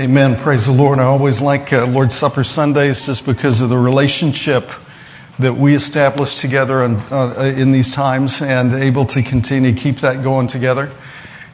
Amen. 0.00 0.34
Praise 0.34 0.64
the 0.64 0.72
Lord. 0.72 0.98
I 0.98 1.02
always 1.02 1.42
like 1.42 1.74
uh, 1.74 1.84
Lord's 1.84 2.14
Supper 2.14 2.42
Sundays 2.42 3.04
just 3.04 3.26
because 3.26 3.60
of 3.60 3.68
the 3.68 3.76
relationship 3.76 4.70
that 5.38 5.52
we 5.52 5.74
establish 5.74 6.40
together 6.40 6.82
in, 6.82 6.94
uh, 7.12 7.52
in 7.54 7.72
these 7.72 7.92
times 7.92 8.40
and 8.40 8.72
able 8.72 9.04
to 9.04 9.22
continue 9.22 9.74
to 9.74 9.78
keep 9.78 9.96
that 9.96 10.22
going 10.22 10.46
together. 10.46 10.90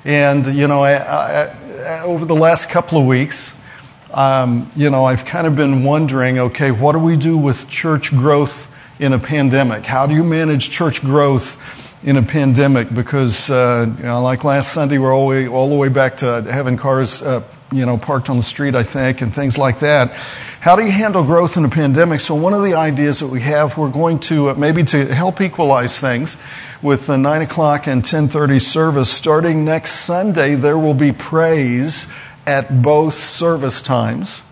And, 0.04 0.46
you 0.46 0.68
know, 0.68 0.84
I, 0.84 0.92
I, 0.92 2.02
over 2.02 2.24
the 2.24 2.36
last 2.36 2.70
couple 2.70 3.00
of 3.00 3.06
weeks, 3.06 3.58
um, 4.12 4.70
you 4.76 4.90
know, 4.90 5.04
I've 5.04 5.24
kind 5.24 5.48
of 5.48 5.56
been 5.56 5.82
wondering 5.82 6.38
okay, 6.38 6.70
what 6.70 6.92
do 6.92 7.00
we 7.00 7.16
do 7.16 7.36
with 7.36 7.68
church 7.68 8.12
growth 8.12 8.72
in 9.00 9.12
a 9.12 9.18
pandemic? 9.18 9.84
How 9.84 10.06
do 10.06 10.14
you 10.14 10.22
manage 10.22 10.70
church 10.70 11.00
growth 11.00 11.60
in 12.06 12.16
a 12.16 12.22
pandemic? 12.22 12.94
Because, 12.94 13.50
uh, 13.50 13.92
you 13.96 14.04
know, 14.04 14.22
like 14.22 14.44
last 14.44 14.72
Sunday, 14.72 14.98
we're 14.98 15.12
all 15.12 15.28
the 15.28 15.30
way, 15.30 15.48
all 15.48 15.68
the 15.68 15.74
way 15.74 15.88
back 15.88 16.18
to 16.18 16.42
having 16.42 16.76
cars, 16.76 17.22
uh, 17.22 17.42
you 17.72 17.84
know, 17.84 17.98
parked 17.98 18.30
on 18.30 18.36
the 18.36 18.42
street, 18.42 18.74
I 18.74 18.84
think, 18.84 19.22
and 19.22 19.34
things 19.34 19.58
like 19.58 19.80
that. 19.80 20.12
How 20.60 20.76
do 20.76 20.84
you 20.84 20.90
handle 20.90 21.24
growth 21.24 21.56
in 21.56 21.64
a 21.64 21.68
pandemic? 21.68 22.20
So 22.20 22.34
one 22.34 22.52
of 22.52 22.62
the 22.62 22.74
ideas 22.74 23.20
that 23.20 23.26
we 23.26 23.40
have, 23.40 23.76
we're 23.76 23.90
going 23.90 24.20
to 24.20 24.50
uh, 24.50 24.54
maybe 24.54 24.84
to 24.84 25.12
help 25.12 25.40
equalize 25.40 25.98
things 25.98 26.36
with 26.82 27.06
the 27.06 27.16
nine 27.18 27.42
o'clock 27.42 27.86
and 27.86 28.04
ten 28.04 28.28
thirty 28.28 28.58
service. 28.58 29.10
Starting 29.10 29.64
next 29.64 29.92
Sunday, 29.92 30.54
there 30.54 30.78
will 30.78 30.94
be 30.94 31.12
praise 31.12 32.06
at 32.46 32.82
both 32.82 33.14
service 33.14 33.80
times, 33.82 34.42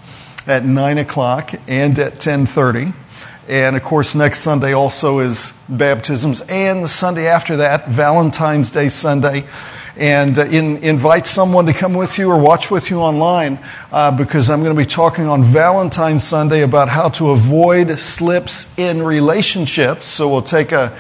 at 0.47 0.65
nine 0.65 0.99
o'clock 0.99 1.53
and 1.69 1.99
at 1.99 2.19
ten 2.19 2.47
thirty. 2.47 2.93
And 3.47 3.77
of 3.77 3.83
course, 3.83 4.15
next 4.15 4.41
Sunday 4.41 4.73
also 4.73 5.19
is 5.19 5.53
baptisms, 5.69 6.43
and 6.49 6.83
the 6.83 6.89
Sunday 6.89 7.27
after 7.27 7.59
that, 7.59 7.89
Valentine's 7.89 8.71
Day 8.71 8.89
Sunday. 8.89 9.45
And 9.97 10.39
uh, 10.39 10.47
in, 10.47 10.79
invite 10.79 11.27
someone 11.27 11.67
to 11.67 11.73
come 11.73 11.95
with 11.95 12.19
you 12.19 12.29
or 12.31 12.39
watch 12.39 12.71
with 12.71 12.91
you 12.91 12.99
online 12.99 13.61
uh, 13.93 14.17
because 14.17 14.51
I'm 14.51 14.63
going 14.63 14.75
to 14.75 14.81
be 14.81 14.87
talking 14.87 15.27
on 15.27 15.45
Valentine's 15.45 16.25
Sunday 16.25 16.63
about 16.63 16.89
how 16.89 17.11
to 17.11 17.31
avoid 17.31 17.99
slips 18.01 18.77
in 18.77 19.03
relationships. 19.03 20.07
So 20.07 20.29
we'll 20.29 20.43
take 20.43 20.73
a 20.73 20.93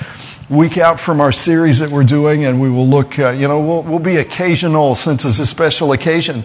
week 0.48 0.78
out 0.78 1.00
from 1.00 1.20
our 1.20 1.32
series 1.32 1.80
that 1.80 1.90
we're 1.90 2.04
doing 2.04 2.44
and 2.44 2.60
we 2.60 2.70
will 2.70 2.86
look, 2.86 3.18
uh, 3.18 3.30
you 3.30 3.48
know, 3.48 3.60
we'll, 3.60 3.82
we'll 3.82 3.98
be 3.98 4.18
occasional 4.18 4.94
since 4.94 5.24
it's 5.24 5.40
a 5.40 5.46
special 5.46 5.92
occasion. 5.92 6.44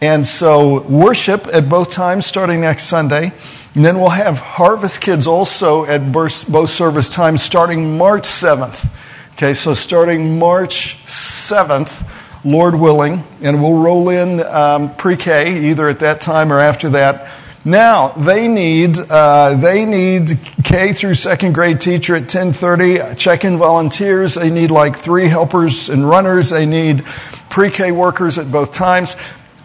And 0.00 0.26
so 0.26 0.82
worship 0.82 1.46
at 1.48 1.68
both 1.68 1.92
times 1.92 2.26
starting 2.26 2.60
next 2.60 2.84
Sunday. 2.84 3.32
And 3.74 3.84
then 3.84 4.00
we'll 4.00 4.08
have 4.08 4.38
Harvest 4.38 5.00
Kids 5.00 5.28
also 5.28 5.84
at 5.84 6.10
both 6.10 6.70
service 6.70 7.08
times 7.08 7.42
starting 7.42 7.96
March 7.98 8.24
7th. 8.24 8.90
Okay, 9.38 9.54
so 9.54 9.72
starting 9.72 10.36
March 10.36 10.96
7th, 11.04 12.04
Lord 12.44 12.74
willing, 12.74 13.22
and 13.40 13.62
we'll 13.62 13.80
roll 13.80 14.08
in 14.08 14.40
um, 14.40 14.96
pre 14.96 15.16
K 15.16 15.70
either 15.70 15.88
at 15.88 16.00
that 16.00 16.20
time 16.20 16.52
or 16.52 16.58
after 16.58 16.88
that. 16.88 17.30
Now 17.64 18.08
they 18.08 18.48
need 18.48 18.98
uh, 18.98 19.54
they 19.54 19.84
need 19.84 20.40
K 20.64 20.92
through 20.92 21.14
second 21.14 21.52
grade 21.52 21.80
teacher 21.80 22.16
at 22.16 22.24
10:30. 22.24 23.16
Check-in 23.16 23.58
volunteers. 23.58 24.34
They 24.34 24.50
need 24.50 24.72
like 24.72 24.96
three 24.96 25.28
helpers 25.28 25.88
and 25.88 26.08
runners. 26.08 26.50
They 26.50 26.66
need 26.66 27.04
pre-K 27.48 27.92
workers 27.92 28.38
at 28.38 28.50
both 28.50 28.72
times. 28.72 29.14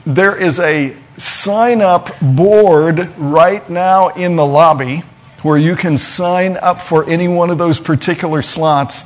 There 0.05 0.35
is 0.35 0.59
a 0.59 0.95
sign 1.17 1.81
up 1.81 2.11
board 2.21 3.11
right 3.17 3.67
now 3.71 4.09
in 4.09 4.35
the 4.35 4.45
lobby 4.45 5.01
where 5.41 5.57
you 5.57 5.75
can 5.75 5.97
sign 5.97 6.57
up 6.57 6.79
for 6.79 7.09
any 7.09 7.27
one 7.27 7.49
of 7.49 7.57
those 7.57 7.79
particular 7.79 8.43
slots. 8.43 9.05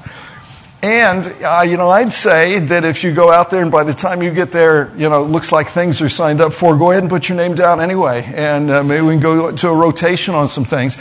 And, 0.84 1.26
uh, 1.44 1.64
you 1.68 1.76
know, 1.76 1.90
I'd 1.90 2.14
say 2.14 2.60
that 2.60 2.86
if 2.86 3.04
you 3.04 3.12
go 3.12 3.32
out 3.32 3.50
there 3.50 3.64
and 3.64 3.72
by 3.72 3.84
the 3.84 3.94
time 3.94 4.22
you 4.22 4.32
get 4.32 4.52
there, 4.52 4.92
you 4.96 5.10
know, 5.10 5.24
it 5.24 5.28
looks 5.28 5.52
like 5.52 5.70
things 5.70 6.02
are 6.04 6.10
signed 6.10 6.40
up 6.40 6.54
for, 6.54 6.78
go 6.78 6.92
ahead 6.92 7.02
and 7.02 7.10
put 7.10 7.30
your 7.30 7.36
name 7.36 7.56
down 7.56 7.82
anyway. 7.82 8.32
And 8.36 8.70
uh, 8.70 8.84
maybe 8.84 9.02
we 9.02 9.14
can 9.14 9.22
go 9.22 9.52
to 9.52 9.70
a 9.70 9.76
rotation 9.76 10.36
on 10.36 10.48
some 10.48 10.66
things. 10.66 10.98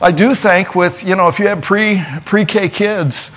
I 0.00 0.12
do 0.12 0.34
think 0.34 0.76
with, 0.76 1.04
you 1.04 1.16
know, 1.16 1.26
if 1.26 1.40
you 1.40 1.48
have 1.48 1.60
pre, 1.60 2.04
pre-K 2.24 2.68
kids, 2.68 3.32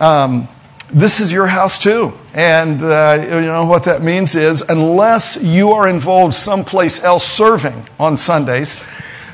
um, 0.00 0.48
this 0.90 1.20
is 1.20 1.30
your 1.30 1.46
house 1.46 1.78
too. 1.78 2.18
And, 2.34 2.82
uh, 2.82 3.18
you 3.22 3.40
know, 3.42 3.66
what 3.66 3.84
that 3.84 4.02
means 4.02 4.34
is 4.34 4.62
unless 4.62 5.40
you 5.40 5.72
are 5.72 5.86
involved 5.86 6.34
someplace 6.34 7.04
else 7.04 7.24
serving 7.24 7.86
on 8.00 8.16
Sundays, 8.16 8.82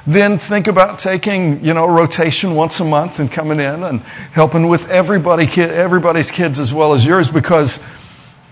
then 0.06 0.38
think 0.38 0.66
about 0.66 0.98
taking, 0.98 1.64
you 1.64 1.72
know, 1.72 1.86
rotation 1.86 2.54
once 2.54 2.80
a 2.80 2.84
month 2.84 3.20
and 3.20 3.32
coming 3.32 3.58
in 3.58 3.82
and 3.82 4.00
helping 4.32 4.68
with 4.68 4.90
everybody, 4.90 5.46
everybody's 5.62 6.30
kids 6.30 6.60
as 6.60 6.74
well 6.74 6.92
as 6.92 7.06
yours 7.06 7.30
because 7.30 7.82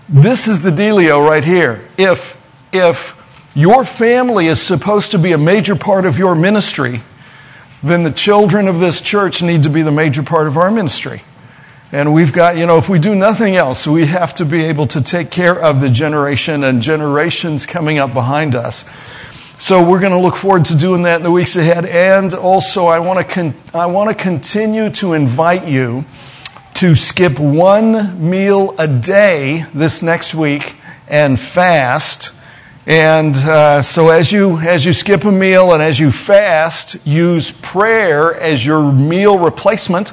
this 0.09 0.47
is 0.47 0.63
the 0.63 0.71
dealio 0.71 1.25
right 1.25 1.43
here. 1.43 1.87
If, 1.97 2.41
if 2.71 3.15
your 3.55 3.85
family 3.85 4.47
is 4.47 4.61
supposed 4.61 5.11
to 5.11 5.19
be 5.19 5.31
a 5.31 5.37
major 5.37 5.75
part 5.75 6.05
of 6.05 6.17
your 6.17 6.33
ministry, 6.33 7.01
then 7.83 8.03
the 8.03 8.11
children 8.11 8.67
of 8.67 8.79
this 8.79 8.99
church 8.99 9.43
need 9.43 9.63
to 9.63 9.69
be 9.69 9.83
the 9.83 9.91
major 9.91 10.23
part 10.23 10.47
of 10.47 10.57
our 10.57 10.71
ministry. 10.71 11.21
And 11.91 12.11
we've 12.11 12.33
got, 12.33 12.57
you 12.57 12.65
know, 12.65 12.77
if 12.77 12.89
we 12.89 12.97
do 12.97 13.13
nothing 13.13 13.55
else, 13.55 13.85
we 13.85 14.07
have 14.07 14.33
to 14.35 14.45
be 14.45 14.63
able 14.65 14.87
to 14.87 15.03
take 15.03 15.29
care 15.29 15.53
of 15.53 15.79
the 15.79 15.91
generation 15.91 16.63
and 16.63 16.81
generations 16.81 17.67
coming 17.67 17.99
up 17.99 18.13
behind 18.13 18.55
us. 18.55 18.85
So 19.63 19.81
we're 19.81 20.01
going 20.01 20.11
to 20.11 20.19
look 20.19 20.35
forward 20.35 20.65
to 20.65 20.75
doing 20.75 21.03
that 21.03 21.15
in 21.15 21.23
the 21.23 21.31
weeks 21.31 21.55
ahead. 21.55 21.85
And 21.85 22.33
also, 22.33 22.87
I 22.87 22.99
want 22.99 23.19
to 23.19 23.23
con- 23.23 23.55
I 23.73 23.85
want 23.85 24.09
to 24.09 24.13
continue 24.13 24.89
to 24.89 25.13
invite 25.13 25.65
you 25.65 26.03
to 26.73 26.95
skip 26.95 27.39
one 27.39 28.29
meal 28.29 28.75
a 28.77 28.89
day 28.89 29.65
this 29.73 30.01
next 30.01 30.35
week 30.35 30.75
and 31.07 31.39
fast. 31.39 32.33
And 32.85 33.33
uh, 33.37 33.81
so, 33.83 34.09
as 34.09 34.33
you 34.33 34.59
as 34.59 34.85
you 34.85 34.91
skip 34.91 35.23
a 35.23 35.31
meal 35.31 35.71
and 35.71 35.81
as 35.81 35.97
you 35.97 36.11
fast, 36.11 36.97
use 37.07 37.51
prayer 37.51 38.35
as 38.35 38.65
your 38.65 38.91
meal 38.91 39.39
replacement. 39.39 40.11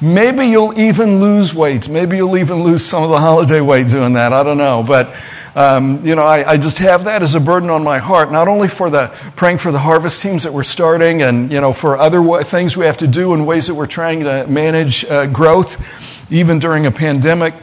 Maybe 0.00 0.46
you'll 0.46 0.76
even 0.78 1.20
lose 1.20 1.54
weight. 1.54 1.88
Maybe 1.88 2.16
you'll 2.16 2.36
even 2.36 2.64
lose 2.64 2.84
some 2.84 3.04
of 3.04 3.10
the 3.10 3.18
holiday 3.18 3.60
weight 3.60 3.86
doing 3.86 4.14
that. 4.14 4.32
I 4.32 4.42
don't 4.42 4.58
know, 4.58 4.82
but 4.82 5.14
um, 5.54 6.04
you 6.04 6.14
know, 6.14 6.22
I, 6.22 6.52
I, 6.52 6.56
just 6.56 6.78
have 6.78 7.04
that 7.04 7.22
as 7.22 7.34
a 7.34 7.40
burden 7.40 7.70
on 7.70 7.82
my 7.82 7.98
heart, 7.98 8.30
not 8.30 8.48
only 8.48 8.68
for 8.68 8.90
the 8.90 9.08
praying 9.34 9.58
for 9.58 9.72
the 9.72 9.78
harvest 9.78 10.22
teams 10.22 10.42
that 10.44 10.52
we're 10.52 10.62
starting 10.62 11.22
and, 11.22 11.50
you 11.50 11.60
know, 11.60 11.72
for 11.72 11.96
other 11.96 12.18
w- 12.18 12.44
things 12.44 12.76
we 12.76 12.86
have 12.86 12.98
to 12.98 13.06
do 13.06 13.34
in 13.34 13.46
ways 13.46 13.66
that 13.66 13.74
we're 13.74 13.86
trying 13.86 14.20
to 14.24 14.46
manage 14.46 15.04
uh, 15.06 15.26
growth, 15.26 15.82
even 16.30 16.58
during 16.58 16.86
a 16.86 16.90
pandemic, 16.90 17.54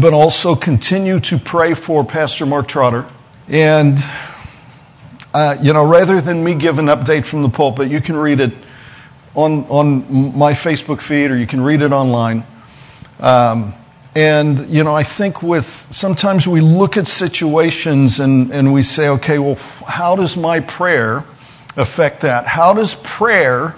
but 0.00 0.12
also 0.12 0.54
continue 0.54 1.20
to 1.20 1.38
pray 1.38 1.74
for 1.74 2.04
Pastor 2.04 2.46
Mark 2.46 2.66
Trotter. 2.68 3.06
And, 3.48 3.98
uh, 5.34 5.56
you 5.60 5.72
know, 5.72 5.86
rather 5.86 6.20
than 6.20 6.42
me 6.42 6.54
give 6.54 6.78
an 6.78 6.86
update 6.86 7.24
from 7.24 7.42
the 7.42 7.48
pulpit, 7.48 7.90
you 7.90 8.00
can 8.00 8.16
read 8.16 8.40
it 8.40 8.52
on, 9.34 9.64
on 9.66 10.36
my 10.36 10.52
Facebook 10.52 11.00
feed 11.00 11.30
or 11.30 11.36
you 11.36 11.46
can 11.46 11.60
read 11.60 11.82
it 11.82 11.92
online. 11.92 12.44
Um, 13.20 13.74
and, 14.18 14.68
you 14.68 14.82
know, 14.82 14.92
I 14.92 15.04
think 15.04 15.44
with 15.44 15.64
sometimes 15.92 16.48
we 16.48 16.60
look 16.60 16.96
at 16.96 17.06
situations 17.06 18.18
and, 18.18 18.50
and 18.50 18.72
we 18.72 18.82
say, 18.82 19.10
okay, 19.10 19.38
well, 19.38 19.54
how 19.86 20.16
does 20.16 20.36
my 20.36 20.58
prayer 20.58 21.24
affect 21.76 22.22
that? 22.22 22.44
How 22.44 22.74
does 22.74 22.96
prayer 22.96 23.76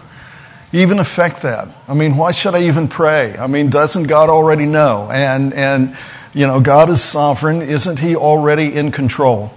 even 0.73 0.99
affect 0.99 1.43
that? 1.43 1.69
I 1.87 1.93
mean, 1.93 2.17
why 2.17 2.33
should 2.33 2.55
I 2.55 2.63
even 2.63 2.89
pray? 2.89 3.37
I 3.37 3.49
mean, 3.49 3.69
doesn't 3.69 4.05
God 4.05 4.31
already 4.31 4.65
know? 4.65 5.11
And, 5.13 5.53
and, 5.53 5.95
you 6.33 6.47
know, 6.47 6.59
God 6.59 6.89
is 6.89 7.05
sovereign. 7.05 7.61
Isn't 7.61 7.99
He 7.99 8.17
already 8.17 8.75
in 8.75 8.93
control? 8.93 9.53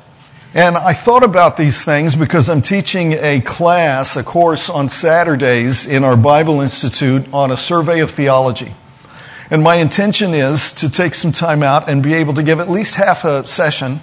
And 0.53 0.75
I 0.75 0.91
thought 0.91 1.23
about 1.23 1.55
these 1.55 1.81
things 1.81 2.13
because 2.13 2.49
I'm 2.49 2.61
teaching 2.61 3.13
a 3.13 3.39
class, 3.39 4.17
a 4.17 4.23
course 4.23 4.69
on 4.69 4.89
Saturdays 4.89 5.87
in 5.87 6.03
our 6.03 6.17
Bible 6.17 6.59
Institute 6.59 7.33
on 7.33 7.51
a 7.51 7.57
survey 7.57 8.01
of 8.01 8.11
theology. 8.11 8.75
And 9.53 9.61
my 9.61 9.75
intention 9.75 10.33
is 10.33 10.73
to 10.73 10.89
take 10.89 11.13
some 11.13 11.31
time 11.31 11.61
out 11.61 11.87
and 11.87 12.01
be 12.01 12.15
able 12.15 12.33
to 12.33 12.41
give 12.41 12.59
at 12.59 12.71
least 12.71 12.95
half 12.95 13.23
a 13.23 13.45
session 13.45 14.01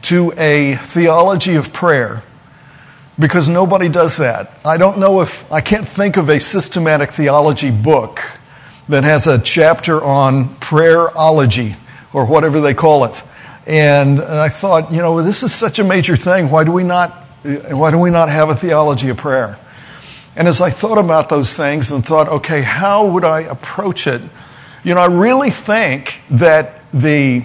to 0.00 0.32
a 0.38 0.76
theology 0.76 1.56
of 1.56 1.74
prayer 1.74 2.22
because 3.18 3.50
nobody 3.50 3.90
does 3.90 4.16
that. 4.16 4.50
I 4.64 4.78
don't 4.78 4.96
know 4.96 5.20
if, 5.20 5.52
I 5.52 5.60
can't 5.60 5.86
think 5.86 6.16
of 6.16 6.30
a 6.30 6.40
systematic 6.40 7.10
theology 7.10 7.70
book 7.70 8.22
that 8.88 9.04
has 9.04 9.26
a 9.26 9.38
chapter 9.38 10.02
on 10.02 10.48
prayerology 10.54 11.76
or 12.14 12.24
whatever 12.24 12.58
they 12.62 12.72
call 12.72 13.04
it. 13.04 13.22
And 13.66 14.18
I 14.18 14.48
thought, 14.48 14.90
you 14.90 15.02
know, 15.02 15.20
this 15.20 15.42
is 15.42 15.54
such 15.54 15.78
a 15.78 15.84
major 15.84 16.16
thing. 16.16 16.48
Why 16.48 16.64
do 16.64 16.72
we 16.72 16.82
not, 16.82 17.10
why 17.42 17.90
do 17.90 17.98
we 17.98 18.08
not 18.08 18.30
have 18.30 18.48
a 18.48 18.56
theology 18.56 19.10
of 19.10 19.18
prayer? 19.18 19.58
And 20.34 20.48
as 20.48 20.62
I 20.62 20.70
thought 20.70 20.96
about 20.96 21.28
those 21.28 21.52
things 21.52 21.90
and 21.90 22.02
thought, 22.02 22.28
okay, 22.28 22.62
how 22.62 23.06
would 23.06 23.24
I 23.24 23.40
approach 23.40 24.06
it? 24.06 24.22
You 24.84 24.94
know, 24.94 25.00
I 25.00 25.06
really 25.06 25.50
think 25.50 26.22
that 26.30 26.82
the, 26.92 27.44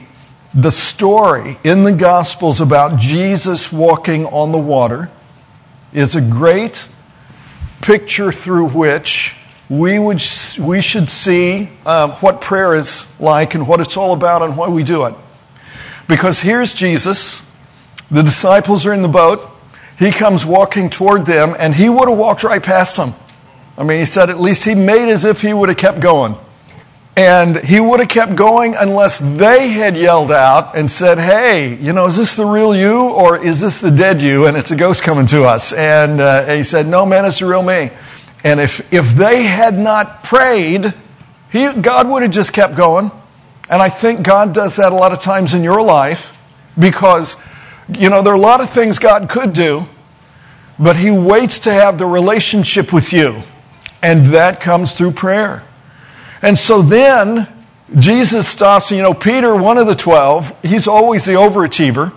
the 0.53 0.71
story 0.71 1.57
in 1.63 1.83
the 1.83 1.91
Gospels 1.91 2.61
about 2.61 2.99
Jesus 2.99 3.71
walking 3.71 4.25
on 4.27 4.51
the 4.51 4.57
water 4.57 5.09
is 5.93 6.15
a 6.15 6.21
great 6.21 6.87
picture 7.81 8.31
through 8.31 8.69
which 8.69 9.35
we, 9.69 9.97
would, 9.97 10.21
we 10.59 10.81
should 10.81 11.09
see 11.09 11.69
uh, 11.85 12.15
what 12.15 12.39
prayer 12.41 12.75
is 12.75 13.11
like 13.19 13.55
and 13.55 13.67
what 13.67 13.79
it's 13.79 13.97
all 13.97 14.13
about 14.13 14.41
and 14.41 14.55
why 14.55 14.67
we 14.67 14.83
do 14.83 15.05
it. 15.05 15.15
Because 16.07 16.41
here's 16.41 16.73
Jesus, 16.73 17.49
The 18.11 18.21
disciples 18.21 18.85
are 18.85 18.93
in 18.93 19.01
the 19.01 19.07
boat. 19.07 19.49
He 19.97 20.11
comes 20.11 20.45
walking 20.45 20.91
toward 20.91 21.25
them, 21.25 21.55
and 21.57 21.73
he 21.73 21.89
would 21.89 22.07
have 22.07 22.17
walked 22.17 22.43
right 22.43 22.61
past 22.61 22.97
them. 22.97 23.15
I 23.75 23.83
mean, 23.83 23.99
he 23.99 24.05
said 24.05 24.29
at 24.29 24.39
least 24.39 24.65
he 24.65 24.75
made 24.75 25.09
as 25.09 25.25
if 25.25 25.41
he 25.41 25.51
would 25.51 25.69
have 25.69 25.79
kept 25.79 25.99
going. 25.99 26.35
And 27.15 27.57
he 27.57 27.79
would 27.79 27.99
have 27.99 28.09
kept 28.09 28.35
going 28.35 28.75
unless 28.75 29.19
they 29.19 29.69
had 29.69 29.95
yelled 29.95 30.31
out 30.31 30.75
and 30.75 30.89
said, 30.89 31.19
Hey, 31.19 31.75
you 31.75 31.93
know, 31.93 32.07
is 32.07 32.17
this 32.17 32.35
the 32.35 32.45
real 32.45 32.75
you 32.75 33.09
or 33.09 33.37
is 33.37 33.61
this 33.61 33.79
the 33.79 33.91
dead 33.91 34.21
you? 34.21 34.47
And 34.47 34.57
it's 34.57 34.71
a 34.71 34.75
ghost 34.75 35.03
coming 35.03 35.27
to 35.27 35.43
us. 35.43 35.73
And, 35.73 36.19
uh, 36.19 36.45
he 36.55 36.63
said, 36.63 36.87
No, 36.87 37.05
man, 37.05 37.25
it's 37.25 37.37
the 37.37 37.45
real 37.45 37.61
me. 37.61 37.91
And 38.43 38.59
if, 38.59 38.91
if 38.91 39.11
they 39.11 39.43
had 39.43 39.77
not 39.77 40.23
prayed, 40.23 40.93
he, 41.51 41.71
God 41.71 42.09
would 42.09 42.23
have 42.23 42.31
just 42.31 42.51
kept 42.51 42.75
going. 42.75 43.11
And 43.69 43.81
I 43.81 43.89
think 43.89 44.23
God 44.23 44.53
does 44.53 44.75
that 44.77 44.91
a 44.91 44.95
lot 44.95 45.13
of 45.13 45.19
times 45.19 45.53
in 45.53 45.63
your 45.63 45.81
life 45.81 46.35
because, 46.77 47.37
you 47.87 48.09
know, 48.09 48.21
there 48.21 48.33
are 48.33 48.37
a 48.37 48.39
lot 48.39 48.59
of 48.59 48.69
things 48.69 48.99
God 48.99 49.29
could 49.29 49.53
do, 49.53 49.85
but 50.79 50.97
He 50.97 51.11
waits 51.11 51.59
to 51.59 51.73
have 51.73 51.97
the 51.97 52.05
relationship 52.05 52.91
with 52.91 53.13
you. 53.13 53.43
And 54.01 54.25
that 54.27 54.59
comes 54.59 54.93
through 54.93 55.11
prayer. 55.11 55.63
And 56.43 56.57
so 56.57 56.81
then 56.81 57.47
Jesus 57.97 58.47
stops, 58.47 58.91
you 58.91 59.01
know, 59.01 59.13
Peter, 59.13 59.55
one 59.55 59.77
of 59.77 59.87
the 59.87 59.95
12, 59.95 60.61
he's 60.63 60.87
always 60.87 61.25
the 61.25 61.33
overachiever, 61.33 62.13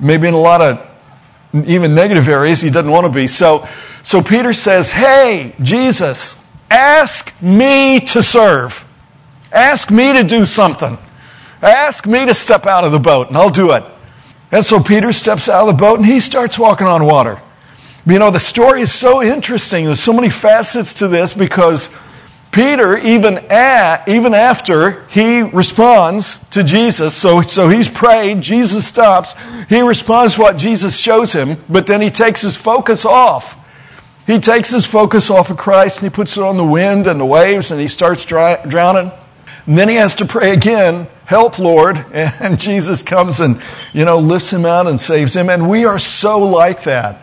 maybe 0.00 0.26
in 0.26 0.34
a 0.34 0.38
lot 0.38 0.60
of 0.60 0.88
even 1.66 1.94
negative 1.94 2.28
areas 2.28 2.60
he 2.60 2.70
doesn't 2.70 2.90
want 2.90 3.06
to 3.06 3.12
be. 3.12 3.28
So, 3.28 3.66
so 4.02 4.20
Peter 4.20 4.52
says, 4.52 4.90
Hey, 4.90 5.54
Jesus, 5.62 6.42
ask 6.70 7.32
me 7.40 8.00
to 8.00 8.22
serve. 8.22 8.84
Ask 9.52 9.90
me 9.90 10.12
to 10.14 10.24
do 10.24 10.44
something. 10.44 10.98
Ask 11.62 12.06
me 12.06 12.26
to 12.26 12.34
step 12.34 12.66
out 12.66 12.84
of 12.84 12.90
the 12.90 12.98
boat 12.98 13.28
and 13.28 13.36
I'll 13.36 13.50
do 13.50 13.72
it. 13.72 13.84
And 14.50 14.64
so 14.64 14.82
Peter 14.82 15.12
steps 15.12 15.48
out 15.48 15.68
of 15.68 15.76
the 15.76 15.80
boat 15.80 15.98
and 15.98 16.06
he 16.06 16.18
starts 16.18 16.58
walking 16.58 16.88
on 16.88 17.04
water. 17.04 17.40
You 18.04 18.18
know, 18.18 18.32
the 18.32 18.40
story 18.40 18.80
is 18.80 18.92
so 18.92 19.22
interesting. 19.22 19.84
There's 19.84 20.00
so 20.00 20.12
many 20.12 20.30
facets 20.30 20.94
to 20.94 21.06
this 21.06 21.32
because 21.32 21.90
Peter, 22.52 22.98
even, 22.98 23.38
at, 23.48 24.06
even 24.06 24.34
after 24.34 25.06
he 25.06 25.40
responds 25.40 26.46
to 26.50 26.62
Jesus, 26.62 27.16
so, 27.16 27.40
so 27.40 27.70
he's 27.70 27.88
prayed, 27.88 28.42
Jesus 28.42 28.86
stops, 28.86 29.34
he 29.70 29.80
responds 29.80 30.34
to 30.34 30.42
what 30.42 30.58
Jesus 30.58 30.98
shows 30.98 31.32
him, 31.32 31.56
but 31.70 31.86
then 31.86 32.02
he 32.02 32.10
takes 32.10 32.42
his 32.42 32.54
focus 32.54 33.06
off. 33.06 33.58
He 34.26 34.38
takes 34.38 34.70
his 34.70 34.84
focus 34.84 35.30
off 35.30 35.48
of 35.48 35.56
Christ 35.56 35.98
and 35.98 36.10
he 36.10 36.14
puts 36.14 36.36
it 36.36 36.42
on 36.42 36.58
the 36.58 36.64
wind 36.64 37.06
and 37.06 37.18
the 37.18 37.24
waves 37.24 37.70
and 37.70 37.80
he 37.80 37.88
starts 37.88 38.26
dry, 38.26 38.62
drowning. 38.66 39.10
And 39.66 39.78
then 39.78 39.88
he 39.88 39.94
has 39.94 40.14
to 40.16 40.26
pray 40.26 40.52
again, 40.52 41.08
help 41.24 41.58
Lord, 41.58 41.96
and 42.12 42.60
Jesus 42.60 43.02
comes 43.02 43.40
and, 43.40 43.62
you 43.94 44.04
know, 44.04 44.18
lifts 44.18 44.52
him 44.52 44.66
out 44.66 44.86
and 44.86 45.00
saves 45.00 45.34
him. 45.34 45.48
And 45.48 45.70
we 45.70 45.86
are 45.86 45.98
so 45.98 46.40
like 46.40 46.82
that. 46.82 47.22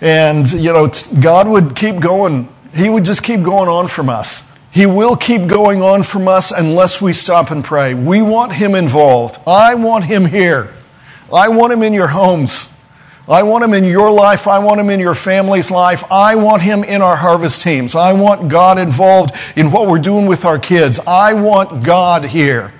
And, 0.00 0.50
you 0.50 0.72
know, 0.72 0.90
God 1.20 1.46
would 1.46 1.76
keep 1.76 2.00
going. 2.00 2.48
He 2.74 2.88
would 2.88 3.04
just 3.04 3.22
keep 3.22 3.42
going 3.42 3.68
on 3.68 3.86
from 3.86 4.10
us. 4.10 4.42
He 4.76 4.84
will 4.84 5.16
keep 5.16 5.46
going 5.46 5.80
on 5.80 6.02
from 6.02 6.28
us 6.28 6.52
unless 6.52 7.00
we 7.00 7.14
stop 7.14 7.50
and 7.50 7.64
pray. 7.64 7.94
We 7.94 8.20
want 8.20 8.52
Him 8.52 8.74
involved. 8.74 9.38
I 9.46 9.74
want 9.74 10.04
Him 10.04 10.26
here. 10.26 10.74
I 11.32 11.48
want 11.48 11.72
Him 11.72 11.82
in 11.82 11.94
your 11.94 12.08
homes. 12.08 12.70
I 13.26 13.44
want 13.44 13.64
Him 13.64 13.72
in 13.72 13.84
your 13.84 14.10
life. 14.10 14.46
I 14.46 14.58
want 14.58 14.78
Him 14.78 14.90
in 14.90 15.00
your 15.00 15.14
family's 15.14 15.70
life. 15.70 16.04
I 16.12 16.34
want 16.34 16.60
Him 16.60 16.84
in 16.84 17.00
our 17.00 17.16
harvest 17.16 17.62
teams. 17.62 17.94
I 17.94 18.12
want 18.12 18.50
God 18.50 18.76
involved 18.76 19.34
in 19.56 19.72
what 19.72 19.88
we're 19.88 19.98
doing 19.98 20.26
with 20.26 20.44
our 20.44 20.58
kids. 20.58 21.00
I 21.06 21.32
want 21.32 21.82
God 21.82 22.26
here. 22.26 22.74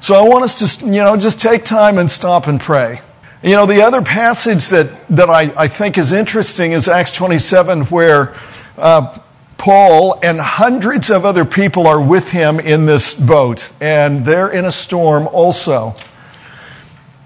So 0.00 0.14
I 0.14 0.26
want 0.26 0.44
us 0.44 0.78
to, 0.78 0.86
you 0.86 1.02
know, 1.04 1.18
just 1.18 1.38
take 1.38 1.66
time 1.66 1.98
and 1.98 2.10
stop 2.10 2.46
and 2.46 2.58
pray. 2.58 3.02
You 3.42 3.56
know, 3.56 3.66
the 3.66 3.82
other 3.82 4.00
passage 4.00 4.68
that, 4.68 5.06
that 5.10 5.28
I, 5.28 5.52
I 5.54 5.68
think 5.68 5.98
is 5.98 6.14
interesting 6.14 6.72
is 6.72 6.88
Acts 6.88 7.12
27, 7.12 7.82
where 7.88 8.34
uh, 8.78 9.18
Paul 9.60 10.18
and 10.22 10.40
hundreds 10.40 11.10
of 11.10 11.26
other 11.26 11.44
people 11.44 11.86
are 11.86 12.00
with 12.00 12.30
him 12.30 12.58
in 12.58 12.86
this 12.86 13.12
boat, 13.12 13.70
and 13.78 14.24
they're 14.24 14.48
in 14.48 14.64
a 14.64 14.72
storm 14.72 15.28
also. 15.30 15.94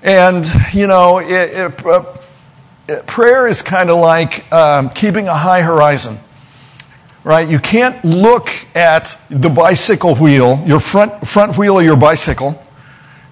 And, 0.02 0.44
you 0.72 0.88
know, 0.88 1.20
it, 1.20 1.28
it, 1.30 1.86
uh, 1.86 2.02
prayer 3.06 3.46
is 3.46 3.62
kind 3.62 3.88
of 3.88 3.98
like 3.98 4.52
um, 4.52 4.88
keeping 4.90 5.28
a 5.28 5.34
high 5.34 5.62
horizon, 5.62 6.18
right? 7.22 7.48
You 7.48 7.60
can't 7.60 8.04
look 8.04 8.50
at 8.74 9.16
the 9.30 9.48
bicycle 9.48 10.16
wheel, 10.16 10.60
your 10.66 10.80
front, 10.80 11.28
front 11.28 11.56
wheel 11.56 11.78
of 11.78 11.84
your 11.84 11.96
bicycle, 11.96 12.60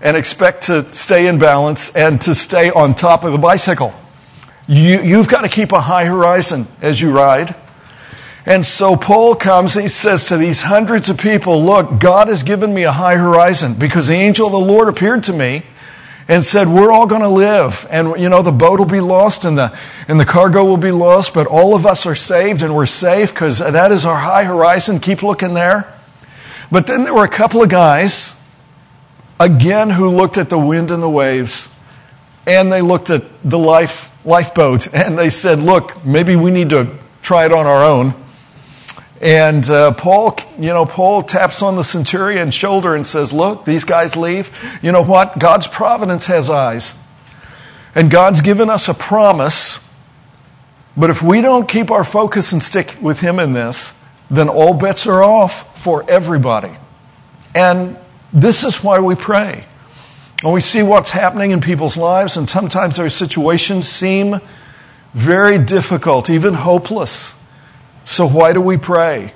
and 0.01 0.17
expect 0.17 0.63
to 0.67 0.93
stay 0.93 1.27
in 1.27 1.41
balance 1.41 1.91
and 1.97 2.21
to 2.21 2.37
stay 2.37 2.71
on 2.71 2.95
top 2.95 3.25
of 3.25 3.33
the 3.33 3.39
bicycle. 3.39 3.93
You, 4.69 5.03
you've 5.03 5.29
got 5.29 5.41
to 5.41 5.49
keep 5.49 5.73
a 5.73 5.81
high 5.81 6.05
horizon 6.05 6.69
as 6.81 7.01
you 7.01 7.11
ride. 7.11 7.57
And 8.45 8.67
so 8.67 8.97
Paul 8.97 9.37
comes 9.37 9.77
and 9.77 9.85
he 9.85 9.89
says 9.89 10.27
to 10.27 10.37
these 10.37 10.63
hundreds 10.63 11.09
of 11.09 11.19
people, 11.19 11.63
Look, 11.63 12.01
God 12.01 12.29
has 12.29 12.43
given 12.43 12.75
me 12.75 12.83
a 12.83 12.93
high 12.93 13.17
horizon 13.17 13.75
because 13.75 14.09
the 14.09 14.15
angel 14.15 14.47
of 14.47 14.53
the 14.53 14.59
Lord 14.59 14.89
appeared 14.89 15.23
to 15.25 15.33
me 15.33 15.63
and 16.27 16.45
said, 16.45 16.67
We're 16.67 16.91
all 16.91 17.07
going 17.07 17.23
to 17.23 17.29
live. 17.29 17.87
And, 17.89 18.21
you 18.21 18.29
know, 18.29 18.43
the 18.43 18.53
boat 18.53 18.81
will 18.81 18.87
be 18.87 19.01
lost 19.01 19.45
and 19.45 19.57
the, 19.57 19.77
and 20.09 20.19
the 20.19 20.25
cargo 20.25 20.65
will 20.65 20.77
be 20.77 20.91
lost, 20.91 21.35
but 21.35 21.47
all 21.47 21.77
of 21.77 21.87
us 21.87 22.05
are 22.05 22.17
saved 22.17 22.63
and 22.63 22.75
we're 22.75 22.87
safe 22.87 23.33
because 23.33 23.59
that 23.59 23.93
is 23.93 24.05
our 24.05 24.19
high 24.19 24.45
horizon. 24.45 24.99
Keep 24.99 25.23
looking 25.23 25.55
there. 25.55 25.93
But 26.71 26.87
then 26.87 27.05
there 27.05 27.15
were 27.15 27.25
a 27.25 27.29
couple 27.29 27.63
of 27.63 27.69
guys, 27.69 28.35
again, 29.39 29.91
who 29.91 30.09
looked 30.09 30.37
at 30.37 30.49
the 30.51 30.59
wind 30.59 30.91
and 30.91 31.03
the 31.03 31.11
waves 31.11 31.69
and 32.47 32.73
they 32.73 32.81
looked 32.81 33.11
at 33.11 33.23
the 33.45 33.59
life, 33.59 34.11
lifeboat 34.25 34.93
and 34.95 35.17
they 35.17 35.31
said, 35.31 35.61
Look, 35.61 36.05
maybe 36.05 36.35
we 36.35 36.51
need 36.51 36.71
to 36.71 36.99
try 37.23 37.45
it 37.45 37.53
on 37.53 37.67
our 37.67 37.85
own. 37.85 38.15
And 39.23 39.71
uh, 39.71 39.93
Paul, 39.93 40.37
you 40.59 40.71
know, 40.71 40.85
Paul 40.85 41.23
taps 41.23 41.63
on 41.63 41.77
the 41.77 41.85
centurion's 41.85 42.55
shoulder 42.55 42.97
and 42.97 43.07
says, 43.07 43.33
Look, 43.33 43.65
these 43.65 43.85
guys 43.85 44.17
leave. 44.17 44.51
You 44.83 44.91
know 44.91 45.05
what? 45.05 45.39
God's 45.39 45.69
providence 45.69 46.27
has 46.27 46.51
eyes. 46.51 46.99
And 47.95 48.11
God's 48.11 48.41
given 48.41 48.69
us 48.69 48.89
a 48.89 48.95
promise. 48.95 49.79
But 50.97 51.09
if 51.09 51.23
we 51.23 51.41
don't 51.41 51.69
keep 51.69 51.93
our 51.93 52.03
focus 52.03 52.53
and 52.53 52.61
stick 52.61 52.97
with 53.01 53.21
Him 53.21 53.39
in 53.39 53.53
this, 53.53 53.97
then 54.29 54.49
all 54.49 54.75
bets 54.75 55.07
are 55.07 55.23
off 55.23 55.81
for 55.81 56.05
everybody. 56.11 56.77
And 57.55 57.97
this 58.33 58.65
is 58.65 58.83
why 58.83 58.99
we 58.99 59.15
pray. 59.15 59.67
And 60.43 60.53
we 60.53 60.61
see 60.61 60.83
what's 60.83 61.13
happening 61.13 61.53
in 61.53 61.61
people's 61.61 61.97
lives, 61.97 62.37
and 62.37 62.51
sometimes 62.51 62.97
their 62.97 63.11
situations 63.11 63.89
seem 63.89 64.41
very 65.15 65.59
difficult, 65.59 66.29
even 66.29 66.55
hopeless. 66.55 67.37
So, 68.05 68.27
why 68.27 68.53
do 68.53 68.61
we 68.61 68.77
pray? 68.77 69.33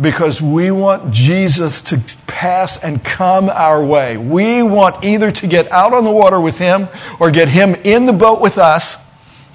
Because 0.00 0.40
we 0.40 0.70
want 0.70 1.12
Jesus 1.12 1.82
to 1.82 2.00
pass 2.26 2.82
and 2.82 3.02
come 3.02 3.48
our 3.48 3.84
way. 3.84 4.16
We 4.16 4.62
want 4.62 5.04
either 5.04 5.32
to 5.32 5.46
get 5.48 5.70
out 5.72 5.92
on 5.92 6.04
the 6.04 6.10
water 6.10 6.40
with 6.40 6.58
Him 6.58 6.88
or 7.18 7.30
get 7.30 7.48
Him 7.48 7.74
in 7.74 8.06
the 8.06 8.12
boat 8.12 8.40
with 8.40 8.58
us, 8.58 8.96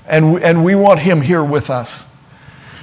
and, 0.05 0.43
and 0.43 0.65
we 0.65 0.75
want 0.75 0.99
Him 0.99 1.21
here 1.21 1.43
with 1.43 1.69
us. 1.69 2.05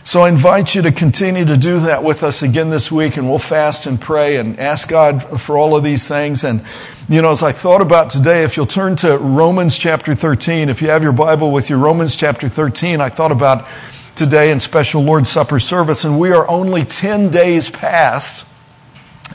So 0.02 0.22
I 0.22 0.30
invite 0.30 0.74
you 0.74 0.80
to 0.82 0.92
continue 0.92 1.44
to 1.44 1.58
do 1.58 1.80
that 1.80 2.02
with 2.02 2.22
us 2.22 2.42
again 2.42 2.70
this 2.70 2.90
week, 2.90 3.18
and 3.18 3.28
we'll 3.28 3.38
fast 3.38 3.84
and 3.84 4.00
pray 4.00 4.36
and 4.38 4.58
ask 4.58 4.88
God 4.88 5.40
for 5.40 5.58
all 5.58 5.76
of 5.76 5.84
these 5.84 6.08
things. 6.08 6.42
And, 6.42 6.64
you 7.08 7.20
know, 7.20 7.30
as 7.30 7.42
I 7.42 7.52
thought 7.52 7.82
about 7.82 8.08
today, 8.08 8.42
if 8.42 8.56
you'll 8.56 8.66
turn 8.66 8.96
to 8.96 9.18
Romans 9.18 9.76
chapter 9.76 10.14
13, 10.14 10.70
if 10.70 10.80
you 10.80 10.88
have 10.88 11.02
your 11.02 11.12
Bible 11.12 11.52
with 11.52 11.68
you, 11.68 11.76
Romans 11.76 12.16
chapter 12.16 12.48
13, 12.48 13.02
I 13.02 13.10
thought 13.10 13.30
about 13.30 13.68
today 14.14 14.50
in 14.50 14.60
special 14.60 15.02
Lord's 15.02 15.30
Supper 15.30 15.60
service, 15.60 16.04
and 16.04 16.18
we 16.18 16.32
are 16.32 16.48
only 16.48 16.84
10 16.84 17.30
days 17.30 17.70
past 17.70 18.46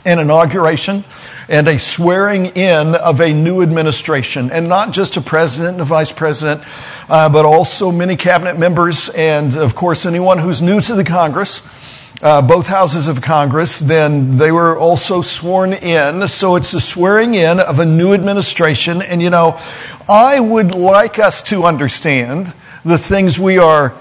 an 0.04 0.18
inauguration 0.18 1.04
and 1.48 1.68
a 1.68 1.78
swearing 1.78 2.46
in 2.46 2.94
of 2.94 3.20
a 3.20 3.32
new 3.32 3.62
administration, 3.62 4.50
and 4.50 4.68
not 4.68 4.92
just 4.92 5.16
a 5.16 5.20
president 5.20 5.74
and 5.74 5.80
a 5.80 5.84
vice 5.84 6.12
president, 6.12 6.62
uh, 7.08 7.28
but 7.28 7.44
also 7.44 7.90
many 7.90 8.16
cabinet 8.16 8.58
members, 8.58 9.08
and 9.10 9.56
of 9.56 9.74
course, 9.74 10.06
anyone 10.06 10.38
who's 10.38 10.60
new 10.60 10.80
to 10.80 10.94
the 10.94 11.04
Congress. 11.04 11.66
Uh, 12.22 12.40
both 12.40 12.66
houses 12.66 13.08
of 13.08 13.20
Congress, 13.20 13.78
then 13.78 14.38
they 14.38 14.50
were 14.50 14.78
also 14.78 15.20
sworn 15.20 15.74
in. 15.74 16.26
So 16.28 16.56
it's 16.56 16.72
the 16.72 16.80
swearing 16.80 17.34
in 17.34 17.60
of 17.60 17.78
a 17.78 17.84
new 17.84 18.14
administration. 18.14 19.02
And 19.02 19.20
you 19.20 19.28
know, 19.28 19.60
I 20.08 20.40
would 20.40 20.74
like 20.74 21.18
us 21.18 21.42
to 21.44 21.64
understand 21.64 22.54
the 22.86 22.96
things 22.96 23.38
we 23.38 23.58
are 23.58 23.94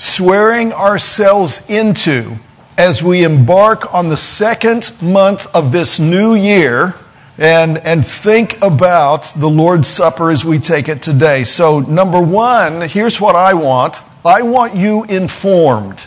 swearing 0.00 0.72
ourselves 0.72 1.60
into 1.68 2.34
as 2.78 3.02
we 3.02 3.22
embark 3.22 3.92
on 3.92 4.08
the 4.08 4.16
second 4.16 4.90
month 5.02 5.46
of 5.54 5.72
this 5.72 6.00
new 6.00 6.34
year 6.34 6.94
and, 7.36 7.76
and 7.86 8.06
think 8.06 8.56
about 8.62 9.24
the 9.36 9.46
Lord's 9.48 9.86
Supper 9.86 10.30
as 10.30 10.42
we 10.42 10.58
take 10.58 10.88
it 10.88 11.02
today. 11.02 11.44
So, 11.44 11.80
number 11.80 12.18
one, 12.18 12.80
here's 12.88 13.20
what 13.20 13.36
I 13.36 13.52
want 13.52 14.02
I 14.24 14.40
want 14.40 14.74
you 14.74 15.04
informed. 15.04 16.06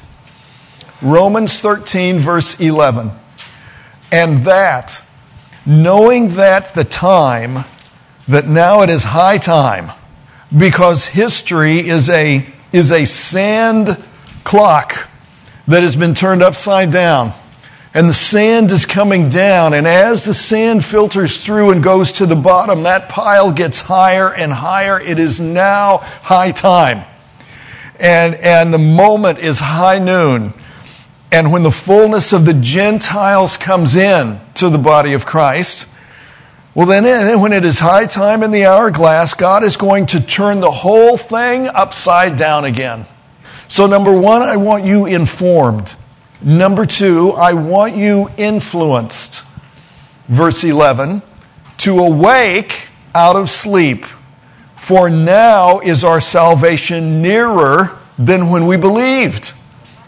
Romans 0.99 1.59
13, 1.59 2.17
verse 2.17 2.59
11. 2.59 3.11
And 4.11 4.39
that, 4.39 5.03
knowing 5.67 6.29
that 6.29 6.73
the 6.73 6.83
time, 6.83 7.65
that 8.27 8.47
now 8.47 8.81
it 8.81 8.89
is 8.89 9.03
high 9.03 9.37
time, 9.37 9.91
because 10.55 11.05
history 11.05 11.87
is 11.87 12.09
a, 12.09 12.47
is 12.73 12.91
a 12.91 13.05
sand 13.05 14.03
clock 14.43 15.07
that 15.67 15.83
has 15.83 15.95
been 15.95 16.15
turned 16.15 16.43
upside 16.43 16.91
down. 16.91 17.31
And 17.93 18.09
the 18.09 18.13
sand 18.13 18.71
is 18.71 18.87
coming 18.87 19.29
down. 19.29 19.73
And 19.73 19.85
as 19.85 20.25
the 20.25 20.33
sand 20.33 20.83
filters 20.83 21.37
through 21.43 21.69
and 21.69 21.83
goes 21.83 22.13
to 22.13 22.25
the 22.25 22.35
bottom, 22.35 22.83
that 22.83 23.07
pile 23.07 23.51
gets 23.51 23.81
higher 23.81 24.33
and 24.33 24.51
higher. 24.51 24.99
It 24.99 25.19
is 25.19 25.39
now 25.39 25.99
high 25.99 26.51
time. 26.51 27.05
And, 27.99 28.33
and 28.35 28.73
the 28.73 28.79
moment 28.79 29.37
is 29.37 29.59
high 29.59 29.99
noon. 29.99 30.53
And 31.31 31.51
when 31.51 31.61
the 31.61 31.71
fullness 31.71 32.33
of 32.33 32.45
the 32.45 32.55
Gentiles 32.55 33.57
comes 33.57 33.95
in 33.95 34.41
to 34.55 34.69
the 34.69 34.79
body 34.79 35.13
of 35.13 35.27
Christ, 35.27 35.87
well, 36.75 36.87
then, 36.87 37.03
then 37.03 37.39
when 37.39 37.53
it 37.53 37.65
is 37.65 37.79
high 37.79 38.07
time 38.07 38.41
in 38.41 38.49
the 38.49 38.65
hourglass, 38.65 39.35
God 39.35 39.63
is 39.63 39.77
going 39.77 40.07
to 40.07 40.19
turn 40.19 40.59
the 40.59 40.71
whole 40.71 41.17
thing 41.17 41.67
upside 41.67 42.35
down 42.35 42.65
again. 42.65 43.05
So, 43.67 43.85
number 43.85 44.17
one, 44.17 44.41
I 44.41 44.57
want 44.57 44.83
you 44.83 45.05
informed. 45.05 45.95
Number 46.41 46.85
two, 46.85 47.31
I 47.31 47.53
want 47.53 47.95
you 47.95 48.29
influenced. 48.37 49.45
Verse 50.27 50.63
11, 50.63 51.21
to 51.79 51.99
awake 51.99 52.87
out 53.13 53.35
of 53.35 53.51
sleep, 53.51 54.05
for 54.75 55.09
now 55.09 55.79
is 55.79 56.03
our 56.03 56.19
salvation 56.19 57.21
nearer 57.21 57.97
than 58.17 58.49
when 58.49 58.65
we 58.65 58.77
believed. 58.77 59.53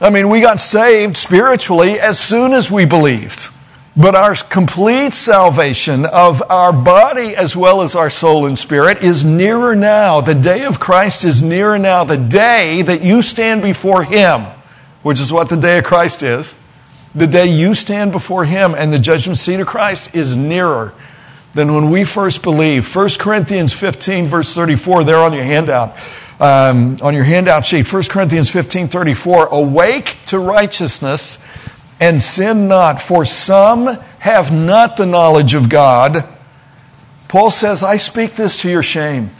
I 0.02 0.10
mean, 0.10 0.30
we 0.30 0.42
got 0.42 0.60
saved 0.60 1.16
spiritually 1.16 2.00
as 2.00 2.20
soon 2.20 2.54
as 2.54 2.70
we 2.72 2.86
believed. 2.86 3.50
But 3.98 4.14
our 4.14 4.36
complete 4.36 5.14
salvation 5.14 6.06
of 6.06 6.44
our 6.50 6.74
body 6.74 7.34
as 7.34 7.56
well 7.56 7.82
as 7.82 7.96
our 7.96 8.10
soul 8.10 8.46
and 8.46 8.60
spirit 8.60 9.02
is 9.02 9.24
nearer 9.24 9.74
now. 9.74 10.20
The 10.20 10.36
day 10.36 10.66
of 10.66 10.82
Christ 10.82 11.24
is 11.24 11.42
nearer 11.42 11.80
now. 11.80 12.04
The 12.04 12.18
day 12.18 12.82
that 12.82 13.04
you 13.04 13.22
stand 13.22 13.62
before 13.62 14.04
Him, 14.04 14.42
which 15.02 15.22
is 15.22 15.32
what 15.32 15.48
the 15.48 15.56
day 15.56 15.78
of 15.78 15.86
Christ 15.86 16.24
is, 16.24 16.56
the 17.14 17.28
day 17.28 17.46
you 17.46 17.74
stand 17.74 18.12
before 18.12 18.44
Him 18.44 18.76
and 18.76 18.92
the 18.92 19.00
judgment 19.00 19.38
seat 19.38 19.62
of 19.62 19.68
Christ 19.68 20.14
is 20.14 20.36
nearer 20.36 20.94
than 21.54 21.74
when 21.74 21.90
we 21.90 22.04
first 22.04 22.44
believed. 22.44 22.94
1 22.94 23.10
Corinthians 23.18 23.72
15, 23.72 24.28
verse 24.28 24.54
34, 24.54 25.06
there 25.06 25.20
on 25.20 25.32
your 25.32 25.44
handout. 25.46 25.96
Um, 26.38 26.98
on 27.02 27.14
your 27.14 27.24
handout 27.24 27.66
sheet, 27.66 27.92
1 27.92 28.04
Corinthians 28.10 28.50
15, 28.50 28.90
34, 28.90 29.48
awake 29.48 30.18
to 30.26 30.38
righteousness 30.38 31.40
and 32.00 32.22
sin 32.22 32.68
not, 32.68 33.02
for 33.02 33.26
some 33.26 33.98
have 34.20 34.52
not 34.52 34.98
the 34.98 35.06
knowledge 35.06 35.54
of 35.54 35.70
God. 35.70 36.26
Paul 37.28 37.50
says, 37.50 37.84
I 37.84 37.98
speak 37.98 38.34
this 38.34 38.62
to 38.62 38.70
your 38.70 38.84
shame. 38.84 39.32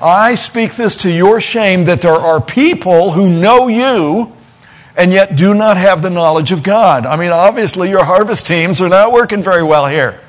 I 0.00 0.34
speak 0.34 0.74
this 0.74 0.96
to 0.98 1.10
your 1.10 1.40
shame 1.40 1.84
that 1.84 2.00
there 2.00 2.12
are 2.12 2.40
people 2.40 3.12
who 3.12 3.28
know 3.28 3.68
you 3.68 4.32
and 4.96 5.12
yet 5.12 5.36
do 5.36 5.54
not 5.54 5.76
have 5.76 6.02
the 6.02 6.10
knowledge 6.10 6.52
of 6.52 6.62
God. 6.62 7.06
I 7.06 7.16
mean, 7.16 7.30
obviously 7.30 7.90
your 7.90 8.04
harvest 8.04 8.46
teams 8.46 8.80
are 8.80 8.88
not 8.88 9.12
working 9.12 9.42
very 9.42 9.62
well 9.62 9.86
here. 9.86 10.20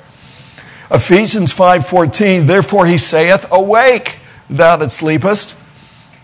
Ephesians 0.90 1.54
5:14 1.54 2.48
Therefore 2.48 2.86
he 2.86 2.98
saith 2.98 3.46
awake 3.52 4.20
thou 4.50 4.76
that 4.76 4.92
sleepest 4.92 5.56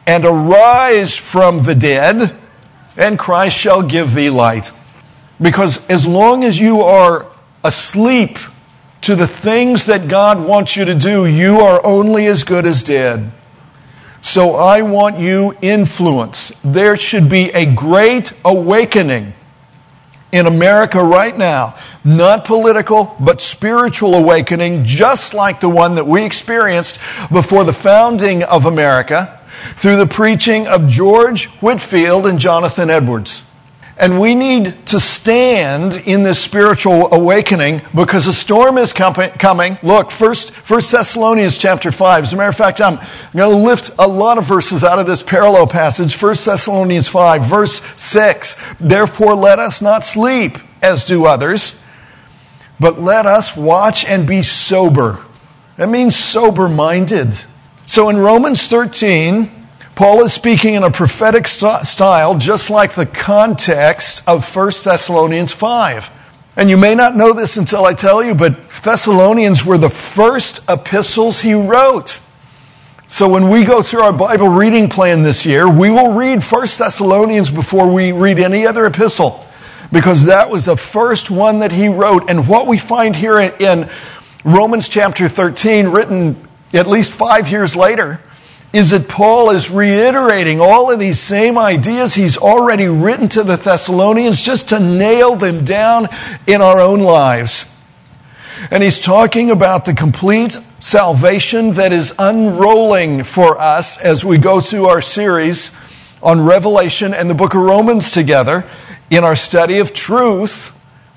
and 0.06 0.26
arise 0.26 1.16
from 1.16 1.64
the 1.64 1.76
dead 1.76 2.36
and 2.98 3.18
Christ 3.18 3.58
shall 3.58 3.82
give 3.82 4.14
thee 4.14 4.30
light. 4.30 4.72
Because 5.42 5.88
as 5.90 6.08
long 6.08 6.44
as 6.44 6.60
you 6.60 6.82
are 6.82 7.28
asleep 7.64 8.40
to 9.02 9.16
the 9.16 9.28
things 9.28 9.86
that 9.86 10.08
God 10.08 10.40
wants 10.40 10.76
you 10.76 10.86
to 10.86 10.96
do, 10.96 11.26
you 11.26 11.60
are 11.60 11.86
only 11.86 12.26
as 12.26 12.44
good 12.44 12.66
as 12.66 12.84
dead. 12.84 13.32
So 14.22 14.56
I 14.56 14.82
want 14.82 15.20
you 15.20 15.56
influence. 15.62 16.52
There 16.64 16.98
should 16.98 17.30
be 17.30 17.50
a 17.52 17.66
great 17.66 18.34
awakening 18.44 19.34
in 20.32 20.46
America 20.46 21.02
right 21.02 21.38
now. 21.38 21.76
Not 22.04 22.46
political, 22.46 23.16
but 23.20 23.40
spiritual 23.40 24.16
awakening, 24.16 24.84
just 24.86 25.34
like 25.34 25.60
the 25.60 25.70
one 25.70 25.96
that 25.96 26.06
we 26.06 26.24
experienced 26.24 27.00
before 27.32 27.64
the 27.64 27.74
founding 27.74 28.44
of 28.44 28.66
America 28.66 29.40
through 29.76 29.98
the 29.98 30.08
preaching 30.08 30.68
of 30.68 30.88
George 30.88 31.48
Whitefield 31.62 32.28
and 32.28 32.40
Jonathan 32.40 32.90
Edwards. 32.90 33.47
And 34.00 34.20
we 34.20 34.36
need 34.36 34.86
to 34.88 35.00
stand 35.00 35.98
in 36.06 36.22
this 36.22 36.40
spiritual 36.40 37.12
awakening 37.12 37.82
because 37.96 38.28
a 38.28 38.34
storm 38.34 38.78
is 38.78 38.94
coming. 38.94 39.80
Look, 39.82 40.12
first, 40.12 40.52
First 40.52 40.92
Thessalonians 40.92 41.58
chapter 41.58 41.92
5. 41.92 42.24
As 42.26 42.34
a 42.34 42.36
matter 42.36 42.50
of 42.50 42.56
fact, 42.56 42.80
I'm 42.80 43.00
going 43.36 43.50
to 43.50 43.58
lift 43.58 43.90
a 43.98 44.08
lot 44.08 44.38
of 44.38 44.46
verses 44.46 44.84
out 44.84 45.00
of 45.00 45.08
this 45.08 45.24
parallel 45.24 45.66
passage. 45.66 46.14
First 46.14 46.46
Thessalonians 46.46 47.08
5, 47.08 47.46
verse 47.46 47.82
6. 48.00 48.56
Therefore, 48.80 49.34
let 49.34 49.58
us 49.58 49.82
not 49.82 50.06
sleep 50.06 50.60
as 50.84 51.04
do 51.04 51.26
others, 51.26 51.82
but 52.80 53.00
let 53.00 53.26
us 53.26 53.58
watch 53.58 54.06
and 54.06 54.28
be 54.28 54.44
sober. 54.44 55.26
That 55.78 55.90
means 55.90 56.16
sober 56.16 56.70
minded. 56.70 57.34
So 57.88 58.10
in 58.10 58.18
Romans 58.18 58.68
13, 58.68 59.57
Paul 59.98 60.22
is 60.24 60.32
speaking 60.32 60.76
in 60.76 60.84
a 60.84 60.92
prophetic 60.92 61.48
st- 61.48 61.84
style, 61.88 62.38
just 62.38 62.70
like 62.70 62.94
the 62.94 63.08
context 63.08 64.22
of 64.28 64.46
1 64.56 64.72
Thessalonians 64.84 65.52
5. 65.52 66.12
And 66.56 66.70
you 66.70 66.78
may 66.78 66.94
not 66.94 67.16
know 67.16 67.34
this 67.34 67.58
until 67.58 67.84
I 67.84 67.96
tell 67.96 68.24
you, 68.24 68.36
but 68.36 68.70
Thessalonians 68.84 69.66
were 69.66 69.80
the 69.80 69.90
first 69.90 70.60
epistles 70.70 71.42
he 71.42 71.56
wrote. 71.56 72.20
So 73.08 73.28
when 73.28 73.50
we 73.50 73.64
go 73.64 73.82
through 73.82 74.02
our 74.02 74.14
Bible 74.14 74.50
reading 74.50 74.88
plan 74.88 75.24
this 75.24 75.48
year, 75.48 75.68
we 75.68 75.90
will 75.90 76.14
read 76.14 76.44
1 76.44 76.68
Thessalonians 76.78 77.50
before 77.50 77.92
we 77.92 78.12
read 78.12 78.38
any 78.38 78.68
other 78.68 78.86
epistle, 78.86 79.48
because 79.92 80.26
that 80.26 80.52
was 80.52 80.66
the 80.66 80.78
first 80.78 81.32
one 81.32 81.58
that 81.62 81.72
he 81.72 81.88
wrote. 81.88 82.30
And 82.30 82.48
what 82.48 82.68
we 82.68 82.78
find 82.78 83.16
here 83.16 83.40
in 83.40 83.90
Romans 84.44 84.90
chapter 84.90 85.28
13, 85.28 85.88
written 85.88 86.48
at 86.72 86.86
least 86.86 87.10
five 87.10 87.50
years 87.50 87.76
later, 87.76 88.22
is 88.74 88.92
that 88.92 89.08
Paul 89.08 89.50
is 89.52 89.72
reiterating 89.72 90.60
all 90.60 90.92
of 90.92 91.00
these 91.00 91.20
same 91.20 91.58
ideas 91.58 92.16
he's 92.16 92.38
already 92.38 92.88
written 92.88 93.30
to 93.30 93.44
the 93.44 93.56
Thessalonians 93.56 94.42
just 94.42 94.70
to 94.70 94.80
nail 94.80 95.36
them 95.36 95.64
down 95.64 96.08
in 96.46 96.62
our 96.62 96.80
own 96.80 97.00
lives. 97.00 97.74
And 98.72 98.84
he's 98.84 99.00
talking 99.00 99.52
about 99.52 99.86
the 99.86 99.94
complete 99.94 100.58
salvation 100.80 101.74
that 101.76 101.94
is 101.94 102.14
unrolling 102.20 103.24
for 103.24 103.58
us 103.60 103.98
as 104.00 104.26
we 104.26 104.38
go 104.38 104.60
through 104.62 104.88
our 104.88 105.02
series 105.02 105.72
on 106.22 106.44
Revelation 106.44 107.14
and 107.14 107.30
the 107.30 107.36
book 107.36 107.54
of 107.54 107.62
Romans 107.62 108.12
together 108.12 108.66
in 109.10 109.24
our 109.24 109.36
study 109.36 109.78
of 109.78 109.94
truth, 109.94 110.70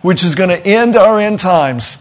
which 0.02 0.23
is 0.23 0.35
going 0.35 0.50
to 0.50 0.66
end 0.66 0.97
our 0.97 1.19
end 1.19 1.38
times. 1.38 1.99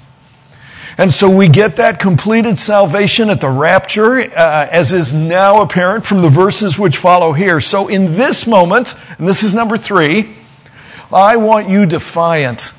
And 1.00 1.10
so 1.14 1.30
we 1.30 1.48
get 1.48 1.78
that 1.78 1.98
completed 1.98 2.60
salvation 2.60 3.30
at 3.30 3.40
the 3.40 3.50
rapture, 3.50 4.20
uh, 4.20 4.68
as 4.70 4.92
is 4.92 5.14
now 5.14 5.62
apparent 5.62 6.06
from 6.06 6.22
the 6.22 6.28
verses 6.28 6.78
which 6.78 6.98
follow 6.98 7.32
here. 7.32 7.62
So 7.62 7.88
in 7.88 8.16
this 8.16 8.46
moment, 8.46 8.96
and 9.18 9.26
this 9.26 9.42
is 9.42 9.54
number 9.54 9.78
three, 9.78 10.36
I 11.10 11.38
want 11.38 11.70
you 11.70 11.86
defiant. 11.86 12.74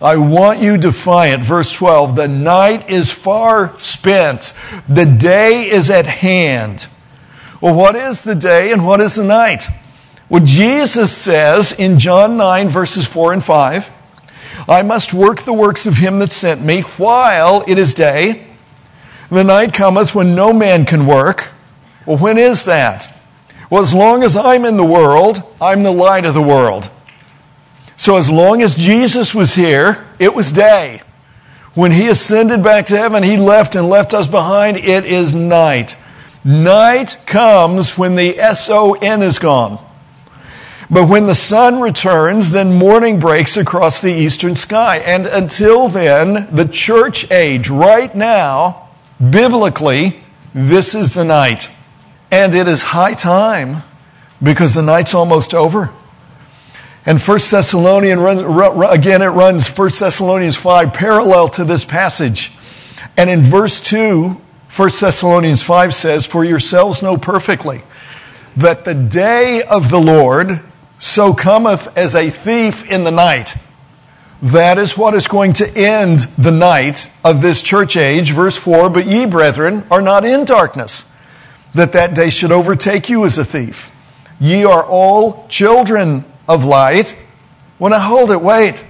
I 0.00 0.16
want 0.18 0.60
you 0.60 0.78
defiant. 0.78 1.42
Verse 1.42 1.72
12, 1.72 2.14
the 2.14 2.28
night 2.28 2.88
is 2.88 3.10
far 3.10 3.76
spent. 3.80 4.52
The 4.88 5.04
day 5.04 5.68
is 5.68 5.90
at 5.90 6.06
hand. 6.06 6.86
Well, 7.60 7.74
what 7.74 7.96
is 7.96 8.22
the 8.22 8.36
day 8.36 8.70
and 8.70 8.86
what 8.86 9.00
is 9.00 9.16
the 9.16 9.24
night? 9.24 9.64
Well, 10.28 10.44
Jesus 10.44 11.10
says 11.10 11.72
in 11.72 11.98
John 11.98 12.36
9, 12.36 12.68
verses 12.68 13.06
4 13.06 13.32
and 13.32 13.44
5, 13.44 13.90
I 14.68 14.82
must 14.82 15.12
work 15.12 15.42
the 15.42 15.52
works 15.52 15.86
of 15.86 15.96
him 15.96 16.18
that 16.18 16.32
sent 16.32 16.62
me 16.62 16.82
while 16.82 17.64
it 17.66 17.78
is 17.78 17.94
day. 17.94 18.46
The 19.30 19.44
night 19.44 19.72
cometh 19.72 20.14
when 20.14 20.34
no 20.34 20.52
man 20.52 20.84
can 20.84 21.06
work. 21.06 21.50
Well, 22.06 22.18
when 22.18 22.38
is 22.38 22.64
that? 22.64 23.16
Well, 23.70 23.82
as 23.82 23.94
long 23.94 24.24
as 24.24 24.36
I'm 24.36 24.64
in 24.64 24.76
the 24.76 24.84
world, 24.84 25.42
I'm 25.60 25.82
the 25.82 25.92
light 25.92 26.24
of 26.24 26.34
the 26.34 26.42
world. 26.42 26.90
So 27.96 28.16
as 28.16 28.30
long 28.30 28.62
as 28.62 28.74
Jesus 28.74 29.34
was 29.34 29.54
here, 29.54 30.06
it 30.18 30.34
was 30.34 30.50
day. 30.50 31.02
When 31.74 31.92
he 31.92 32.08
ascended 32.08 32.62
back 32.62 32.86
to 32.86 32.96
heaven, 32.96 33.22
he 33.22 33.36
left 33.36 33.76
and 33.76 33.88
left 33.88 34.12
us 34.12 34.26
behind. 34.26 34.78
It 34.78 35.04
is 35.04 35.32
night. 35.32 35.96
Night 36.44 37.18
comes 37.26 37.96
when 37.96 38.16
the 38.16 38.38
S-O-N 38.40 39.22
is 39.22 39.38
gone. 39.38 39.78
But 40.90 41.08
when 41.08 41.26
the 41.26 41.34
sun 41.36 41.80
returns, 41.80 42.50
then 42.50 42.72
morning 42.72 43.20
breaks 43.20 43.56
across 43.56 44.02
the 44.02 44.12
eastern 44.12 44.56
sky. 44.56 44.98
And 44.98 45.26
until 45.26 45.88
then, 45.88 46.48
the 46.54 46.66
church 46.66 47.30
age, 47.30 47.70
right 47.70 48.12
now, 48.12 48.88
biblically, 49.18 50.20
this 50.52 50.96
is 50.96 51.14
the 51.14 51.24
night. 51.24 51.70
And 52.32 52.54
it 52.54 52.66
is 52.66 52.82
high 52.82 53.14
time 53.14 53.84
because 54.42 54.74
the 54.74 54.82
night's 54.82 55.14
almost 55.14 55.54
over. 55.54 55.92
And 57.06 57.20
1 57.20 57.38
Thessalonians, 57.50 58.20
again, 58.90 59.22
it 59.22 59.28
runs 59.28 59.68
1 59.68 59.90
Thessalonians 59.98 60.56
5 60.56 60.92
parallel 60.92 61.48
to 61.50 61.64
this 61.64 61.84
passage. 61.84 62.52
And 63.16 63.30
in 63.30 63.42
verse 63.42 63.80
2, 63.80 64.28
1 64.28 64.40
1 64.76 64.90
Thessalonians 65.00 65.62
5 65.62 65.94
says, 65.94 66.26
For 66.26 66.44
yourselves 66.44 67.00
know 67.00 67.16
perfectly 67.16 67.82
that 68.56 68.84
the 68.84 68.94
day 68.94 69.62
of 69.62 69.90
the 69.90 70.00
Lord 70.00 70.62
so 71.00 71.32
cometh 71.34 71.96
as 71.98 72.14
a 72.14 72.30
thief 72.30 72.84
in 72.88 73.02
the 73.02 73.10
night. 73.10 73.56
That 74.42 74.78
is 74.78 74.96
what 74.96 75.14
is 75.14 75.26
going 75.26 75.54
to 75.54 75.68
end 75.76 76.20
the 76.38 76.52
night 76.52 77.10
of 77.24 77.42
this 77.42 77.60
church 77.60 77.96
age. 77.96 78.30
Verse 78.30 78.56
4 78.56 78.88
But 78.90 79.06
ye, 79.06 79.26
brethren, 79.26 79.84
are 79.90 80.02
not 80.02 80.24
in 80.24 80.44
darkness, 80.44 81.04
that 81.74 81.92
that 81.92 82.14
day 82.14 82.30
should 82.30 82.52
overtake 82.52 83.08
you 83.08 83.24
as 83.24 83.38
a 83.38 83.44
thief. 83.44 83.90
Ye 84.38 84.64
are 84.64 84.84
all 84.84 85.46
children 85.48 86.24
of 86.48 86.64
light. 86.64 87.16
When 87.78 87.92
I 87.92 87.98
hold 87.98 88.30
it, 88.30 88.40
wait. 88.40 88.84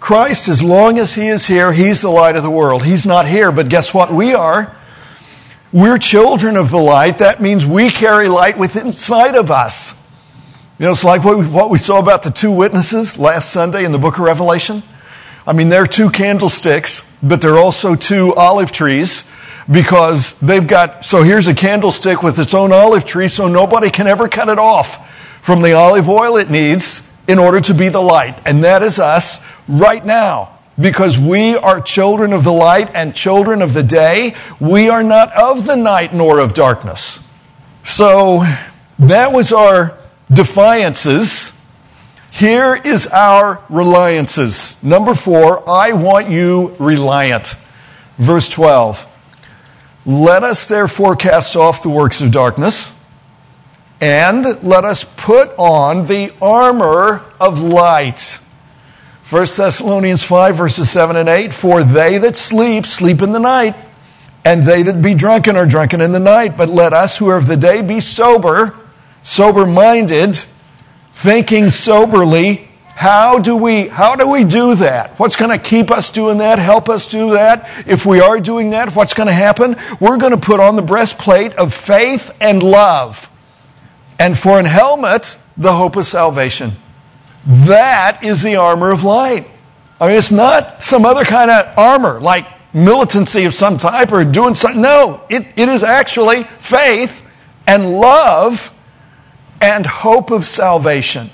Christ, 0.00 0.48
as 0.48 0.62
long 0.62 0.98
as 0.98 1.14
He 1.14 1.28
is 1.28 1.46
here, 1.46 1.72
He's 1.72 2.02
the 2.02 2.10
light 2.10 2.36
of 2.36 2.42
the 2.42 2.50
world. 2.50 2.84
He's 2.84 3.06
not 3.06 3.26
here, 3.26 3.50
but 3.50 3.68
guess 3.68 3.94
what? 3.94 4.12
We 4.12 4.34
are. 4.34 4.76
We're 5.72 5.98
children 5.98 6.56
of 6.56 6.70
the 6.70 6.78
light. 6.78 7.18
That 7.18 7.40
means 7.40 7.64
we 7.66 7.90
carry 7.90 8.28
light 8.28 8.58
within 8.58 8.86
inside 8.86 9.34
of 9.34 9.50
us. 9.50 10.03
You 10.76 10.86
know, 10.86 10.90
it's 10.90 11.04
like 11.04 11.22
what 11.22 11.38
we, 11.38 11.46
what 11.46 11.70
we 11.70 11.78
saw 11.78 12.00
about 12.00 12.24
the 12.24 12.32
two 12.32 12.50
witnesses 12.50 13.16
last 13.16 13.52
Sunday 13.52 13.84
in 13.84 13.92
the 13.92 13.98
book 13.98 14.14
of 14.14 14.24
Revelation. 14.24 14.82
I 15.46 15.52
mean, 15.52 15.68
they're 15.68 15.86
two 15.86 16.10
candlesticks, 16.10 17.08
but 17.22 17.40
they're 17.40 17.58
also 17.58 17.94
two 17.94 18.34
olive 18.34 18.72
trees 18.72 19.22
because 19.70 20.32
they've 20.40 20.66
got, 20.66 21.04
so 21.04 21.22
here's 21.22 21.46
a 21.46 21.54
candlestick 21.54 22.24
with 22.24 22.40
its 22.40 22.54
own 22.54 22.72
olive 22.72 23.04
tree, 23.04 23.28
so 23.28 23.46
nobody 23.46 23.88
can 23.88 24.08
ever 24.08 24.28
cut 24.28 24.48
it 24.48 24.58
off 24.58 25.08
from 25.42 25.62
the 25.62 25.74
olive 25.74 26.08
oil 26.08 26.38
it 26.38 26.50
needs 26.50 27.08
in 27.28 27.38
order 27.38 27.60
to 27.60 27.72
be 27.72 27.88
the 27.88 28.02
light. 28.02 28.36
And 28.44 28.64
that 28.64 28.82
is 28.82 28.98
us 28.98 29.46
right 29.68 30.04
now. 30.04 30.58
Because 30.76 31.16
we 31.16 31.56
are 31.56 31.80
children 31.80 32.32
of 32.32 32.42
the 32.42 32.52
light 32.52 32.90
and 32.96 33.14
children 33.14 33.62
of 33.62 33.74
the 33.74 33.84
day. 33.84 34.34
We 34.58 34.88
are 34.88 35.04
not 35.04 35.30
of 35.40 35.66
the 35.66 35.76
night 35.76 36.12
nor 36.12 36.40
of 36.40 36.52
darkness. 36.52 37.20
So 37.84 38.44
that 38.98 39.32
was 39.32 39.52
our 39.52 39.96
defiances. 40.32 41.52
Here 42.30 42.74
is 42.74 43.06
our 43.06 43.62
reliances. 43.68 44.82
Number 44.82 45.14
four, 45.14 45.68
I 45.68 45.92
want 45.92 46.28
you 46.28 46.74
reliant. 46.78 47.54
Verse 48.18 48.48
12. 48.48 49.06
Let 50.06 50.42
us 50.44 50.68
therefore 50.68 51.16
cast 51.16 51.56
off 51.56 51.82
the 51.82 51.88
works 51.88 52.20
of 52.20 52.30
darkness 52.30 52.98
and 54.00 54.62
let 54.62 54.84
us 54.84 55.04
put 55.04 55.50
on 55.56 56.06
the 56.06 56.32
armor 56.42 57.24
of 57.40 57.62
light. 57.62 58.38
1 59.30 59.46
Thessalonians 59.56 60.22
5, 60.22 60.56
verses 60.56 60.90
7 60.90 61.16
and 61.16 61.28
8 61.28 61.54
For 61.54 61.82
they 61.82 62.18
that 62.18 62.36
sleep, 62.36 62.86
sleep 62.86 63.22
in 63.22 63.32
the 63.32 63.38
night, 63.38 63.74
and 64.44 64.64
they 64.64 64.82
that 64.82 65.00
be 65.00 65.14
drunken 65.14 65.56
are 65.56 65.64
drunken 65.64 66.02
in 66.02 66.12
the 66.12 66.20
night. 66.20 66.56
But 66.58 66.68
let 66.68 66.92
us 66.92 67.16
who 67.16 67.28
are 67.28 67.38
of 67.38 67.46
the 67.46 67.56
day 67.56 67.80
be 67.80 68.00
sober 68.00 68.78
sober 69.24 69.66
minded, 69.66 70.36
thinking 71.12 71.70
soberly. 71.70 72.68
How 72.94 73.40
do 73.40 73.56
we, 73.56 73.88
how 73.88 74.14
do 74.14 74.28
we 74.28 74.44
do 74.44 74.76
that? 74.76 75.18
What's 75.18 75.34
going 75.34 75.50
to 75.50 75.58
keep 75.58 75.90
us 75.90 76.10
doing 76.10 76.38
that? 76.38 76.60
Help 76.60 76.88
us 76.88 77.08
do 77.08 77.32
that? 77.32 77.68
If 77.88 78.06
we 78.06 78.20
are 78.20 78.38
doing 78.38 78.70
that, 78.70 78.94
what's 78.94 79.14
going 79.14 79.26
to 79.26 79.32
happen? 79.32 79.74
We're 79.98 80.18
going 80.18 80.30
to 80.30 80.38
put 80.38 80.60
on 80.60 80.76
the 80.76 80.82
breastplate 80.82 81.54
of 81.54 81.74
faith 81.74 82.30
and 82.40 82.62
love. 82.62 83.28
And 84.20 84.38
for 84.38 84.60
an 84.60 84.64
helmet, 84.64 85.38
the 85.56 85.72
hope 85.72 85.96
of 85.96 86.06
salvation. 86.06 86.74
That 87.44 88.20
is 88.22 88.42
the 88.42 88.56
armor 88.56 88.92
of 88.92 89.02
light. 89.02 89.50
I 90.00 90.08
mean, 90.08 90.16
it's 90.16 90.30
not 90.30 90.82
some 90.82 91.04
other 91.04 91.24
kind 91.24 91.50
of 91.50 91.76
armor, 91.76 92.20
like 92.20 92.46
militancy 92.72 93.44
of 93.44 93.54
some 93.54 93.78
type 93.78 94.12
or 94.12 94.24
doing 94.24 94.54
something. 94.54 94.80
No, 94.80 95.24
it, 95.28 95.46
it 95.56 95.68
is 95.68 95.82
actually 95.82 96.44
faith 96.60 97.22
and 97.66 97.98
love 97.98 98.70
and 99.64 99.86
hope 99.86 100.30
of 100.30 100.44
salvation. 100.44 101.30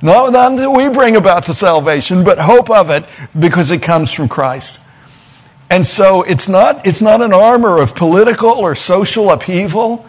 Not 0.00 0.30
that 0.30 0.70
we 0.70 0.88
bring 0.88 1.16
about 1.16 1.46
the 1.46 1.52
salvation, 1.52 2.22
but 2.22 2.38
hope 2.38 2.70
of 2.70 2.90
it 2.90 3.04
because 3.36 3.72
it 3.72 3.82
comes 3.82 4.12
from 4.12 4.28
Christ. 4.28 4.80
And 5.68 5.84
so 5.84 6.22
it's 6.22 6.48
not, 6.48 6.86
it's 6.86 7.00
not 7.00 7.20
an 7.20 7.32
armor 7.32 7.78
of 7.78 7.96
political 7.96 8.50
or 8.50 8.76
social 8.76 9.32
upheaval. 9.32 10.06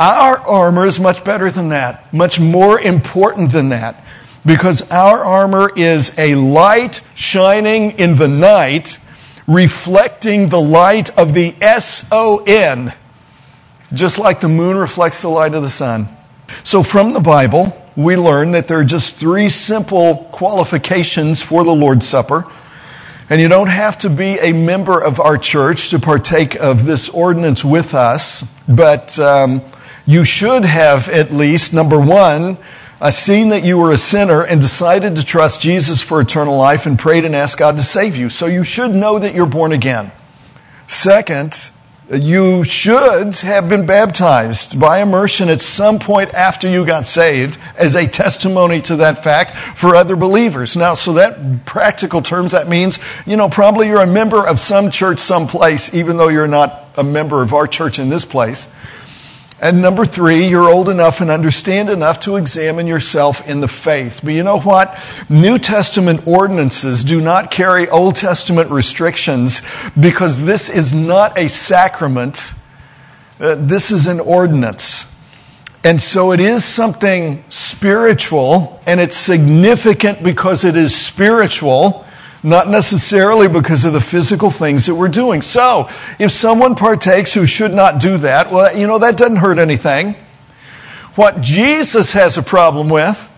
Our 0.00 0.38
armor 0.38 0.86
is 0.86 0.98
much 0.98 1.22
better 1.24 1.50
than 1.50 1.68
that, 1.68 2.10
much 2.12 2.40
more 2.40 2.80
important 2.80 3.52
than 3.52 3.68
that, 3.68 4.02
because 4.44 4.90
our 4.90 5.22
armor 5.22 5.70
is 5.76 6.18
a 6.18 6.36
light 6.36 7.02
shining 7.14 7.92
in 7.98 8.16
the 8.16 8.28
night, 8.28 8.98
reflecting 9.46 10.48
the 10.48 10.60
light 10.60 11.16
of 11.18 11.34
the 11.34 11.54
S 11.60 12.06
O 12.10 12.42
N, 12.46 12.94
just 13.92 14.18
like 14.18 14.40
the 14.40 14.48
moon 14.48 14.78
reflects 14.78 15.20
the 15.20 15.28
light 15.28 15.54
of 15.54 15.62
the 15.62 15.70
sun. 15.70 16.08
So, 16.64 16.82
from 16.82 17.12
the 17.12 17.20
Bible, 17.20 17.76
we 17.96 18.16
learn 18.16 18.52
that 18.52 18.68
there 18.68 18.78
are 18.78 18.84
just 18.84 19.14
three 19.14 19.48
simple 19.48 20.28
qualifications 20.32 21.42
for 21.42 21.64
the 21.64 21.74
Lord's 21.74 22.06
Supper. 22.06 22.50
And 23.28 23.40
you 23.40 23.48
don't 23.48 23.68
have 23.68 23.98
to 23.98 24.10
be 24.10 24.38
a 24.38 24.52
member 24.52 25.00
of 25.00 25.18
our 25.20 25.38
church 25.38 25.90
to 25.90 25.98
partake 25.98 26.54
of 26.56 26.84
this 26.84 27.08
ordinance 27.08 27.64
with 27.64 27.94
us, 27.94 28.42
but 28.68 29.18
um, 29.18 29.62
you 30.06 30.24
should 30.24 30.64
have 30.64 31.08
at 31.08 31.32
least, 31.32 31.72
number 31.72 31.98
one, 31.98 32.58
uh, 33.00 33.10
seen 33.10 33.48
that 33.48 33.64
you 33.64 33.78
were 33.78 33.90
a 33.90 33.98
sinner 33.98 34.42
and 34.44 34.60
decided 34.60 35.16
to 35.16 35.24
trust 35.24 35.60
Jesus 35.60 36.00
for 36.00 36.20
eternal 36.20 36.56
life 36.56 36.86
and 36.86 36.98
prayed 36.98 37.24
and 37.24 37.34
asked 37.34 37.58
God 37.58 37.76
to 37.76 37.82
save 37.82 38.16
you. 38.16 38.28
So 38.28 38.46
you 38.46 38.64
should 38.64 38.94
know 38.94 39.18
that 39.18 39.34
you're 39.34 39.46
born 39.46 39.72
again. 39.72 40.12
Second, 40.86 41.70
you 42.12 42.62
should 42.64 43.34
have 43.36 43.68
been 43.68 43.86
baptized 43.86 44.78
by 44.78 45.00
immersion 45.00 45.48
at 45.48 45.60
some 45.60 45.98
point 45.98 46.34
after 46.34 46.68
you 46.68 46.84
got 46.84 47.06
saved 47.06 47.58
as 47.76 47.96
a 47.96 48.06
testimony 48.06 48.82
to 48.82 48.96
that 48.96 49.24
fact 49.24 49.56
for 49.56 49.94
other 49.94 50.14
believers. 50.16 50.76
Now, 50.76 50.94
so 50.94 51.14
that 51.14 51.64
practical 51.64 52.20
terms, 52.20 52.52
that 52.52 52.68
means, 52.68 52.98
you 53.24 53.36
know, 53.36 53.48
probably 53.48 53.86
you're 53.86 54.02
a 54.02 54.06
member 54.06 54.46
of 54.46 54.60
some 54.60 54.90
church 54.90 55.20
someplace, 55.20 55.94
even 55.94 56.16
though 56.16 56.28
you're 56.28 56.46
not 56.46 56.90
a 56.96 57.04
member 57.04 57.42
of 57.42 57.54
our 57.54 57.66
church 57.66 57.98
in 57.98 58.08
this 58.08 58.24
place. 58.24 58.72
And 59.62 59.80
number 59.80 60.04
three, 60.04 60.48
you're 60.48 60.68
old 60.68 60.88
enough 60.88 61.20
and 61.20 61.30
understand 61.30 61.88
enough 61.88 62.18
to 62.20 62.34
examine 62.34 62.88
yourself 62.88 63.48
in 63.48 63.60
the 63.60 63.68
faith. 63.68 64.18
But 64.24 64.34
you 64.34 64.42
know 64.42 64.58
what? 64.58 64.98
New 65.28 65.56
Testament 65.56 66.26
ordinances 66.26 67.04
do 67.04 67.20
not 67.20 67.52
carry 67.52 67.88
Old 67.88 68.16
Testament 68.16 68.72
restrictions 68.72 69.62
because 69.98 70.44
this 70.44 70.68
is 70.68 70.92
not 70.92 71.38
a 71.38 71.48
sacrament. 71.48 72.54
Uh, 73.38 73.54
this 73.56 73.92
is 73.92 74.08
an 74.08 74.18
ordinance. 74.18 75.06
And 75.84 76.00
so 76.00 76.32
it 76.32 76.40
is 76.40 76.64
something 76.64 77.44
spiritual 77.48 78.82
and 78.84 79.00
it's 79.00 79.16
significant 79.16 80.24
because 80.24 80.64
it 80.64 80.76
is 80.76 80.96
spiritual 80.96 82.04
not 82.42 82.68
necessarily 82.68 83.48
because 83.48 83.84
of 83.84 83.92
the 83.92 84.00
physical 84.00 84.50
things 84.50 84.86
that 84.86 84.94
we're 84.94 85.08
doing. 85.08 85.42
So, 85.42 85.88
if 86.18 86.32
someone 86.32 86.74
partakes 86.74 87.32
who 87.32 87.46
should 87.46 87.72
not 87.72 88.00
do 88.00 88.16
that, 88.18 88.50
well, 88.50 88.76
you 88.76 88.86
know, 88.86 88.98
that 88.98 89.16
doesn't 89.16 89.36
hurt 89.36 89.58
anything. 89.58 90.16
What 91.14 91.40
Jesus 91.40 92.12
has 92.12 92.38
a 92.38 92.42
problem 92.42 92.88
with 92.88 93.30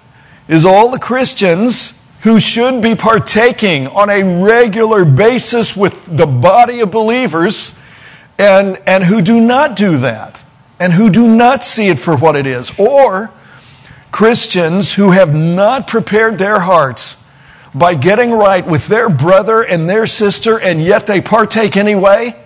is 0.49 0.65
all 0.65 0.91
the 0.91 0.99
Christians 0.99 2.01
who 2.23 2.41
should 2.41 2.81
be 2.81 2.95
partaking 2.95 3.87
on 3.89 4.09
a 4.09 4.43
regular 4.43 5.05
basis 5.05 5.77
with 5.77 6.17
the 6.17 6.27
body 6.27 6.81
of 6.81 6.91
believers 6.91 7.77
and, 8.39 8.81
and 8.87 9.05
who 9.05 9.21
do 9.21 9.41
not 9.41 9.77
do 9.77 9.99
that 9.99 10.45
and 10.81 10.93
who 10.93 11.11
do 11.11 11.27
not 11.27 11.63
see 11.63 11.89
it 11.89 11.99
for 11.99 12.17
what 12.17 12.37
it 12.37 12.47
is. 12.47 12.73
Or 12.79 13.31
Christians 14.11 14.95
who 14.95 15.11
have 15.11 15.35
not 15.35 15.87
prepared 15.87 16.39
their 16.39 16.61
hearts 16.61 17.23
by 17.75 17.95
getting 17.95 18.31
right 18.31 18.65
with 18.65 18.87
their 18.87 19.09
brother 19.09 19.63
and 19.63 19.89
their 19.89 20.07
sister, 20.07 20.59
and 20.59 20.83
yet 20.83 21.07
they 21.07 21.21
partake 21.21 21.77
anyway, 21.77 22.37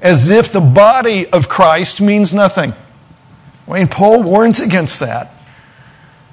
as 0.00 0.30
if 0.30 0.50
the 0.50 0.60
body 0.60 1.26
of 1.28 1.48
Christ 1.48 2.00
means 2.00 2.32
nothing. 2.32 2.74
I 3.68 3.72
mean, 3.72 3.88
Paul 3.88 4.22
warns 4.22 4.60
against 4.60 5.00
that. 5.00 5.32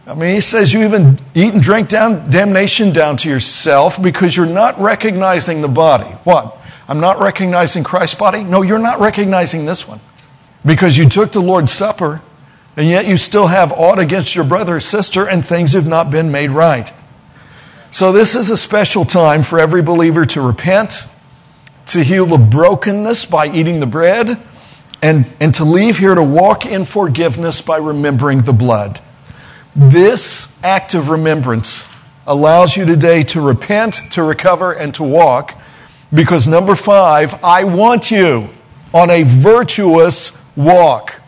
I 0.08 0.15
mean, 0.15 0.36
he 0.36 0.41
says 0.41 0.74
you 0.74 0.84
even 0.84 1.20
eat 1.36 1.54
and 1.54 1.62
drink 1.62 1.88
down 1.88 2.30
damnation 2.30 2.91
down 2.91 3.17
to 3.17 3.30
yourself 3.30 4.02
because 4.02 4.36
you're 4.36 4.46
not 4.46 4.80
recognizing 4.80 5.62
the 5.62 5.67
body. 5.67 6.10
What? 6.24 6.58
I'm 6.88 7.00
not 7.00 7.20
recognizing 7.20 7.84
Christ's 7.84 8.15
body? 8.15 8.44
No, 8.44 8.62
you're 8.63 8.80
not 8.80 9.00
recognizing 9.00 9.65
this 9.65 9.88
one. 9.88 10.02
Because 10.65 10.98
you 10.98 11.08
took 11.08 11.32
the 11.32 11.41
Lord's 11.41 11.72
Supper, 11.72 12.22
and 12.76 12.88
yet 12.89 13.06
you 13.06 13.17
still 13.17 13.48
have 13.48 13.72
aught 13.72 14.00
against 14.00 14.36
your 14.36 14.44
brother 14.44 14.78
or 14.78 14.80
sister, 14.80 15.28
and 15.28 15.46
things 15.46 15.74
have 15.74 15.88
not 15.88 16.12
been 16.12 16.32
made 16.32 16.50
right. 16.50 16.91
So, 17.93 18.13
this 18.13 18.36
is 18.36 18.49
a 18.49 18.56
special 18.56 19.04
time 19.04 19.43
for 19.43 19.60
every 19.60 19.82
believer 19.82 20.25
to 20.27 20.41
repent, 20.41 21.08
to 21.88 22.01
heal 22.04 22.25
the 22.25 22.38
brokenness 22.38 23.25
by 23.25 23.47
eating 23.47 23.82
the 23.82 23.86
bread, 23.86 24.41
and, 25.01 25.25
and 25.41 25.54
to 25.56 25.65
leave 25.65 25.97
here 25.97 26.15
to 26.15 26.23
walk 26.23 26.65
in 26.65 26.86
forgiveness 26.86 27.62
by 27.62 27.77
remembering 27.77 28.43
the 28.43 28.54
blood. 28.54 29.01
This 29.75 30.58
act 30.63 30.93
of 30.93 31.10
remembrance 31.10 31.86
allows 32.25 32.77
you 32.77 32.86
today 32.86 33.23
to 33.23 33.41
repent, 33.41 33.99
to 34.12 34.23
recover, 34.23 34.71
and 34.71 34.95
to 34.95 35.04
walk 35.04 35.60
because 36.13 36.47
number 36.47 36.75
five, 36.75 37.43
I 37.43 37.65
want 37.65 38.10
you. 38.10 38.49
on 38.93 39.10
a 39.10 39.23
virtuous 39.23 40.38
walk. 40.56 41.20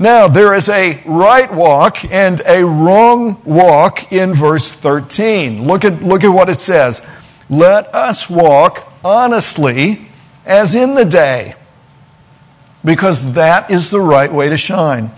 Now, 0.00 0.28
there 0.28 0.54
is 0.54 0.70
a 0.70 1.02
right 1.04 1.52
walk 1.52 2.06
and 2.06 2.40
a 2.46 2.64
wrong 2.64 3.42
walk 3.44 4.10
in 4.10 4.32
verse 4.32 4.66
13. 4.66 5.66
Look 5.66 5.84
at, 5.84 6.02
look 6.02 6.24
at 6.24 6.30
what 6.30 6.48
it 6.48 6.62
says. 6.62 7.02
Let 7.50 7.94
us 7.94 8.30
walk 8.30 8.90
honestly 9.04 10.08
as 10.46 10.74
in 10.74 10.94
the 10.94 11.04
day, 11.04 11.54
because 12.82 13.34
that 13.34 13.70
is 13.70 13.90
the 13.90 14.00
right 14.00 14.32
way 14.32 14.48
to 14.48 14.56
shine. 14.56 15.12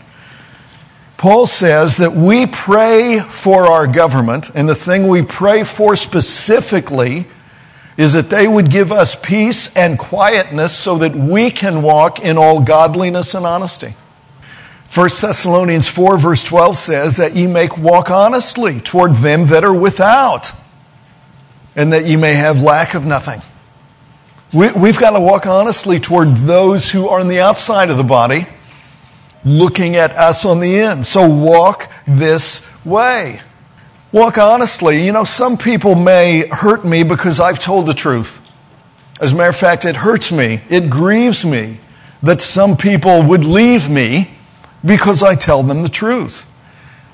Paul 1.17 1.47
says 1.47 1.99
that 1.99 2.15
we 2.15 2.47
pray 2.49 3.21
for 3.21 3.67
our 3.69 3.87
government, 3.87 4.51
and 4.53 4.69
the 4.69 4.75
thing 4.75 5.07
we 5.07 5.23
pray 5.23 5.63
for 5.63 5.95
specifically 5.95 7.29
is 7.97 8.15
that 8.15 8.31
they 8.31 8.49
would 8.49 8.69
give 8.69 8.91
us 8.91 9.15
peace 9.15 9.77
and 9.77 9.97
quietness 9.97 10.77
so 10.77 10.99
that 10.99 11.15
we 11.15 11.53
can 11.53 11.83
walk 11.83 12.19
in 12.19 12.37
all 12.37 12.61
godliness 12.61 13.37
and 13.37 13.47
honesty. 13.47 13.95
1 14.95 15.09
Thessalonians 15.23 15.89
4, 15.89 16.19
verse 16.19 16.45
12 16.45 16.77
says 16.77 17.17
that 17.17 17.35
ye 17.35 17.47
may 17.47 17.67
walk 17.67 18.11
honestly 18.11 18.79
toward 18.79 19.15
them 19.15 19.47
that 19.47 19.65
are 19.65 19.73
without, 19.73 20.53
and 21.75 21.95
that 21.95 22.05
ye 22.05 22.17
may 22.17 22.35
have 22.35 22.61
lack 22.61 22.93
of 22.93 23.07
nothing. 23.07 23.41
We, 24.53 24.67
have 24.67 24.99
got 24.99 25.13
to 25.13 25.21
walk 25.21 25.47
honestly 25.47 25.99
toward 25.99 26.37
those 26.37 26.91
who 26.91 27.09
are 27.09 27.21
on 27.21 27.29
the 27.29 27.41
outside 27.41 27.89
of 27.89 27.97
the 27.97 28.05
body, 28.05 28.47
looking 29.47 29.97
at 29.97 30.13
us 30.13 30.45
on 30.45 30.61
the 30.61 30.81
end. 30.81 31.07
So 31.07 31.27
walk 31.27 31.91
this 32.07 32.69
way. 32.85 33.41
Walk 34.13 34.37
honestly. 34.37 35.07
You 35.07 35.13
know, 35.13 35.25
some 35.25 35.57
people 35.57 35.95
may 35.95 36.47
hurt 36.49 36.85
me 36.85 37.03
because 37.03 37.41
I've 37.41 37.59
told 37.59 37.87
the 37.87 37.95
truth. 37.95 38.43
As 39.23 39.33
a 39.33 39.37
matter 39.37 39.49
of 39.49 39.57
fact, 39.57 39.87
it 39.87 39.97
hurts 39.97 40.31
me, 40.31 40.61
it 40.69 40.91
grieves 40.91 41.47
me 41.47 41.81
that 42.23 42.43
some 42.43 42.77
people 42.77 43.23
would 43.23 43.47
leave 43.47 43.89
me 43.89 44.29
because 44.85 45.23
I 45.23 45.35
tell 45.35 45.63
them 45.63 45.83
the 45.83 45.89
truth. 45.89 46.47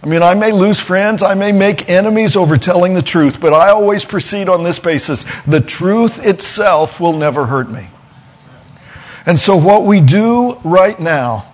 I 0.03 0.07
mean, 0.07 0.23
I 0.23 0.35
may 0.35 0.53
lose 0.53 0.79
friends, 0.79 1.23
I 1.23 1.35
may 1.35 1.51
make 1.51 1.91
enemies 1.91 2.37
over 2.37 2.57
telling 2.57 2.95
the 2.95 3.03
truth, 3.03 3.41
but 3.41 3.53
I 3.53 3.71
always 3.71 4.05
proceed 4.05 4.49
on 4.49 4.63
this 4.63 4.79
basis. 4.79 5.25
The 5.43 5.61
truth 5.61 6.25
itself 6.25 7.01
will 7.01 7.15
never 7.15 7.47
hurt 7.47 7.69
me. 7.69 7.89
And 9.27 9.39
so, 9.39 9.57
what 9.57 9.85
we 9.85 10.01
do 10.01 10.55
right 10.65 10.99
now 10.99 11.53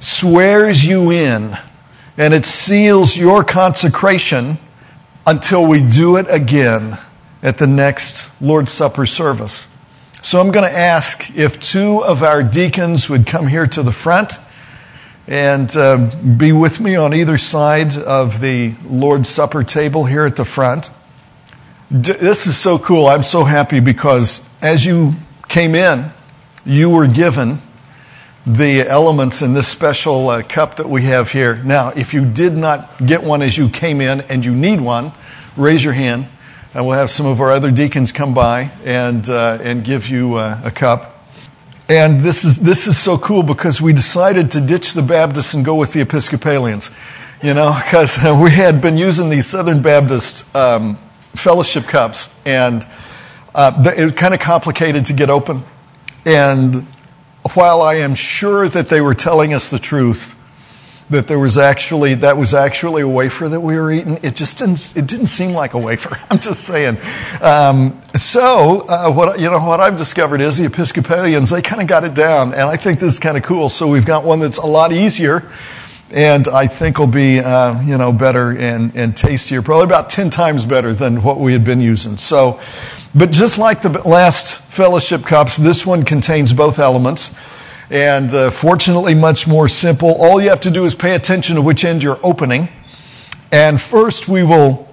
swears 0.00 0.84
you 0.84 1.12
in 1.12 1.56
and 2.16 2.34
it 2.34 2.46
seals 2.46 3.16
your 3.16 3.44
consecration 3.44 4.58
until 5.26 5.66
we 5.66 5.82
do 5.82 6.16
it 6.16 6.26
again 6.28 6.98
at 7.42 7.58
the 7.58 7.66
next 7.66 8.32
Lord's 8.40 8.72
Supper 8.72 9.06
service. 9.06 9.68
So, 10.22 10.40
I'm 10.40 10.50
going 10.50 10.68
to 10.68 10.76
ask 10.76 11.30
if 11.36 11.60
two 11.60 12.02
of 12.02 12.22
our 12.22 12.42
deacons 12.42 13.10
would 13.10 13.26
come 13.26 13.46
here 13.46 13.66
to 13.66 13.82
the 13.82 13.92
front 13.92 14.38
and 15.26 15.74
uh, 15.76 16.10
be 16.36 16.52
with 16.52 16.80
me 16.80 16.96
on 16.96 17.14
either 17.14 17.38
side 17.38 17.96
of 17.96 18.40
the 18.40 18.74
Lord's 18.84 19.28
Supper 19.28 19.62
table 19.62 20.04
here 20.04 20.24
at 20.24 20.36
the 20.36 20.44
front. 20.44 20.90
This 21.90 22.46
is 22.46 22.56
so 22.56 22.78
cool. 22.78 23.06
I'm 23.06 23.22
so 23.22 23.44
happy 23.44 23.80
because 23.80 24.48
as 24.62 24.84
you 24.84 25.12
came 25.48 25.74
in, 25.74 26.10
you 26.64 26.90
were 26.90 27.06
given 27.06 27.58
the 28.46 28.80
elements 28.82 29.42
in 29.42 29.52
this 29.52 29.68
special 29.68 30.28
uh, 30.28 30.42
cup 30.42 30.76
that 30.76 30.88
we 30.88 31.02
have 31.02 31.30
here. 31.30 31.56
Now, 31.56 31.90
if 31.90 32.12
you 32.12 32.24
did 32.24 32.56
not 32.56 33.04
get 33.04 33.22
one 33.22 33.42
as 33.42 33.56
you 33.56 33.68
came 33.68 34.00
in 34.00 34.22
and 34.22 34.44
you 34.44 34.54
need 34.54 34.80
one, 34.80 35.12
raise 35.56 35.84
your 35.84 35.92
hand, 35.92 36.26
and 36.74 36.86
we'll 36.86 36.98
have 36.98 37.10
some 37.10 37.26
of 37.26 37.40
our 37.40 37.52
other 37.52 37.70
deacons 37.70 38.10
come 38.10 38.34
by 38.34 38.72
and, 38.84 39.28
uh, 39.28 39.58
and 39.62 39.84
give 39.84 40.08
you 40.08 40.36
uh, 40.36 40.60
a 40.64 40.70
cup. 40.70 41.11
And 41.92 42.22
this 42.22 42.42
is, 42.42 42.58
this 42.58 42.86
is 42.86 42.96
so 42.96 43.18
cool 43.18 43.42
because 43.42 43.82
we 43.82 43.92
decided 43.92 44.52
to 44.52 44.62
ditch 44.62 44.94
the 44.94 45.02
Baptists 45.02 45.52
and 45.52 45.62
go 45.62 45.74
with 45.74 45.92
the 45.92 46.00
Episcopalians. 46.00 46.90
You 47.42 47.52
know, 47.52 47.78
because 47.84 48.16
we 48.42 48.50
had 48.50 48.80
been 48.80 48.96
using 48.96 49.28
these 49.28 49.46
Southern 49.46 49.82
Baptist 49.82 50.56
um, 50.56 50.96
fellowship 51.34 51.84
cups, 51.84 52.34
and 52.46 52.82
uh, 53.54 53.92
it 53.94 54.04
was 54.04 54.14
kind 54.14 54.32
of 54.32 54.40
complicated 54.40 55.04
to 55.06 55.12
get 55.12 55.28
open. 55.28 55.64
And 56.24 56.86
while 57.52 57.82
I 57.82 57.96
am 57.96 58.14
sure 58.14 58.70
that 58.70 58.88
they 58.88 59.02
were 59.02 59.14
telling 59.14 59.52
us 59.52 59.68
the 59.68 59.78
truth, 59.78 60.34
that 61.12 61.28
there 61.28 61.38
was 61.38 61.56
actually 61.56 62.14
that 62.14 62.36
was 62.36 62.52
actually 62.52 63.02
a 63.02 63.08
wafer 63.08 63.48
that 63.48 63.60
we 63.60 63.78
were 63.78 63.90
eating. 63.90 64.18
It 64.22 64.34
just 64.34 64.58
didn't 64.58 64.92
it 64.96 65.06
didn't 65.06 65.28
seem 65.28 65.52
like 65.52 65.74
a 65.74 65.78
wafer. 65.78 66.16
I'm 66.30 66.40
just 66.40 66.64
saying. 66.64 66.98
Um, 67.40 68.00
so 68.14 68.80
uh, 68.88 69.10
what 69.12 69.38
you 69.38 69.48
know 69.50 69.60
what 69.60 69.80
I've 69.80 69.96
discovered 69.96 70.40
is 70.40 70.58
the 70.58 70.66
Episcopalians 70.66 71.50
they 71.50 71.62
kind 71.62 71.80
of 71.80 71.88
got 71.88 72.04
it 72.04 72.14
down, 72.14 72.52
and 72.52 72.62
I 72.62 72.76
think 72.76 73.00
this 73.00 73.14
is 73.14 73.18
kind 73.18 73.36
of 73.36 73.42
cool. 73.42 73.68
So 73.68 73.88
we've 73.88 74.06
got 74.06 74.24
one 74.24 74.40
that's 74.40 74.58
a 74.58 74.66
lot 74.66 74.92
easier. 74.92 75.50
And 76.14 76.46
I 76.46 76.66
think 76.66 76.98
will 76.98 77.06
be, 77.06 77.40
uh, 77.40 77.80
you 77.80 77.96
know, 77.96 78.12
better 78.12 78.50
and, 78.50 78.94
and 78.94 79.16
tastier, 79.16 79.62
probably 79.62 79.84
about 79.84 80.10
10 80.10 80.28
times 80.28 80.66
better 80.66 80.92
than 80.92 81.22
what 81.22 81.40
we 81.40 81.54
had 81.54 81.64
been 81.64 81.80
using. 81.80 82.18
So, 82.18 82.60
but 83.14 83.30
just 83.30 83.56
like 83.56 83.80
the 83.80 83.88
last 84.06 84.58
fellowship 84.58 85.24
cups, 85.24 85.56
this 85.56 85.86
one 85.86 86.04
contains 86.04 86.52
both 86.52 86.78
elements 86.78 87.34
and 87.92 88.32
uh, 88.32 88.50
fortunately 88.50 89.14
much 89.14 89.46
more 89.46 89.68
simple. 89.68 90.14
All 90.18 90.40
you 90.40 90.48
have 90.48 90.62
to 90.62 90.70
do 90.70 90.86
is 90.86 90.94
pay 90.94 91.14
attention 91.14 91.56
to 91.56 91.62
which 91.62 91.84
end 91.84 92.02
you're 92.02 92.18
opening. 92.22 92.70
And 93.52 93.78
first 93.78 94.28
we 94.28 94.42
will 94.42 94.88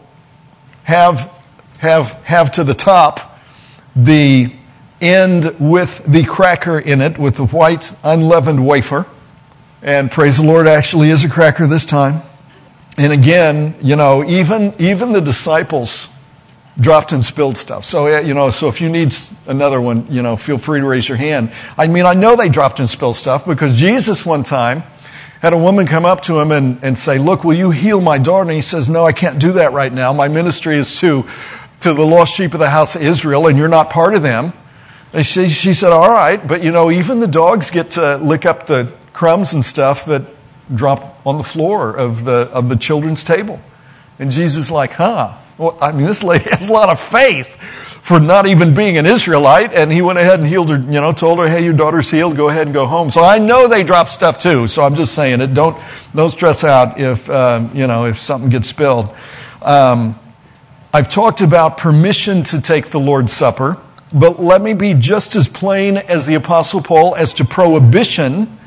have, 0.83 1.31
have, 1.77 2.11
have 2.25 2.51
to 2.51 2.65
the 2.65 2.73
top 2.73 3.39
the 3.95 4.53
end 4.99 5.55
with 5.61 6.03
the 6.05 6.25
cracker 6.25 6.77
in 6.77 6.99
it, 6.99 7.17
with 7.17 7.37
the 7.37 7.45
white 7.45 7.93
unleavened 8.03 8.67
wafer. 8.67 9.05
And 9.81 10.11
praise 10.11 10.35
the 10.35 10.43
Lord, 10.43 10.67
actually 10.67 11.09
is 11.09 11.23
a 11.23 11.29
cracker 11.29 11.67
this 11.67 11.85
time. 11.85 12.21
And 12.97 13.13
again, 13.13 13.75
you 13.81 13.95
know, 13.95 14.25
even, 14.25 14.73
even 14.77 15.13
the 15.13 15.21
disciples 15.21 16.08
dropped 16.79 17.11
and 17.11 17.23
spilled 17.23 17.57
stuff. 17.57 17.85
So, 17.85 18.19
you 18.19 18.33
know, 18.33 18.49
so 18.49 18.67
if 18.67 18.81
you 18.81 18.89
need 18.89 19.13
another 19.47 19.81
one, 19.81 20.07
you 20.09 20.21
know, 20.21 20.35
feel 20.35 20.57
free 20.57 20.79
to 20.79 20.85
raise 20.85 21.07
your 21.07 21.17
hand. 21.17 21.51
I 21.77 21.87
mean, 21.87 22.05
I 22.05 22.13
know 22.13 22.35
they 22.35 22.49
dropped 22.49 22.79
and 22.79 22.89
spilled 22.89 23.15
stuff 23.15 23.45
because 23.45 23.77
Jesus 23.77 24.25
one 24.25 24.43
time 24.43 24.83
had 25.41 25.53
a 25.53 25.57
woman 25.57 25.87
come 25.87 26.05
up 26.05 26.21
to 26.23 26.39
him 26.39 26.51
and, 26.51 26.83
and 26.83 26.97
say, 26.97 27.17
look, 27.17 27.43
will 27.43 27.53
you 27.53 27.71
heal 27.71 28.01
my 28.01 28.17
daughter? 28.17 28.43
And 28.43 28.51
he 28.51 28.61
says, 28.61 28.89
no, 28.89 29.05
I 29.05 29.13
can't 29.13 29.39
do 29.39 29.53
that 29.53 29.71
right 29.71 29.91
now. 29.91 30.11
My 30.13 30.27
ministry 30.27 30.75
is 30.75 30.99
to, 30.99 31.25
to 31.81 31.93
the 31.93 32.05
lost 32.05 32.35
sheep 32.35 32.53
of 32.53 32.59
the 32.59 32.69
house 32.69 32.95
of 32.95 33.01
Israel 33.01 33.47
and 33.47 33.57
you're 33.57 33.67
not 33.67 33.89
part 33.89 34.15
of 34.15 34.21
them. 34.21 34.53
And 35.13 35.25
she, 35.25 35.49
she 35.49 35.73
said, 35.73 35.91
all 35.91 36.09
right, 36.09 36.45
but 36.45 36.61
you 36.63 36.71
know, 36.71 36.91
even 36.91 37.19
the 37.19 37.27
dogs 37.27 37.71
get 37.71 37.91
to 37.91 38.17
lick 38.17 38.45
up 38.45 38.67
the 38.67 38.93
crumbs 39.13 39.53
and 39.53 39.65
stuff 39.65 40.05
that 40.05 40.23
drop 40.73 41.19
on 41.25 41.37
the 41.37 41.43
floor 41.43 41.95
of 41.95 42.25
the, 42.25 42.49
of 42.53 42.69
the 42.69 42.75
children's 42.75 43.23
table. 43.23 43.59
And 44.19 44.31
Jesus 44.31 44.69
like, 44.69 44.93
huh? 44.93 45.37
Well, 45.59 45.77
I 45.81 45.91
mean, 45.91 46.05
this 46.05 46.23
lady 46.23 46.49
has 46.51 46.69
a 46.69 46.71
lot 46.71 46.87
of 46.87 47.01
faith 47.01 47.57
for 48.01 48.17
not 48.17 48.47
even 48.47 48.73
being 48.73 48.97
an 48.97 49.05
Israelite, 49.05 49.73
and 49.73 49.91
he 49.91 50.01
went 50.01 50.17
ahead 50.17 50.39
and 50.39 50.47
healed 50.47 50.69
her, 50.69 50.77
you 50.77 51.01
know, 51.01 51.11
told 51.11 51.37
her, 51.39 51.49
hey, 51.49 51.63
your 51.63 51.73
daughter's 51.73 52.09
healed, 52.09 52.37
go 52.37 52.47
ahead 52.47 52.65
and 52.65 52.73
go 52.73 52.87
home. 52.87 53.11
So 53.11 53.21
I 53.21 53.37
know 53.39 53.67
they 53.67 53.83
drop 53.83 54.07
stuff 54.07 54.39
too, 54.39 54.67
so 54.67 54.83
I'm 54.83 54.95
just 54.95 55.13
saying 55.13 55.41
it. 55.41 55.53
Don't, 55.53 55.77
don't 56.15 56.31
stress 56.31 56.63
out 56.63 56.97
if, 56.97 57.29
um, 57.29 57.69
you 57.75 57.87
know, 57.87 58.05
if 58.05 58.17
something 58.17 58.49
gets 58.49 58.69
spilled. 58.69 59.13
Um, 59.61 60.17
I've 60.93 61.09
talked 61.09 61.41
about 61.41 61.77
permission 61.77 62.41
to 62.45 62.61
take 62.61 62.87
the 62.87 62.99
Lord's 62.99 63.33
Supper, 63.33 63.77
but 64.13 64.39
let 64.39 64.61
me 64.61 64.73
be 64.73 64.93
just 64.93 65.35
as 65.35 65.49
plain 65.49 65.97
as 65.97 66.25
the 66.25 66.35
Apostle 66.35 66.81
Paul 66.81 67.15
as 67.15 67.33
to 67.33 67.45
prohibition 67.45 68.57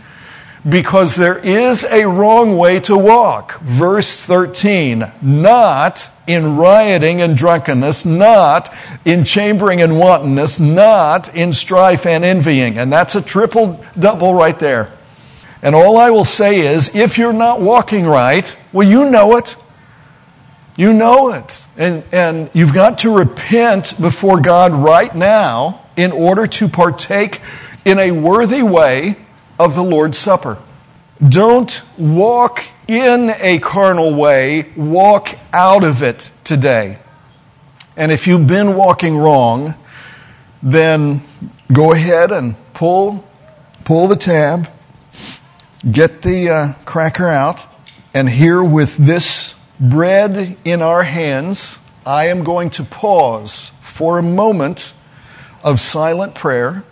because 0.69 1.17
there 1.17 1.39
is 1.39 1.85
a 1.85 2.07
wrong 2.07 2.57
way 2.57 2.79
to 2.81 2.97
walk. 2.97 3.59
Verse 3.61 4.17
13, 4.25 5.11
not 5.21 6.11
in 6.27 6.57
rioting 6.57 7.21
and 7.21 7.37
drunkenness, 7.37 8.07
not 8.07 8.73
in 9.05 9.25
chambering 9.25 9.83
and 9.83 9.99
wantonness, 9.99 10.61
not 10.61 11.35
in 11.35 11.53
strife 11.53 12.07
and 12.07 12.25
envying. 12.25 12.79
And 12.79 12.93
that's 12.93 13.17
a 13.17 13.23
triple 13.23 13.85
double 13.99 14.35
right 14.35 14.59
there. 14.59 14.93
And 15.63 15.75
all 15.75 15.97
I 15.97 16.11
will 16.11 16.25
say 16.25 16.61
is, 16.61 16.95
if 16.95 17.19
you're 17.19 17.33
not 17.33 17.61
walking 17.61 18.07
right, 18.07 18.57
well, 18.73 18.87
you 18.87 19.11
know 19.11 19.37
it. 19.37 19.57
You 20.77 20.93
know 20.93 21.33
it. 21.33 21.67
And, 21.77 22.05
and 22.13 22.51
you've 22.53 22.73
got 22.75 22.99
to 22.99 23.17
repent 23.17 24.01
before 24.01 24.41
God 24.41 24.73
right 24.73 25.15
now 25.15 25.83
in 25.97 26.11
order 26.13 26.47
to 26.47 26.69
partake 26.69 27.41
in 27.85 27.99
a 27.99 28.11
worthy 28.13 28.63
way 28.63 29.17
of 29.65 29.77
the 29.77 29.83
Lord's 29.83 30.19
Supper. 30.19 30.59
Don't 31.27 31.83
walk 31.97 32.65
in 32.89 33.31
a 33.39 33.61
carnal 33.61 34.13
way, 34.13 34.73
walk 34.75 35.39
out 35.53 35.85
of 35.85 36.03
it 36.03 36.31
today. 36.43 36.99
And 37.97 38.11
if 38.11 38.27
you've 38.27 38.47
been 38.47 38.75
walking 38.75 39.17
wrong, 39.17 39.77
then 40.63 41.23
go 41.73 41.93
ahead 41.93 42.33
and 42.33 42.57
pull, 42.75 43.25
pull 43.85 44.09
the 44.09 44.17
tab, 44.17 44.69
get 45.91 46.23
the 46.23 46.49
uh, 46.49 46.73
cracker 46.85 47.29
out, 47.29 47.67
and 48.13 48.29
here 48.29 48.63
with 48.63 48.97
this 48.97 49.55
bread 49.79 50.57
in 50.65 50.83
our 50.83 51.05
hands, 51.05 51.79
I 52.05 52.27
am 52.27 52.43
going 52.43 52.71
to 52.71 52.83
pause 52.83 53.71
for 53.81 54.19
a 54.19 54.23
moment 54.23 54.93
of 55.63 55.81
silent 55.81 56.35
prayer 56.35 56.85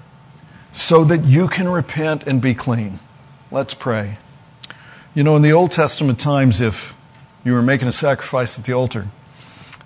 so 0.72 1.04
that 1.04 1.24
you 1.24 1.48
can 1.48 1.68
repent 1.68 2.24
and 2.24 2.40
be 2.40 2.54
clean. 2.54 2.98
Let's 3.50 3.74
pray. 3.74 4.18
You 5.14 5.24
know, 5.24 5.36
in 5.36 5.42
the 5.42 5.52
Old 5.52 5.72
Testament 5.72 6.20
times, 6.20 6.60
if 6.60 6.94
you 7.44 7.52
were 7.52 7.62
making 7.62 7.88
a 7.88 7.92
sacrifice 7.92 8.58
at 8.58 8.64
the 8.64 8.72
altar 8.72 9.08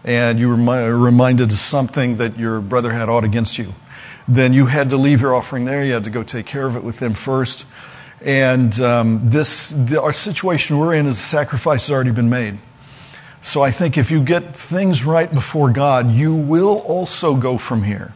and 0.05 0.39
you 0.39 0.49
were 0.49 0.99
reminded 0.99 1.51
of 1.51 1.59
something 1.59 2.17
that 2.17 2.39
your 2.39 2.61
brother 2.61 2.93
had 2.93 3.09
ought 3.09 3.25
against 3.25 3.57
you, 3.57 3.73
then 4.29 4.53
you 4.53 4.67
had 4.67 4.91
to 4.91 4.97
leave 4.97 5.21
your 5.21 5.35
offering 5.35 5.65
there. 5.65 5.85
You 5.85 5.95
had 5.95 6.05
to 6.05 6.11
go 6.11 6.23
take 6.23 6.45
care 6.47 6.67
of 6.67 6.77
it 6.77 6.85
with 6.85 6.99
them 6.99 7.15
first. 7.15 7.67
And 8.21 8.79
um, 8.81 9.31
this, 9.31 9.71
the, 9.71 10.01
our 10.03 10.13
situation 10.13 10.79
we're 10.79 10.95
in 10.95 11.07
is 11.07 11.17
the 11.17 11.23
sacrifice 11.23 11.87
has 11.87 11.91
already 11.91 12.11
been 12.11 12.31
made. 12.31 12.59
So 13.41 13.63
I 13.63 13.71
think 13.71 13.99
if 13.99 14.11
you 14.11 14.23
get 14.23 14.57
things 14.57 15.05
right 15.05 15.33
before 15.33 15.71
God, 15.71 16.11
you 16.11 16.35
will 16.35 16.79
also 16.81 17.35
go 17.35 17.59
from 17.59 17.83
here 17.83 18.15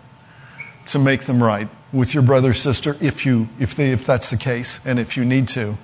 to 0.86 0.98
make 0.98 1.24
them 1.24 1.42
right 1.42 1.68
with 1.92 2.14
your 2.14 2.22
brother 2.22 2.50
or 2.50 2.54
sister 2.54 2.96
if, 3.00 3.24
you, 3.24 3.48
if, 3.58 3.74
they, 3.74 3.90
if 3.92 4.06
that's 4.06 4.30
the 4.30 4.36
case 4.36 4.80
and 4.84 4.98
if 4.98 5.16
you 5.16 5.24
need 5.24 5.48
to. 5.48 5.76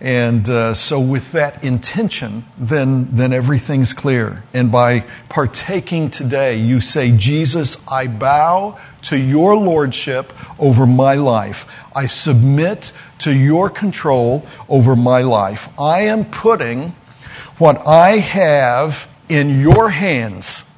And 0.00 0.48
uh, 0.50 0.74
so, 0.74 0.98
with 0.98 1.30
that 1.30 1.62
intention, 1.62 2.44
then, 2.58 3.14
then 3.14 3.32
everything's 3.32 3.92
clear. 3.92 4.42
And 4.52 4.72
by 4.72 5.04
partaking 5.28 6.10
today, 6.10 6.56
you 6.56 6.80
say, 6.80 7.16
Jesus, 7.16 7.86
I 7.86 8.08
bow 8.08 8.80
to 9.02 9.16
your 9.16 9.54
lordship 9.54 10.32
over 10.58 10.88
my 10.88 11.14
life. 11.14 11.66
I 11.94 12.08
submit 12.08 12.92
to 13.20 13.32
your 13.32 13.70
control 13.70 14.44
over 14.68 14.96
my 14.96 15.22
life. 15.22 15.68
I 15.78 16.06
am 16.06 16.24
putting 16.24 16.96
what 17.58 17.86
I 17.86 18.16
have 18.16 19.08
in 19.28 19.60
your 19.60 19.88
hands 19.88 20.68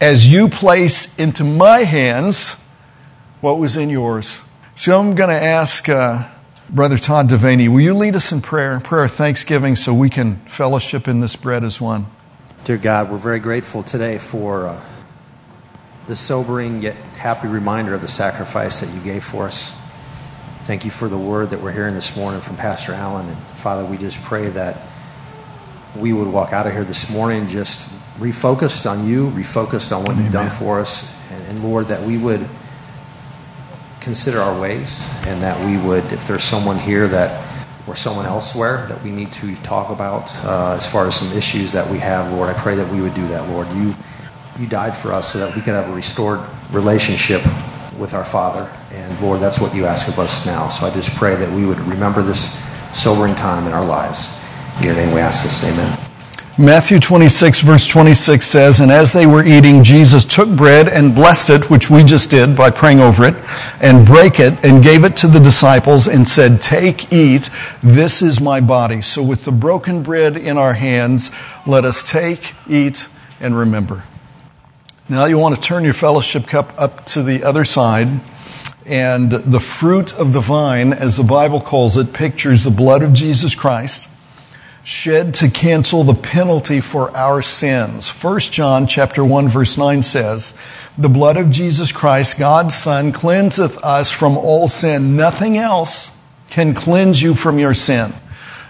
as 0.00 0.32
you 0.32 0.48
place 0.48 1.18
into 1.18 1.44
my 1.44 1.80
hands 1.80 2.56
what 3.40 3.58
was 3.58 3.76
in 3.76 3.88
yours. 3.88 4.42
So 4.74 4.98
I'm 4.98 5.14
going 5.14 5.30
to 5.30 5.42
ask. 5.42 5.88
Uh, 5.88 6.28
Brother 6.72 6.98
Todd 6.98 7.28
Devaney, 7.28 7.66
will 7.66 7.80
you 7.80 7.94
lead 7.94 8.14
us 8.14 8.30
in 8.30 8.40
prayer, 8.40 8.74
in 8.74 8.80
prayer 8.80 9.02
of 9.02 9.10
thanksgiving, 9.10 9.74
so 9.74 9.92
we 9.92 10.08
can 10.08 10.36
fellowship 10.46 11.08
in 11.08 11.18
this 11.18 11.34
bread 11.34 11.64
as 11.64 11.80
one? 11.80 12.06
Dear 12.62 12.76
God, 12.76 13.10
we're 13.10 13.18
very 13.18 13.40
grateful 13.40 13.82
today 13.82 14.18
for 14.18 14.68
uh, 14.68 14.80
the 16.06 16.14
sobering 16.14 16.80
yet 16.80 16.94
happy 16.94 17.48
reminder 17.48 17.92
of 17.92 18.02
the 18.02 18.08
sacrifice 18.08 18.78
that 18.78 18.94
you 18.94 19.00
gave 19.02 19.24
for 19.24 19.46
us. 19.46 19.76
Thank 20.60 20.84
you 20.84 20.92
for 20.92 21.08
the 21.08 21.18
word 21.18 21.50
that 21.50 21.60
we're 21.60 21.72
hearing 21.72 21.94
this 21.94 22.16
morning 22.16 22.40
from 22.40 22.54
Pastor 22.54 22.92
Allen. 22.92 23.26
And 23.26 23.36
Father, 23.56 23.84
we 23.84 23.96
just 23.96 24.22
pray 24.22 24.48
that 24.50 24.80
we 25.96 26.12
would 26.12 26.28
walk 26.28 26.52
out 26.52 26.68
of 26.68 26.72
here 26.72 26.84
this 26.84 27.10
morning 27.10 27.48
just 27.48 27.90
refocused 28.20 28.88
on 28.88 29.08
you, 29.08 29.30
refocused 29.30 29.90
on 29.90 30.02
what 30.02 30.10
Amen. 30.10 30.22
you've 30.22 30.32
done 30.32 30.50
for 30.50 30.78
us. 30.78 31.12
And, 31.32 31.42
and 31.48 31.64
Lord, 31.64 31.88
that 31.88 32.06
we 32.06 32.16
would 32.16 32.48
consider 34.00 34.40
our 34.40 34.58
ways 34.60 35.12
and 35.26 35.42
that 35.42 35.58
we 35.64 35.76
would, 35.86 36.04
if 36.12 36.26
there's 36.26 36.44
someone 36.44 36.78
here 36.78 37.06
that 37.08 37.46
or 37.86 37.96
someone 37.96 38.26
elsewhere 38.26 38.86
that 38.88 39.02
we 39.02 39.10
need 39.10 39.32
to 39.32 39.54
talk 39.56 39.90
about 39.90 40.32
uh, 40.44 40.74
as 40.76 40.90
far 40.90 41.06
as 41.06 41.14
some 41.14 41.36
issues 41.36 41.72
that 41.72 41.90
we 41.90 41.98
have, 41.98 42.32
Lord, 42.32 42.48
I 42.48 42.54
pray 42.54 42.74
that 42.74 42.90
we 42.92 43.00
would 43.00 43.14
do 43.14 43.26
that, 43.28 43.48
Lord. 43.48 43.68
You, 43.72 43.94
you 44.58 44.66
died 44.66 44.96
for 44.96 45.12
us 45.12 45.32
so 45.32 45.38
that 45.38 45.54
we 45.54 45.62
could 45.62 45.74
have 45.74 45.88
a 45.88 45.94
restored 45.94 46.40
relationship 46.70 47.42
with 47.98 48.14
our 48.14 48.24
Father. 48.24 48.70
And 48.92 49.20
Lord, 49.20 49.40
that's 49.40 49.60
what 49.60 49.74
you 49.74 49.86
ask 49.86 50.08
of 50.08 50.18
us 50.18 50.46
now. 50.46 50.68
So 50.68 50.86
I 50.86 50.94
just 50.94 51.14
pray 51.16 51.36
that 51.36 51.52
we 51.52 51.66
would 51.66 51.80
remember 51.80 52.22
this 52.22 52.62
sobering 52.94 53.34
time 53.34 53.66
in 53.66 53.72
our 53.72 53.84
lives. 53.84 54.40
In 54.78 54.84
your 54.84 54.94
name 54.94 55.12
we 55.14 55.20
ask 55.20 55.42
this. 55.42 55.62
Amen. 55.64 56.09
Matthew 56.60 56.98
26, 56.98 57.62
verse 57.62 57.88
26 57.88 58.46
says, 58.46 58.80
And 58.80 58.92
as 58.92 59.14
they 59.14 59.24
were 59.24 59.42
eating, 59.42 59.82
Jesus 59.82 60.26
took 60.26 60.46
bread 60.50 60.88
and 60.88 61.14
blessed 61.14 61.48
it, 61.48 61.70
which 61.70 61.88
we 61.88 62.04
just 62.04 62.30
did 62.30 62.54
by 62.54 62.68
praying 62.68 63.00
over 63.00 63.24
it, 63.24 63.34
and 63.80 64.04
break 64.04 64.38
it 64.38 64.62
and 64.62 64.84
gave 64.84 65.04
it 65.04 65.16
to 65.16 65.26
the 65.26 65.40
disciples 65.40 66.06
and 66.06 66.28
said, 66.28 66.60
Take, 66.60 67.10
eat, 67.10 67.48
this 67.82 68.20
is 68.20 68.42
my 68.42 68.60
body. 68.60 69.00
So 69.00 69.22
with 69.22 69.46
the 69.46 69.52
broken 69.52 70.02
bread 70.02 70.36
in 70.36 70.58
our 70.58 70.74
hands, 70.74 71.30
let 71.66 71.86
us 71.86 72.02
take, 72.02 72.52
eat, 72.68 73.08
and 73.40 73.56
remember. 73.56 74.04
Now 75.08 75.24
you 75.24 75.38
want 75.38 75.54
to 75.54 75.62
turn 75.62 75.82
your 75.82 75.94
fellowship 75.94 76.46
cup 76.46 76.74
up 76.78 77.06
to 77.06 77.22
the 77.22 77.42
other 77.42 77.64
side. 77.64 78.20
And 78.84 79.32
the 79.32 79.60
fruit 79.60 80.12
of 80.12 80.34
the 80.34 80.40
vine, 80.40 80.92
as 80.92 81.16
the 81.16 81.22
Bible 81.22 81.62
calls 81.62 81.96
it, 81.96 82.12
pictures 82.12 82.64
the 82.64 82.70
blood 82.70 83.02
of 83.02 83.14
Jesus 83.14 83.54
Christ 83.54 84.08
shed 84.82 85.34
to 85.34 85.50
cancel 85.50 86.04
the 86.04 86.14
penalty 86.14 86.80
for 86.80 87.14
our 87.16 87.42
sins. 87.42 88.08
1 88.08 88.50
John 88.50 88.86
chapter 88.86 89.24
1 89.24 89.48
verse 89.48 89.76
9 89.76 90.02
says, 90.02 90.54
"The 90.96 91.08
blood 91.08 91.36
of 91.36 91.50
Jesus 91.50 91.92
Christ, 91.92 92.38
God's 92.38 92.74
son, 92.74 93.12
cleanseth 93.12 93.78
us 93.82 94.10
from 94.10 94.36
all 94.36 94.68
sin. 94.68 95.16
Nothing 95.16 95.58
else 95.58 96.10
can 96.50 96.74
cleanse 96.74 97.22
you 97.22 97.34
from 97.34 97.58
your 97.58 97.74
sin." 97.74 98.12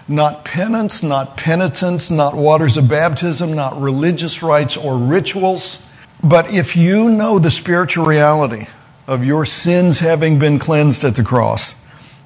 Not 0.07 0.43
penance, 0.43 1.01
not 1.01 1.37
penitence, 1.37 2.11
not 2.11 2.35
waters 2.35 2.75
of 2.75 2.89
baptism, 2.89 3.53
not 3.53 3.81
religious 3.81 4.43
rites 4.43 4.75
or 4.75 4.97
rituals. 4.97 5.79
But 6.23 6.51
if 6.51 6.75
you 6.75 7.09
know 7.09 7.39
the 7.39 7.51
spiritual 7.51 8.05
reality 8.05 8.67
of 9.07 9.23
your 9.23 9.45
sins 9.45 9.99
having 9.99 10.37
been 10.37 10.59
cleansed 10.59 11.03
at 11.05 11.15
the 11.15 11.23
cross 11.23 11.75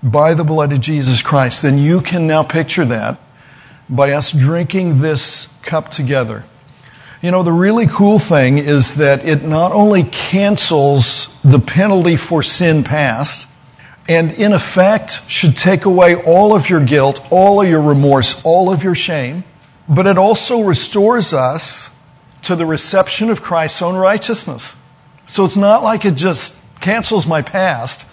by 0.01 0.33
the 0.33 0.43
blood 0.43 0.73
of 0.73 0.81
Jesus 0.81 1.21
Christ, 1.21 1.61
then 1.61 1.77
you 1.77 2.01
can 2.01 2.25
now 2.25 2.43
picture 2.43 2.85
that 2.85 3.17
by 3.89 4.11
us 4.11 4.31
drinking 4.31 5.01
this 5.01 5.55
cup 5.61 5.89
together. 5.89 6.45
You 7.21 7.31
know, 7.31 7.43
the 7.43 7.51
really 7.51 7.87
cool 7.87 8.19
thing 8.19 8.57
is 8.57 8.95
that 8.95 9.25
it 9.25 9.43
not 9.43 9.71
only 9.71 10.03
cancels 10.03 11.35
the 11.43 11.59
penalty 11.59 12.17
for 12.17 12.43
sin 12.43 12.83
past, 12.83 13.47
and 14.07 14.31
in 14.33 14.53
effect 14.53 15.27
should 15.27 15.55
take 15.55 15.85
away 15.85 16.15
all 16.15 16.55
of 16.55 16.69
your 16.69 16.79
guilt, 16.79 17.25
all 17.31 17.61
of 17.61 17.67
your 17.67 17.81
remorse, 17.81 18.41
all 18.43 18.71
of 18.71 18.83
your 18.83 18.95
shame, 18.95 19.43
but 19.89 20.05
it 20.05 20.17
also 20.17 20.61
restores 20.61 21.33
us 21.33 21.89
to 22.43 22.55
the 22.55 22.65
reception 22.65 23.29
of 23.29 23.41
Christ's 23.41 23.81
own 23.81 23.95
righteousness. 23.95 24.75
So 25.25 25.45
it's 25.45 25.57
not 25.57 25.81
like 25.81 26.05
it 26.05 26.15
just 26.15 26.61
cancels 26.81 27.25
my 27.25 27.41
past, 27.41 28.07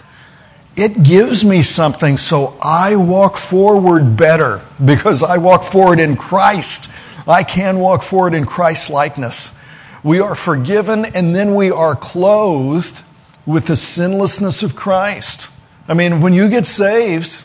it 0.75 1.03
gives 1.03 1.45
me 1.45 1.61
something 1.61 2.17
so 2.17 2.57
I 2.61 2.95
walk 2.95 3.37
forward 3.37 4.17
better 4.17 4.61
because 4.83 5.21
I 5.21 5.37
walk 5.37 5.63
forward 5.63 5.99
in 5.99 6.15
Christ. 6.15 6.89
I 7.27 7.43
can 7.43 7.79
walk 7.79 8.01
forward 8.01 8.33
in 8.33 8.45
Christ's 8.45 8.89
likeness. 8.89 9.55
We 10.03 10.19
are 10.19 10.35
forgiven 10.35 11.05
and 11.05 11.35
then 11.35 11.53
we 11.53 11.69
are 11.69 11.95
clothed 11.95 13.03
with 13.45 13.67
the 13.67 13.75
sinlessness 13.75 14.63
of 14.63 14.75
Christ. 14.75 15.51
I 15.87 15.93
mean, 15.93 16.21
when 16.21 16.33
you 16.33 16.49
get 16.49 16.65
saved, 16.65 17.43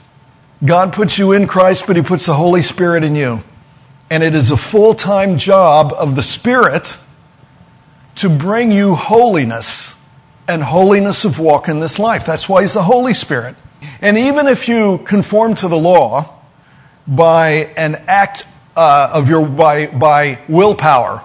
God 0.64 0.92
puts 0.92 1.18
you 1.18 1.32
in 1.32 1.46
Christ, 1.46 1.86
but 1.86 1.96
He 1.96 2.02
puts 2.02 2.26
the 2.26 2.34
Holy 2.34 2.62
Spirit 2.62 3.04
in 3.04 3.14
you. 3.14 3.42
And 4.10 4.22
it 4.22 4.34
is 4.34 4.50
a 4.50 4.56
full 4.56 4.94
time 4.94 5.36
job 5.36 5.92
of 5.92 6.16
the 6.16 6.22
Spirit 6.22 6.96
to 8.16 8.28
bring 8.28 8.72
you 8.72 8.94
holiness 8.94 9.97
and 10.48 10.62
holiness 10.62 11.24
of 11.24 11.38
walk 11.38 11.68
in 11.68 11.78
this 11.78 11.98
life. 11.98 12.26
That's 12.26 12.48
why 12.48 12.62
He's 12.62 12.72
the 12.72 12.82
Holy 12.82 13.14
Spirit. 13.14 13.54
And 14.00 14.18
even 14.18 14.48
if 14.48 14.68
you 14.68 14.98
conform 14.98 15.54
to 15.56 15.68
the 15.68 15.76
law 15.76 16.34
by 17.06 17.72
an 17.76 18.02
act 18.08 18.44
uh, 18.76 19.10
of 19.12 19.28
your, 19.28 19.46
by, 19.46 19.86
by 19.86 20.40
willpower, 20.48 21.22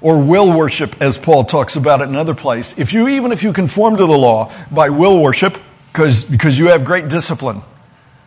or 0.00 0.20
will 0.20 0.56
worship, 0.56 1.00
as 1.00 1.16
Paul 1.16 1.44
talks 1.44 1.76
about 1.76 2.00
it 2.00 2.04
in 2.04 2.10
another 2.10 2.34
place, 2.34 2.76
if 2.76 2.92
you, 2.92 3.08
even 3.08 3.30
if 3.30 3.42
you 3.42 3.52
conform 3.52 3.96
to 3.96 4.06
the 4.06 4.18
law 4.18 4.52
by 4.70 4.90
will 4.90 5.22
worship, 5.22 5.56
because, 5.92 6.24
because 6.24 6.58
you 6.58 6.68
have 6.68 6.84
great 6.84 7.08
discipline, 7.08 7.62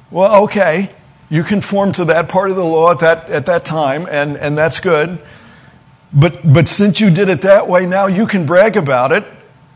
well, 0.10 0.44
okay, 0.44 0.90
you 1.30 1.44
conform 1.44 1.92
to 1.94 2.06
that 2.06 2.30
part 2.30 2.50
of 2.50 2.56
the 2.56 2.64
law 2.64 2.92
at 2.92 3.00
that, 3.00 3.30
at 3.30 3.48
that 3.48 3.66
time, 3.66 4.08
and, 4.10 4.38
and 4.38 4.58
that's 4.58 4.80
good. 4.80 5.20
But, 6.14 6.42
but 6.50 6.70
since 6.70 7.02
you 7.02 7.10
did 7.10 7.28
it 7.28 7.42
that 7.42 7.68
way, 7.68 7.86
now 7.86 8.08
you 8.08 8.26
can 8.26 8.46
brag 8.46 8.78
about 8.78 9.12
it 9.12 9.26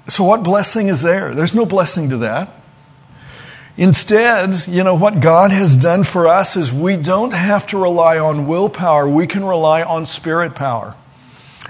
so, 0.09 0.23
what 0.23 0.43
blessing 0.43 0.87
is 0.87 1.01
there? 1.01 1.33
There's 1.33 1.55
no 1.55 1.65
blessing 1.65 2.09
to 2.09 2.17
that. 2.17 2.53
Instead, 3.77 4.67
you 4.67 4.83
know, 4.83 4.95
what 4.95 5.21
God 5.21 5.51
has 5.51 5.77
done 5.77 6.03
for 6.03 6.27
us 6.27 6.57
is 6.57 6.71
we 6.71 6.97
don't 6.97 7.31
have 7.31 7.65
to 7.67 7.77
rely 7.77 8.19
on 8.19 8.45
willpower, 8.45 9.07
we 9.07 9.25
can 9.25 9.45
rely 9.45 9.83
on 9.83 10.05
spirit 10.05 10.53
power. 10.53 10.95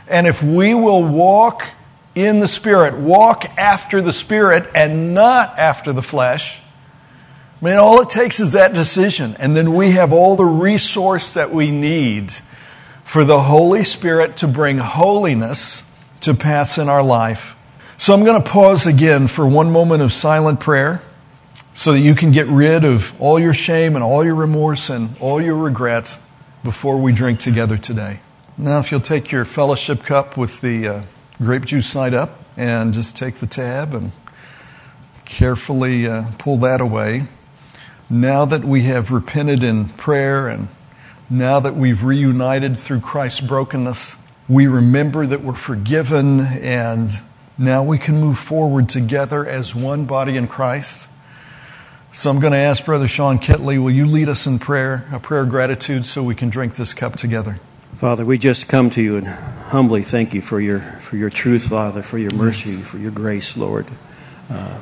And 0.07 0.25
if 0.25 0.41
we 0.41 0.73
will 0.73 1.03
walk 1.03 1.67
in 2.15 2.39
the 2.39 2.47
Spirit, 2.47 2.97
walk 2.97 3.45
after 3.57 4.01
the 4.01 4.11
Spirit 4.11 4.69
and 4.73 5.13
not 5.13 5.57
after 5.59 5.93
the 5.93 6.01
flesh, 6.01 6.59
I 7.61 7.65
mean, 7.65 7.75
all 7.75 8.01
it 8.01 8.09
takes 8.09 8.39
is 8.39 8.53
that 8.53 8.73
decision. 8.73 9.35
And 9.37 9.55
then 9.55 9.73
we 9.73 9.91
have 9.91 10.11
all 10.11 10.35
the 10.35 10.45
resource 10.45 11.35
that 11.35 11.53
we 11.53 11.71
need 11.71 12.31
for 13.03 13.23
the 13.23 13.39
Holy 13.39 13.83
Spirit 13.83 14.37
to 14.37 14.47
bring 14.47 14.77
holiness 14.77 15.89
to 16.21 16.33
pass 16.33 16.77
in 16.77 16.89
our 16.89 17.03
life. 17.03 17.55
So 17.99 18.13
I'm 18.13 18.23
going 18.23 18.41
to 18.41 18.49
pause 18.49 18.87
again 18.87 19.27
for 19.27 19.45
one 19.45 19.73
moment 19.73 20.01
of 20.01 20.13
silent 20.13 20.61
prayer 20.61 21.01
so 21.73 21.91
that 21.91 21.99
you 21.99 22.15
can 22.15 22.31
get 22.31 22.47
rid 22.47 22.85
of 22.85 23.13
all 23.19 23.37
your 23.37 23.53
shame 23.53 23.95
and 23.95 24.03
all 24.05 24.23
your 24.23 24.35
remorse 24.35 24.89
and 24.89 25.17
all 25.19 25.41
your 25.41 25.57
regrets 25.57 26.17
before 26.63 26.97
we 26.97 27.11
drink 27.11 27.39
together 27.41 27.77
today. 27.77 28.21
Now, 28.57 28.79
if 28.79 28.89
you'll 28.89 29.01
take 29.01 29.33
your 29.33 29.43
fellowship 29.43 30.03
cup 30.03 30.37
with 30.37 30.61
the 30.61 30.87
uh, 30.87 31.01
grape 31.39 31.65
juice 31.65 31.87
side 31.87 32.13
up 32.13 32.39
and 32.55 32.93
just 32.93 33.17
take 33.17 33.35
the 33.35 33.47
tab 33.47 33.93
and 33.93 34.13
carefully 35.25 36.07
uh, 36.07 36.23
pull 36.37 36.55
that 36.59 36.79
away. 36.79 37.23
Now 38.09 38.45
that 38.45 38.63
we 38.63 38.83
have 38.83 39.11
repented 39.11 39.61
in 39.61 39.89
prayer 39.89 40.47
and 40.47 40.69
now 41.29 41.59
that 41.59 41.75
we've 41.75 42.01
reunited 42.01 42.79
through 42.79 43.01
Christ's 43.01 43.41
brokenness, 43.41 44.15
we 44.47 44.67
remember 44.67 45.27
that 45.27 45.41
we're 45.41 45.53
forgiven 45.53 46.39
and 46.39 47.11
now 47.59 47.83
we 47.83 47.97
can 47.97 48.15
move 48.15 48.39
forward 48.39 48.87
together 48.87 49.45
as 49.45 49.75
one 49.75 50.05
body 50.05 50.37
in 50.37 50.47
Christ. 50.47 51.09
So 52.11 52.29
I'm 52.29 52.39
going 52.39 52.53
to 52.53 52.59
ask 52.59 52.83
Brother 52.85 53.07
Sean 53.07 53.37
Kitley, 53.37 53.81
will 53.83 53.91
you 53.91 54.07
lead 54.07 54.29
us 54.29 54.47
in 54.47 54.57
prayer, 54.57 55.05
a 55.11 55.19
prayer 55.19 55.41
of 55.41 55.49
gratitude 55.49 56.05
so 56.05 56.23
we 56.23 56.33
can 56.33 56.49
drink 56.49 56.75
this 56.75 56.93
cup 56.93 57.17
together? 57.17 57.59
Father, 57.95 58.25
we 58.25 58.37
just 58.37 58.69
come 58.69 58.89
to 58.91 59.01
you 59.01 59.17
and 59.17 59.27
humbly 59.27 60.03
thank 60.03 60.33
you 60.33 60.41
for 60.41 60.61
your, 60.61 60.79
for 60.79 61.17
your 61.17 61.29
truth, 61.29 61.67
Father, 61.67 62.01
for 62.01 62.17
your 62.17 62.33
mercy, 62.33 62.77
for 62.77 62.97
your 62.97 63.11
grace, 63.11 63.57
Lord. 63.57 63.85
Uh, 64.49 64.79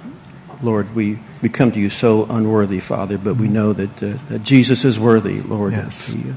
Lord, 0.61 0.95
we, 0.95 1.19
we 1.41 1.49
come 1.49 1.71
to 1.71 1.79
you 1.79 1.89
so 1.89 2.25
unworthy, 2.25 2.79
Father, 2.79 3.17
but 3.17 3.35
we 3.35 3.47
know 3.47 3.73
that, 3.73 4.03
uh, 4.03 4.17
that 4.27 4.43
Jesus 4.43 4.85
is 4.85 4.99
worthy, 4.99 5.41
Lord. 5.41 5.73
Yes. 5.73 6.09
He, 6.09 6.29
uh, 6.29 6.35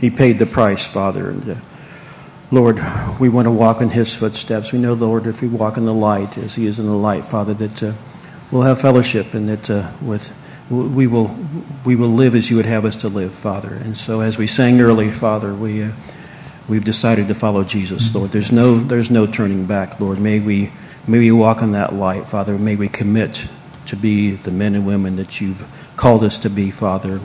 he 0.00 0.10
paid 0.10 0.38
the 0.38 0.46
price, 0.46 0.86
Father. 0.86 1.30
And 1.30 1.50
uh, 1.50 1.54
Lord, 2.52 2.78
we 3.18 3.30
want 3.30 3.46
to 3.46 3.50
walk 3.50 3.80
in 3.80 3.88
his 3.88 4.14
footsteps. 4.14 4.72
We 4.72 4.78
know, 4.78 4.92
Lord, 4.92 5.26
if 5.26 5.40
we 5.40 5.48
walk 5.48 5.78
in 5.78 5.86
the 5.86 5.94
light 5.94 6.36
as 6.36 6.54
he 6.54 6.66
is 6.66 6.78
in 6.78 6.84
the 6.84 6.92
light, 6.92 7.24
Father, 7.24 7.54
that 7.54 7.82
uh, 7.82 7.94
we'll 8.50 8.64
have 8.64 8.78
fellowship 8.78 9.32
and 9.32 9.48
that 9.48 9.70
uh, 9.70 9.90
with 10.02 10.38
we 10.68 11.06
will 11.06 11.34
we 11.84 11.96
will 11.96 12.10
live 12.10 12.34
as 12.34 12.50
you 12.50 12.56
would 12.56 12.66
have 12.66 12.84
us 12.84 12.96
to 12.96 13.08
live, 13.08 13.32
Father. 13.32 13.72
And 13.72 13.96
so, 13.96 14.20
as 14.20 14.36
we 14.36 14.46
sang 14.46 14.82
early, 14.82 15.10
Father, 15.10 15.54
we 15.54 15.82
uh, 15.82 15.92
we've 16.68 16.84
decided 16.84 17.26
to 17.28 17.34
follow 17.34 17.64
Jesus, 17.64 18.14
Lord. 18.14 18.32
There's 18.32 18.52
no 18.52 18.74
there's 18.74 19.10
no 19.10 19.26
turning 19.26 19.64
back, 19.64 19.98
Lord. 19.98 20.20
May 20.20 20.38
we 20.38 20.72
may 21.06 21.20
we 21.20 21.32
walk 21.32 21.62
in 21.62 21.72
that 21.72 21.94
light, 21.94 22.26
Father. 22.26 22.58
May 22.58 22.76
we 22.76 22.90
commit 22.90 23.48
to 23.86 23.96
be 23.96 24.32
the 24.32 24.50
men 24.50 24.74
and 24.74 24.86
women 24.86 25.16
that 25.16 25.40
you've 25.40 25.66
called 25.96 26.22
us 26.22 26.36
to 26.40 26.50
be, 26.50 26.70
Father. 26.70 27.22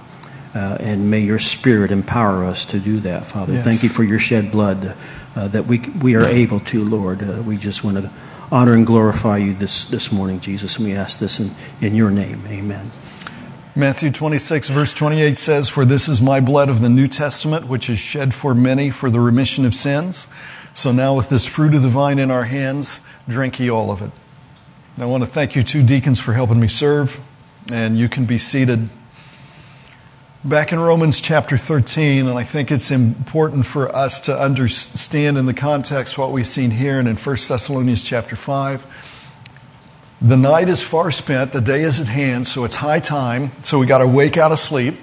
Uh, 0.57 0.75
and 0.79 1.11
may 1.11 1.19
your 1.19 1.37
Spirit 1.37 1.91
empower 1.91 2.43
us 2.43 2.65
to 2.65 2.79
do 2.79 2.99
that, 3.01 3.27
Father. 3.27 3.53
Yes. 3.53 3.63
Thank 3.63 3.83
you 3.83 3.89
for 3.89 4.03
your 4.03 4.17
shed 4.17 4.51
blood 4.51 4.95
uh, 5.35 5.47
that 5.49 5.67
we 5.67 5.77
we 6.01 6.15
are 6.15 6.25
able 6.25 6.59
to, 6.61 6.83
Lord. 6.83 7.21
Uh, 7.21 7.43
we 7.43 7.57
just 7.57 7.83
want 7.83 7.97
to 7.97 8.11
honor 8.51 8.73
and 8.73 8.83
glorify 8.83 9.37
you 9.37 9.53
this 9.53 9.85
this 9.85 10.11
morning, 10.11 10.39
Jesus, 10.39 10.77
and 10.77 10.87
we 10.87 10.95
ask 10.95 11.19
this 11.19 11.39
in 11.39 11.51
in 11.79 11.93
your 11.93 12.09
name, 12.09 12.43
Amen. 12.47 12.89
Matthew 13.75 14.09
26, 14.09 14.69
verse 14.69 14.91
28 14.95 15.37
says, 15.37 15.69
For 15.69 15.85
this 15.85 16.09
is 16.09 16.19
my 16.19 16.39
blood 16.39 16.67
of 16.67 16.81
the 16.81 16.89
New 16.89 17.07
Testament, 17.07 17.67
which 17.67 17.91
is 17.91 17.99
shed 17.99 18.33
for 18.33 18.55
many 18.55 18.89
for 18.89 19.11
the 19.11 19.19
remission 19.19 19.63
of 19.63 19.75
sins. 19.75 20.25
So 20.73 20.91
now, 20.91 21.13
with 21.13 21.29
this 21.29 21.45
fruit 21.45 21.75
of 21.75 21.83
the 21.83 21.87
vine 21.87 22.17
in 22.17 22.31
our 22.31 22.45
hands, 22.45 23.01
drink 23.27 23.59
ye 23.59 23.69
all 23.69 23.91
of 23.91 24.01
it. 24.01 24.09
And 24.95 25.03
I 25.03 25.05
want 25.05 25.23
to 25.23 25.29
thank 25.29 25.55
you, 25.55 25.61
two 25.61 25.83
deacons, 25.83 26.19
for 26.19 26.33
helping 26.33 26.59
me 26.59 26.67
serve, 26.67 27.19
and 27.71 27.99
you 27.99 28.09
can 28.09 28.25
be 28.25 28.39
seated. 28.39 28.89
Back 30.45 30.71
in 30.71 30.79
Romans 30.79 31.19
chapter 31.19 31.57
13, 31.57 32.27
and 32.27 32.37
I 32.37 32.43
think 32.43 32.71
it's 32.71 32.91
important 32.91 33.65
for 33.65 33.93
us 33.93 34.21
to 34.21 34.39
understand 34.39 35.35
in 35.35 35.47
the 35.47 35.53
context 35.53 36.15
what 36.15 36.31
we've 36.31 36.45
seen 36.45 36.69
here 36.69 36.99
and 36.99 37.07
in 37.07 37.15
1 37.15 37.35
Thessalonians 37.47 38.03
chapter 38.03 38.35
5. 38.35 38.85
The 40.21 40.37
night 40.37 40.69
is 40.69 40.83
far 40.83 41.09
spent, 41.09 41.53
the 41.53 41.59
day 41.59 41.81
is 41.81 41.99
at 41.99 42.05
hand, 42.05 42.47
so 42.47 42.65
it's 42.65 42.75
high 42.75 42.99
time. 42.99 43.51
So 43.63 43.79
we 43.79 43.87
got 43.87 43.97
to 43.97 44.07
wake 44.07 44.37
out 44.37 44.51
of 44.51 44.59
sleep 44.59 44.99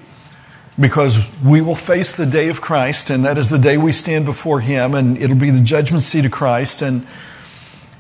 because 0.79 1.33
we 1.45 1.61
will 1.61 1.75
face 1.75 2.17
the 2.17 2.27
day 2.27 2.49
of 2.49 2.61
Christ, 2.61 3.11
and 3.11 3.25
that 3.25 3.37
is 3.37 3.51
the 3.51 3.59
day 3.59 3.77
we 3.77 3.91
stand 3.91 4.27
before 4.27 4.61
Him, 4.61 4.95
and 4.95 5.19
it'll 5.19 5.35
be 5.35 5.51
the 5.51 5.61
judgment 5.61 6.05
seat 6.05 6.25
of 6.25 6.31
Christ. 6.31 6.81
And, 6.81 7.09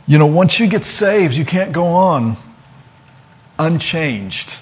you 0.06 0.18
know, 0.18 0.26
once 0.26 0.60
you 0.60 0.68
get 0.68 0.84
saved, 0.84 1.34
you 1.34 1.44
can't 1.44 1.72
go 1.72 1.86
on 1.86 2.36
unchanged. 3.58 4.60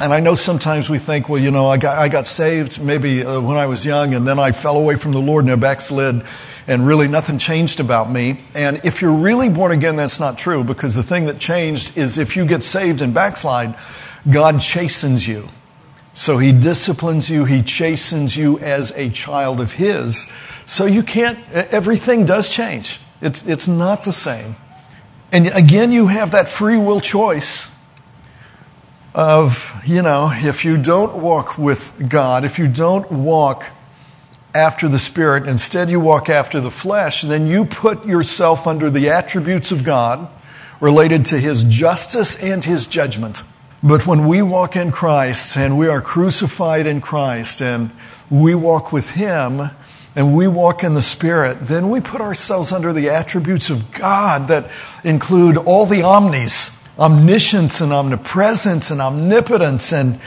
And 0.00 0.12
I 0.12 0.20
know 0.20 0.34
sometimes 0.34 0.90
we 0.90 0.98
think, 0.98 1.28
well, 1.28 1.40
you 1.40 1.50
know, 1.50 1.68
I 1.68 1.76
got, 1.76 1.98
I 1.98 2.08
got 2.08 2.26
saved 2.26 2.82
maybe 2.82 3.24
uh, 3.24 3.40
when 3.40 3.56
I 3.56 3.66
was 3.66 3.84
young, 3.84 4.14
and 4.14 4.26
then 4.26 4.38
I 4.38 4.52
fell 4.52 4.76
away 4.76 4.96
from 4.96 5.12
the 5.12 5.20
Lord 5.20 5.44
and 5.44 5.52
I 5.52 5.56
backslid 5.56 6.24
and 6.66 6.86
really 6.86 7.08
nothing 7.08 7.38
changed 7.38 7.80
about 7.80 8.10
me. 8.10 8.40
And 8.54 8.80
if 8.84 9.02
you're 9.02 9.12
really 9.12 9.48
born 9.48 9.72
again, 9.72 9.96
that's 9.96 10.20
not 10.20 10.38
true 10.38 10.64
because 10.64 10.94
the 10.94 11.02
thing 11.02 11.26
that 11.26 11.38
changed 11.38 11.96
is 11.96 12.18
if 12.18 12.36
you 12.36 12.44
get 12.44 12.62
saved 12.62 13.02
and 13.02 13.12
backslide, 13.12 13.76
God 14.30 14.60
chastens 14.60 15.26
you. 15.26 15.48
So 16.14 16.38
he 16.38 16.52
disciplines 16.52 17.30
you, 17.30 17.44
he 17.44 17.62
chastens 17.62 18.36
you 18.36 18.58
as 18.58 18.92
a 18.92 19.10
child 19.10 19.60
of 19.60 19.72
his. 19.72 20.26
So 20.66 20.84
you 20.84 21.02
can't, 21.02 21.38
everything 21.50 22.26
does 22.26 22.48
change. 22.48 23.00
It's, 23.20 23.46
it's 23.46 23.66
not 23.66 24.04
the 24.04 24.12
same. 24.12 24.56
And 25.32 25.48
again, 25.48 25.90
you 25.90 26.08
have 26.08 26.32
that 26.32 26.48
free 26.48 26.76
will 26.76 27.00
choice 27.00 27.71
of, 29.14 29.74
you 29.84 30.02
know, 30.02 30.30
if 30.32 30.64
you 30.64 30.78
don't 30.78 31.16
walk 31.16 31.58
with 31.58 32.08
God, 32.08 32.44
if 32.44 32.58
you 32.58 32.66
don't 32.66 33.10
walk 33.10 33.66
after 34.54 34.88
the 34.88 34.98
Spirit, 34.98 35.46
instead 35.46 35.90
you 35.90 36.00
walk 36.00 36.28
after 36.28 36.60
the 36.60 36.70
flesh, 36.70 37.22
then 37.22 37.46
you 37.46 37.64
put 37.64 38.06
yourself 38.06 38.66
under 38.66 38.90
the 38.90 39.10
attributes 39.10 39.72
of 39.72 39.84
God 39.84 40.28
related 40.80 41.26
to 41.26 41.38
His 41.38 41.62
justice 41.64 42.36
and 42.36 42.64
His 42.64 42.86
judgment. 42.86 43.42
But 43.82 44.06
when 44.06 44.26
we 44.28 44.42
walk 44.42 44.76
in 44.76 44.92
Christ 44.92 45.56
and 45.56 45.78
we 45.78 45.88
are 45.88 46.00
crucified 46.00 46.86
in 46.86 47.00
Christ 47.00 47.60
and 47.60 47.90
we 48.30 48.54
walk 48.54 48.92
with 48.92 49.10
Him 49.10 49.70
and 50.14 50.36
we 50.36 50.46
walk 50.46 50.84
in 50.84 50.94
the 50.94 51.02
Spirit, 51.02 51.58
then 51.62 51.90
we 51.90 52.00
put 52.00 52.20
ourselves 52.20 52.72
under 52.72 52.92
the 52.92 53.10
attributes 53.10 53.70
of 53.70 53.92
God 53.92 54.48
that 54.48 54.70
include 55.02 55.56
all 55.56 55.86
the 55.86 56.02
omnis, 56.02 56.81
omniscience 56.98 57.80
and 57.80 57.92
omnipresence 57.92 58.90
and 58.90 59.00
omnipotence 59.00 59.92
and 59.92 60.20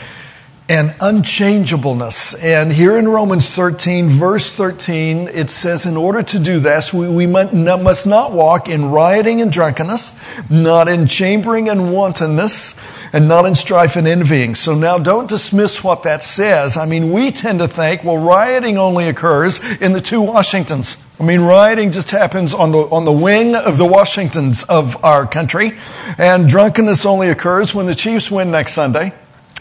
and 0.68 0.96
unchangeableness. 1.00 2.34
And 2.36 2.74
here 2.74 2.98
in 2.98 3.08
Romans 3.08 3.54
13, 3.54 4.10
verse 4.10 4.54
13, 4.56 5.28
it 5.28 5.52
says, 5.52 5.86
in 5.86 5.96
order 5.96 6.24
to 6.24 6.40
do 6.40 6.60
this, 6.60 6.92
we, 6.92 7.08
we 7.08 7.28
must 7.28 8.08
not 8.08 8.32
walk 8.32 8.68
in 8.68 8.90
rioting 8.90 9.42
and 9.42 9.52
drunkenness, 9.52 10.18
not 10.50 10.88
in 10.88 11.06
chambering 11.06 11.70
and 11.70 11.94
wantonness, 11.94 12.74
and 13.14 13.28
not 13.28 13.46
in 13.46 13.54
strife 13.54 13.96
and 13.96 14.08
envying. 14.08 14.56
So 14.56 14.74
now 14.74 14.98
don't 14.98 15.30
dismiss 15.30 15.84
what 15.84 16.02
that 16.04 16.24
says. 16.24 16.78
I 16.78 16.88
mean, 16.88 17.12
we 17.12 17.32
tend 17.32 17.60
to 17.60 17.68
think, 17.68 18.04
well, 18.04 18.18
rioting 18.18 18.80
only 18.80 19.08
occurs 19.08 19.60
in 19.80 19.94
the 19.94 20.02
two 20.02 20.22
Washingtons. 20.22 21.05
I 21.18 21.24
mean, 21.24 21.42
rioting 21.42 21.92
just 21.92 22.12
happens 22.12 22.54
on 22.54 22.72
the, 22.72 22.80
on 22.80 23.06
the 23.06 23.12
wing 23.12 23.56
of 23.56 23.78
the 23.78 23.86
Washingtons 23.86 24.64
of 24.64 25.02
our 25.04 25.26
country, 25.26 25.78
and 26.18 26.50
drunkenness 26.50 27.06
only 27.06 27.30
occurs 27.30 27.74
when 27.74 27.86
the 27.86 27.96
Chiefs 27.96 28.30
win 28.30 28.52
next 28.52 28.74
Sunday. 28.74 29.14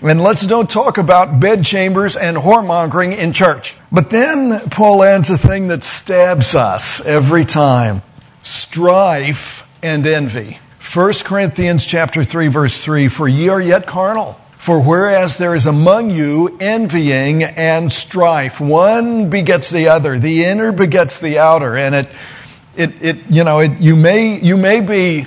And 0.03 0.21
let's 0.21 0.45
don't 0.47 0.69
talk 0.69 0.99
about 0.99 1.39
bedchambers 1.39 2.17
and 2.17 2.37
whoremongering 2.37 3.17
in 3.17 3.33
church. 3.33 3.77
But 3.93 4.11
then 4.11 4.69
Paul 4.71 5.05
adds 5.05 5.31
a 5.31 5.39
thing 5.39 5.69
that 5.69 5.85
stabs 5.85 6.57
us 6.57 7.01
every 7.01 7.45
time. 7.45 8.03
Strife 8.43 9.65
and 9.81 10.05
envy. 10.07 10.59
1 10.93 11.13
Corinthians 11.25 11.87
chapter 11.87 12.25
3 12.25 12.49
verse 12.49 12.81
3, 12.81 13.07
for 13.07 13.29
ye 13.29 13.49
are 13.49 13.61
yet 13.61 13.87
carnal. 13.87 14.39
For 14.65 14.81
whereas 14.81 15.37
there 15.37 15.55
is 15.55 15.67
among 15.67 16.09
you 16.09 16.57
envying 16.59 17.43
and 17.43 17.93
strife, 17.93 18.63
one 18.63 19.29
begets 19.29 19.69
the 19.69 19.89
other, 19.89 20.19
the 20.19 20.47
inner 20.47 20.73
begets 20.73 21.21
the 21.21 21.39
outer, 21.39 21.77
and 21.77 21.95
it, 21.95 22.09
it, 22.75 23.03
it 23.03 23.17
you 23.29 23.45
know, 23.45 23.59
it, 23.59 23.79
you 23.79 23.95
may, 23.95 24.41
you 24.41 24.57
may 24.57 24.81
be 24.81 25.27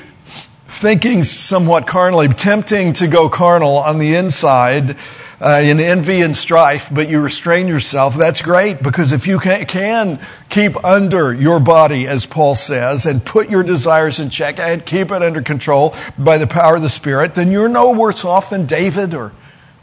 thinking 0.66 1.22
somewhat 1.22 1.86
carnally, 1.86 2.30
tempting 2.30 2.94
to 2.94 3.08
go 3.08 3.30
carnal 3.30 3.78
on 3.78 4.00
the 4.00 4.16
inside 4.16 4.98
uh, 5.40 5.62
in 5.64 5.80
envy 5.80 6.22
and 6.22 6.36
strife, 6.36 6.90
but 6.92 7.10
you 7.10 7.20
restrain 7.20 7.68
yourself, 7.68 8.16
that's 8.16 8.42
great 8.42 8.82
because 8.82 9.12
if 9.12 9.28
you 9.28 9.40
can, 9.40 9.66
can, 9.66 10.20
keep 10.50 10.84
under 10.84 11.32
your 11.34 11.60
body, 11.60 12.08
as 12.08 12.26
Paul 12.26 12.56
says, 12.56 13.06
and 13.06 13.24
put 13.24 13.50
your 13.50 13.64
desires 13.64 14.20
in 14.20 14.30
check 14.30 14.60
and 14.60 14.84
keep 14.86 15.12
it 15.12 15.22
under 15.22 15.42
control 15.42 15.96
by 16.18 16.38
the 16.38 16.48
power 16.48 16.78
of 16.78 16.82
the 16.82 16.90
Spirit, 16.90 17.36
then 17.36 17.52
you're 17.52 17.70
no 17.70 17.92
worse 17.92 18.26
off 18.26 18.50
than 18.50 18.66
David 18.66 19.14
or 19.14 19.32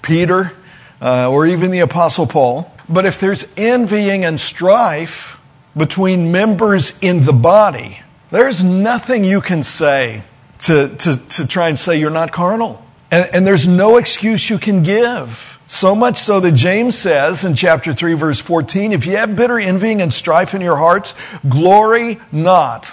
Peter 0.03 0.53
uh, 1.01 1.31
or 1.31 1.47
even 1.47 1.70
the 1.70 1.81
Apostle 1.81 2.26
Paul. 2.26 2.70
But 2.89 3.07
if 3.07 3.20
there's 3.20 3.47
envying 3.57 4.24
and 4.24 4.41
strife 4.41 5.39
between 5.76 6.33
members 6.33 6.99
in 7.01 7.24
the 7.24 7.33
body, 7.33 8.01
there's 8.31 8.64
nothing 8.64 9.22
you 9.22 9.41
can 9.41 9.62
say 9.62 10.24
to, 10.61 10.89
to, 10.97 11.16
to 11.29 11.47
try 11.47 11.68
and 11.68 11.79
say 11.79 11.99
you're 11.99 12.11
not 12.11 12.33
carnal. 12.33 12.84
And, 13.15 13.33
and 13.33 13.47
there's 13.47 13.69
no 13.69 13.97
excuse 13.99 14.51
you 14.51 14.59
can 14.59 14.83
give. 14.83 15.61
So 15.69 15.95
much 15.95 16.17
so 16.17 16.41
that 16.41 16.51
James 16.51 16.99
says 16.99 17.45
in 17.45 17.55
chapter 17.55 17.95
3, 17.95 18.15
verse 18.15 18.41
14, 18.41 18.93
if 18.93 19.07
you 19.07 19.17
have 19.19 19.37
bitter 19.37 19.57
envying 19.57 20.03
and 20.03 20.12
strife 20.12 20.53
in 20.53 20.61
your 20.61 20.77
hearts, 20.77 21.15
glory 21.49 22.19
not 22.33 22.93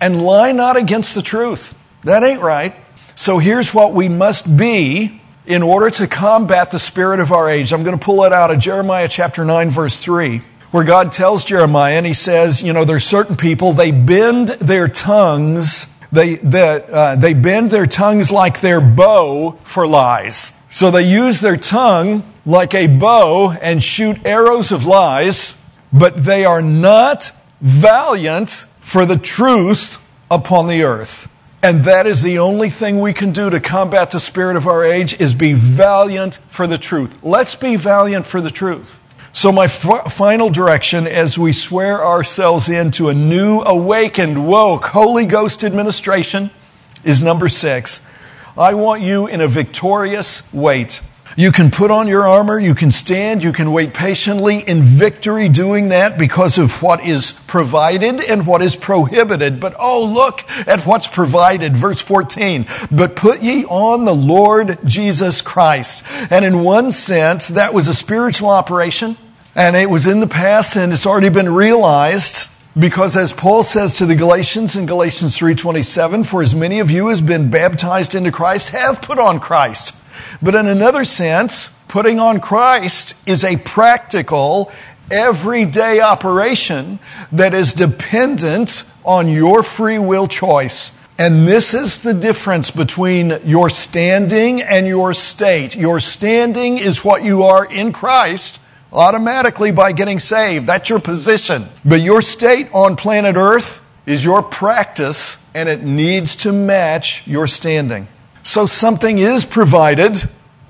and 0.00 0.20
lie 0.20 0.50
not 0.50 0.76
against 0.76 1.14
the 1.14 1.22
truth. 1.22 1.76
That 2.02 2.24
ain't 2.24 2.40
right. 2.40 2.74
So 3.14 3.38
here's 3.38 3.72
what 3.72 3.92
we 3.92 4.08
must 4.08 4.56
be 4.56 5.20
in 5.46 5.62
order 5.62 5.90
to 5.90 6.08
combat 6.08 6.72
the 6.72 6.80
spirit 6.80 7.20
of 7.20 7.30
our 7.30 7.48
age. 7.48 7.72
I'm 7.72 7.84
going 7.84 7.96
to 7.96 8.04
pull 8.04 8.24
it 8.24 8.32
out 8.32 8.50
of 8.50 8.58
Jeremiah 8.58 9.06
chapter 9.06 9.44
9, 9.44 9.70
verse 9.70 9.96
3, 9.96 10.42
where 10.72 10.82
God 10.82 11.12
tells 11.12 11.44
Jeremiah, 11.44 11.94
and 11.94 12.06
he 12.06 12.14
says, 12.14 12.64
you 12.64 12.72
know, 12.72 12.84
there's 12.84 13.04
certain 13.04 13.36
people, 13.36 13.74
they 13.74 13.92
bend 13.92 14.48
their 14.48 14.88
tongues 14.88 15.91
They, 16.12 16.36
they, 16.36 16.84
uh, 16.92 17.16
they 17.16 17.32
bend 17.32 17.70
their 17.70 17.86
tongues 17.86 18.30
like 18.30 18.60
their 18.60 18.80
bow 18.80 19.58
for 19.64 19.86
lies. 19.86 20.52
So 20.70 20.90
they 20.90 21.10
use 21.10 21.40
their 21.40 21.56
tongue 21.56 22.22
like 22.44 22.74
a 22.74 22.86
bow 22.86 23.50
and 23.50 23.82
shoot 23.82 24.24
arrows 24.24 24.72
of 24.72 24.84
lies, 24.84 25.56
but 25.92 26.22
they 26.22 26.44
are 26.44 26.62
not 26.62 27.32
valiant 27.60 28.66
for 28.80 29.06
the 29.06 29.16
truth 29.16 29.98
upon 30.30 30.68
the 30.68 30.82
earth. 30.82 31.28
And 31.62 31.84
that 31.84 32.06
is 32.06 32.22
the 32.22 32.40
only 32.40 32.70
thing 32.70 32.98
we 32.98 33.12
can 33.12 33.32
do 33.32 33.48
to 33.48 33.60
combat 33.60 34.10
the 34.10 34.18
spirit 34.18 34.56
of 34.56 34.66
our 34.66 34.84
age 34.84 35.20
is 35.20 35.32
be 35.32 35.52
valiant 35.52 36.40
for 36.48 36.66
the 36.66 36.76
truth. 36.76 37.22
Let's 37.22 37.54
be 37.54 37.76
valiant 37.76 38.26
for 38.26 38.40
the 38.40 38.50
truth. 38.50 38.98
So 39.34 39.50
my 39.50 39.64
f- 39.64 40.12
final 40.12 40.50
direction 40.50 41.06
as 41.06 41.38
we 41.38 41.54
swear 41.54 42.04
ourselves 42.04 42.68
into 42.68 43.08
a 43.08 43.14
new, 43.14 43.62
awakened, 43.62 44.46
woke, 44.46 44.84
Holy 44.84 45.24
Ghost 45.24 45.64
administration 45.64 46.50
is 47.02 47.22
number 47.22 47.48
six. 47.48 48.06
I 48.58 48.74
want 48.74 49.00
you 49.00 49.26
in 49.26 49.40
a 49.40 49.48
victorious 49.48 50.42
wait. 50.52 51.00
You 51.36 51.52
can 51.52 51.70
put 51.70 51.90
on 51.90 52.08
your 52.08 52.26
armor, 52.26 52.58
you 52.58 52.74
can 52.74 52.90
stand, 52.90 53.42
you 53.42 53.52
can 53.52 53.72
wait 53.72 53.94
patiently 53.94 54.58
in 54.58 54.82
victory 54.82 55.48
doing 55.48 55.88
that 55.88 56.18
because 56.18 56.58
of 56.58 56.82
what 56.82 57.04
is 57.04 57.32
provided 57.46 58.20
and 58.20 58.46
what 58.46 58.62
is 58.62 58.76
prohibited. 58.76 59.58
But 59.60 59.74
oh, 59.78 60.04
look 60.04 60.44
at 60.66 60.86
what's 60.86 61.06
provided. 61.06 61.76
Verse 61.76 62.00
14. 62.00 62.66
But 62.90 63.16
put 63.16 63.40
ye 63.40 63.64
on 63.64 64.04
the 64.04 64.14
Lord 64.14 64.78
Jesus 64.84 65.40
Christ. 65.40 66.04
And 66.30 66.44
in 66.44 66.60
one 66.60 66.92
sense, 66.92 67.48
that 67.48 67.72
was 67.72 67.88
a 67.88 67.94
spiritual 67.94 68.50
operation 68.50 69.16
and 69.54 69.76
it 69.76 69.90
was 69.90 70.06
in 70.06 70.20
the 70.20 70.26
past 70.26 70.76
and 70.76 70.92
it's 70.92 71.06
already 71.06 71.28
been 71.28 71.52
realized 71.52 72.48
because 72.78 73.16
as 73.16 73.32
Paul 73.32 73.62
says 73.62 73.94
to 73.98 74.06
the 74.06 74.14
Galatians 74.14 74.76
in 74.76 74.86
Galatians 74.86 75.36
3:27, 75.36 76.24
for 76.24 76.42
as 76.42 76.54
many 76.54 76.78
of 76.78 76.90
you 76.90 77.10
as 77.10 77.20
been 77.20 77.50
baptized 77.50 78.14
into 78.14 78.32
Christ 78.32 78.70
have 78.70 79.02
put 79.02 79.18
on 79.18 79.40
Christ. 79.40 79.94
But 80.42 80.54
in 80.56 80.66
another 80.66 81.04
sense, 81.04 81.68
putting 81.88 82.18
on 82.18 82.40
Christ 82.40 83.14
is 83.26 83.44
a 83.44 83.56
practical, 83.56 84.72
everyday 85.10 86.00
operation 86.00 86.98
that 87.30 87.54
is 87.54 87.72
dependent 87.72 88.84
on 89.04 89.28
your 89.28 89.62
free 89.62 89.98
will 89.98 90.26
choice. 90.26 90.92
And 91.18 91.46
this 91.46 91.74
is 91.74 92.02
the 92.02 92.14
difference 92.14 92.70
between 92.70 93.38
your 93.44 93.70
standing 93.70 94.62
and 94.62 94.86
your 94.86 95.14
state. 95.14 95.76
Your 95.76 96.00
standing 96.00 96.78
is 96.78 97.04
what 97.04 97.22
you 97.22 97.44
are 97.44 97.64
in 97.64 97.92
Christ 97.92 98.58
automatically 98.92 99.70
by 99.70 99.92
getting 99.92 100.18
saved. 100.18 100.66
That's 100.66 100.88
your 100.88 100.98
position. 100.98 101.68
But 101.84 102.00
your 102.00 102.22
state 102.22 102.68
on 102.72 102.96
planet 102.96 103.36
Earth 103.36 103.80
is 104.06 104.24
your 104.24 104.42
practice 104.42 105.36
and 105.54 105.68
it 105.68 105.82
needs 105.82 106.36
to 106.36 106.52
match 106.52 107.26
your 107.26 107.46
standing. 107.46 108.08
So 108.42 108.66
something 108.66 109.18
is 109.18 109.44
provided, 109.44 110.16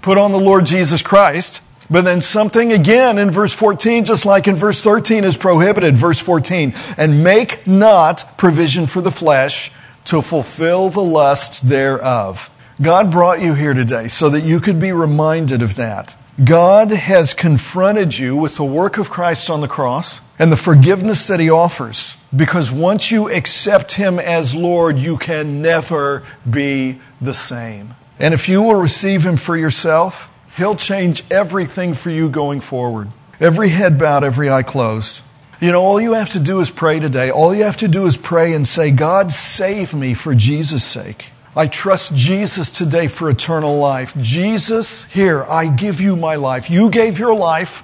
put 0.02 0.18
on 0.18 0.32
the 0.32 0.38
Lord 0.40 0.66
Jesus 0.66 1.02
Christ, 1.02 1.60
but 1.90 2.04
then 2.04 2.20
something 2.20 2.72
again 2.72 3.18
in 3.18 3.30
verse 3.30 3.52
14, 3.52 4.04
just 4.04 4.24
like 4.24 4.48
in 4.48 4.56
verse 4.56 4.82
13, 4.82 5.24
is 5.24 5.36
prohibited. 5.36 5.96
Verse 5.96 6.18
14, 6.18 6.74
and 6.96 7.22
make 7.22 7.66
not 7.66 8.38
provision 8.38 8.86
for 8.86 9.00
the 9.00 9.10
flesh 9.10 9.70
to 10.06 10.22
fulfill 10.22 10.88
the 10.88 11.02
lusts 11.02 11.60
thereof. 11.60 12.50
God 12.80 13.10
brought 13.10 13.40
you 13.40 13.54
here 13.54 13.74
today 13.74 14.08
so 14.08 14.30
that 14.30 14.42
you 14.42 14.58
could 14.60 14.80
be 14.80 14.92
reminded 14.92 15.62
of 15.62 15.76
that. 15.76 16.16
God 16.42 16.90
has 16.90 17.34
confronted 17.34 18.18
you 18.18 18.36
with 18.36 18.56
the 18.56 18.64
work 18.64 18.96
of 18.96 19.10
Christ 19.10 19.50
on 19.50 19.60
the 19.60 19.68
cross 19.68 20.20
and 20.38 20.50
the 20.50 20.56
forgiveness 20.56 21.26
that 21.26 21.40
He 21.40 21.50
offers. 21.50 22.16
Because 22.34 22.70
once 22.72 23.10
you 23.10 23.30
accept 23.30 23.92
Him 23.92 24.18
as 24.18 24.54
Lord, 24.54 24.98
you 24.98 25.18
can 25.18 25.60
never 25.60 26.24
be 26.48 27.00
the 27.20 27.34
same. 27.34 27.94
And 28.18 28.32
if 28.32 28.48
you 28.48 28.62
will 28.62 28.76
receive 28.76 29.24
Him 29.24 29.36
for 29.36 29.56
yourself, 29.56 30.30
He'll 30.56 30.76
change 30.76 31.24
everything 31.30 31.94
for 31.94 32.10
you 32.10 32.28
going 32.28 32.60
forward. 32.60 33.08
Every 33.40 33.68
head 33.70 33.98
bowed, 33.98 34.24
every 34.24 34.50
eye 34.50 34.62
closed. 34.62 35.22
You 35.60 35.70
know, 35.72 35.82
all 35.82 36.00
you 36.00 36.14
have 36.14 36.30
to 36.30 36.40
do 36.40 36.60
is 36.60 36.70
pray 36.70 37.00
today. 37.00 37.30
All 37.30 37.54
you 37.54 37.64
have 37.64 37.76
to 37.78 37.88
do 37.88 38.06
is 38.06 38.16
pray 38.16 38.52
and 38.52 38.66
say, 38.66 38.90
God, 38.90 39.30
save 39.30 39.94
me 39.94 40.14
for 40.14 40.34
Jesus' 40.34 40.84
sake. 40.84 41.26
I 41.54 41.66
trust 41.66 42.14
Jesus 42.14 42.70
today 42.70 43.08
for 43.08 43.28
eternal 43.28 43.78
life. 43.78 44.14
Jesus, 44.18 45.04
here, 45.04 45.44
I 45.44 45.66
give 45.66 46.00
you 46.00 46.16
my 46.16 46.36
life. 46.36 46.70
You 46.70 46.88
gave 46.88 47.18
your 47.18 47.34
life 47.34 47.82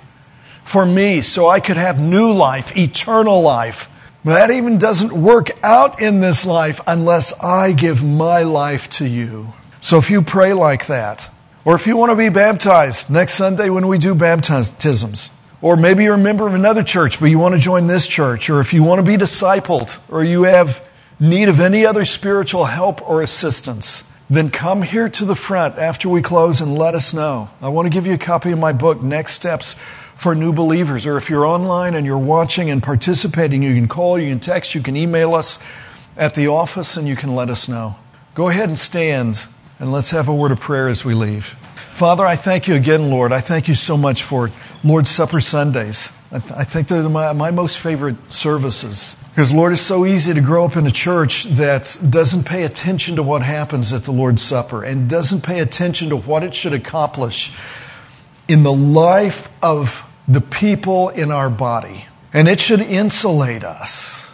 for 0.64 0.86
me 0.86 1.20
so 1.20 1.48
I 1.48 1.60
could 1.60 1.76
have 1.76 2.00
new 2.00 2.32
life, 2.32 2.76
eternal 2.76 3.42
life. 3.42 3.90
That 4.28 4.50
even 4.50 4.76
doesn't 4.76 5.14
work 5.14 5.52
out 5.62 6.02
in 6.02 6.20
this 6.20 6.44
life 6.44 6.82
unless 6.86 7.32
I 7.42 7.72
give 7.72 8.04
my 8.04 8.42
life 8.42 8.90
to 8.90 9.08
you. 9.08 9.54
So 9.80 9.96
if 9.96 10.10
you 10.10 10.20
pray 10.20 10.52
like 10.52 10.88
that, 10.88 11.30
or 11.64 11.74
if 11.76 11.86
you 11.86 11.96
want 11.96 12.10
to 12.10 12.16
be 12.16 12.28
baptized 12.28 13.08
next 13.08 13.36
Sunday 13.36 13.70
when 13.70 13.88
we 13.88 13.96
do 13.96 14.14
baptisms, 14.14 15.30
or 15.62 15.76
maybe 15.76 16.04
you're 16.04 16.16
a 16.16 16.18
member 16.18 16.46
of 16.46 16.52
another 16.52 16.82
church, 16.82 17.18
but 17.18 17.30
you 17.30 17.38
want 17.38 17.54
to 17.54 17.60
join 17.60 17.86
this 17.86 18.06
church, 18.06 18.50
or 18.50 18.60
if 18.60 18.74
you 18.74 18.82
want 18.82 18.98
to 18.98 19.02
be 19.10 19.16
discipled, 19.16 19.98
or 20.10 20.22
you 20.22 20.42
have 20.42 20.86
need 21.18 21.48
of 21.48 21.58
any 21.58 21.86
other 21.86 22.04
spiritual 22.04 22.66
help 22.66 23.00
or 23.08 23.22
assistance, 23.22 24.04
then 24.28 24.50
come 24.50 24.82
here 24.82 25.08
to 25.08 25.24
the 25.24 25.34
front 25.34 25.78
after 25.78 26.06
we 26.06 26.20
close 26.20 26.60
and 26.60 26.76
let 26.76 26.94
us 26.94 27.14
know. 27.14 27.48
I 27.62 27.70
want 27.70 27.86
to 27.86 27.90
give 27.90 28.06
you 28.06 28.12
a 28.12 28.18
copy 28.18 28.52
of 28.52 28.58
my 28.58 28.74
book, 28.74 29.02
Next 29.02 29.32
Steps 29.32 29.74
for 30.18 30.34
New 30.34 30.52
Believers. 30.52 31.06
Or 31.06 31.16
if 31.16 31.30
you're 31.30 31.46
online 31.46 31.94
and 31.94 32.04
you're 32.04 32.18
watching 32.18 32.70
and 32.70 32.82
participating, 32.82 33.62
you 33.62 33.72
can 33.74 33.86
call, 33.86 34.18
you 34.18 34.28
can 34.28 34.40
text, 34.40 34.74
you 34.74 34.82
can 34.82 34.96
email 34.96 35.32
us 35.32 35.60
at 36.16 36.34
the 36.34 36.48
office, 36.48 36.96
and 36.96 37.06
you 37.06 37.14
can 37.14 37.36
let 37.36 37.48
us 37.48 37.68
know. 37.68 37.94
Go 38.34 38.48
ahead 38.48 38.68
and 38.68 38.76
stand, 38.76 39.46
and 39.78 39.92
let's 39.92 40.10
have 40.10 40.26
a 40.26 40.34
word 40.34 40.50
of 40.50 40.58
prayer 40.58 40.88
as 40.88 41.04
we 41.04 41.14
leave. 41.14 41.56
Father, 41.92 42.26
I 42.26 42.34
thank 42.34 42.66
you 42.66 42.74
again, 42.74 43.10
Lord. 43.10 43.32
I 43.32 43.40
thank 43.40 43.68
you 43.68 43.74
so 43.74 43.96
much 43.96 44.24
for 44.24 44.50
Lord's 44.82 45.08
Supper 45.08 45.40
Sundays. 45.40 46.12
I, 46.32 46.40
th- 46.40 46.52
I 46.52 46.64
think 46.64 46.88
they're 46.88 47.08
my, 47.08 47.32
my 47.32 47.52
most 47.52 47.78
favorite 47.78 48.16
services. 48.32 49.16
Because, 49.30 49.52
Lord, 49.52 49.72
it's 49.72 49.82
so 49.82 50.04
easy 50.04 50.34
to 50.34 50.40
grow 50.40 50.64
up 50.64 50.76
in 50.76 50.84
a 50.84 50.90
church 50.90 51.44
that 51.44 51.96
doesn't 52.10 52.44
pay 52.44 52.64
attention 52.64 53.14
to 53.16 53.22
what 53.22 53.42
happens 53.42 53.92
at 53.92 54.02
the 54.02 54.10
Lord's 54.10 54.42
Supper 54.42 54.82
and 54.82 55.08
doesn't 55.08 55.44
pay 55.44 55.60
attention 55.60 56.08
to 56.08 56.16
what 56.16 56.42
it 56.42 56.56
should 56.56 56.72
accomplish 56.72 57.52
in 58.48 58.64
the 58.64 58.72
life 58.72 59.48
of 59.62 60.04
the 60.28 60.40
people 60.40 61.08
in 61.08 61.32
our 61.32 61.50
body. 61.50 62.04
And 62.32 62.46
it 62.46 62.60
should 62.60 62.80
insulate 62.80 63.64
us. 63.64 64.28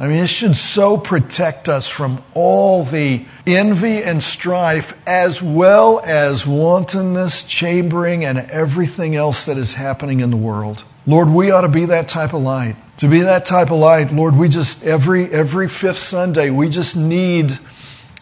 I 0.00 0.06
mean, 0.06 0.22
it 0.22 0.28
should 0.28 0.54
so 0.54 0.96
protect 0.96 1.68
us 1.68 1.88
from 1.88 2.22
all 2.34 2.84
the 2.84 3.24
envy 3.46 4.02
and 4.02 4.22
strife, 4.22 4.94
as 5.08 5.42
well 5.42 6.00
as 6.04 6.46
wantonness, 6.46 7.42
chambering, 7.42 8.24
and 8.24 8.38
everything 8.38 9.16
else 9.16 9.46
that 9.46 9.56
is 9.56 9.74
happening 9.74 10.20
in 10.20 10.30
the 10.30 10.36
world. 10.36 10.84
Lord, 11.04 11.30
we 11.30 11.50
ought 11.50 11.62
to 11.62 11.68
be 11.68 11.86
that 11.86 12.06
type 12.06 12.32
of 12.32 12.42
light. 12.42 12.76
To 12.98 13.08
be 13.08 13.20
that 13.22 13.44
type 13.44 13.70
of 13.70 13.78
light, 13.78 14.12
Lord, 14.12 14.36
we 14.36 14.48
just 14.48 14.84
every 14.84 15.26
every 15.32 15.68
fifth 15.68 15.98
Sunday, 15.98 16.50
we 16.50 16.68
just 16.68 16.96
need 16.96 17.58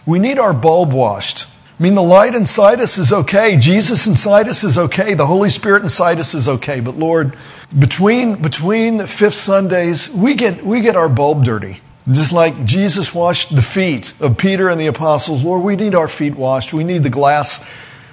we 0.07 0.19
need 0.19 0.39
our 0.39 0.55
bulb 0.55 0.93
washed. 0.93 1.47
I 1.79 1.83
mean, 1.83 1.95
the 1.95 2.03
light 2.03 2.35
inside 2.35 2.81
us 2.81 2.97
is 2.97 3.13
okay. 3.13 3.59
Jesus 3.59 4.07
inside 4.07 4.49
us 4.49 4.65
is 4.65 4.79
okay. 4.79 5.13
The 5.13 5.27
Holy 5.27 5.51
Spirit 5.51 5.83
inside 5.83 6.19
us 6.19 6.33
is 6.33 6.49
okay. 6.49 6.81
But 6.81 6.97
Lord, 6.97 7.37
between 7.79 8.41
between 8.41 9.07
fifth 9.07 9.35
Sundays, 9.35 10.09
we 10.09 10.35
get 10.35 10.65
we 10.65 10.81
get 10.81 10.97
our 10.97 11.09
bulb 11.09 11.45
dirty. 11.45 11.81
Just 12.11 12.33
like 12.33 12.65
Jesus 12.65 13.15
washed 13.15 13.55
the 13.55 13.63
feet 13.63 14.15
of 14.21 14.39
Peter 14.39 14.69
and 14.69 14.81
the 14.81 14.87
apostles, 14.87 15.43
Lord, 15.43 15.65
we 15.65 15.77
need 15.77 15.95
our 15.95 16.09
feet 16.09 16.37
washed. 16.37 16.73
We 16.73 16.85
need 16.85 17.03
the 17.03 17.11
glass 17.11 17.67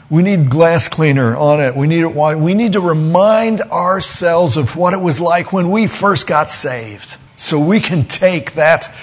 we 0.09 0.21
need 0.21 0.49
glass 0.49 0.89
cleaner 0.89 1.35
on 1.35 1.59
it. 1.59 1.75
We 1.75 1.87
need 1.87 2.03
it. 2.03 2.13
We 2.13 2.53
need 2.53 2.73
to 2.73 2.81
remind 2.81 3.61
ourselves 3.61 4.57
of 4.57 4.75
what 4.75 4.93
it 4.93 5.01
was 5.01 5.19
like 5.19 5.51
when 5.51 5.71
we 5.71 5.87
first 5.87 6.27
got 6.27 6.51
saved. 6.51 7.17
So 7.35 7.59
we 7.59 7.79
can 7.79 8.05
take 8.05 8.53
that 8.53 8.93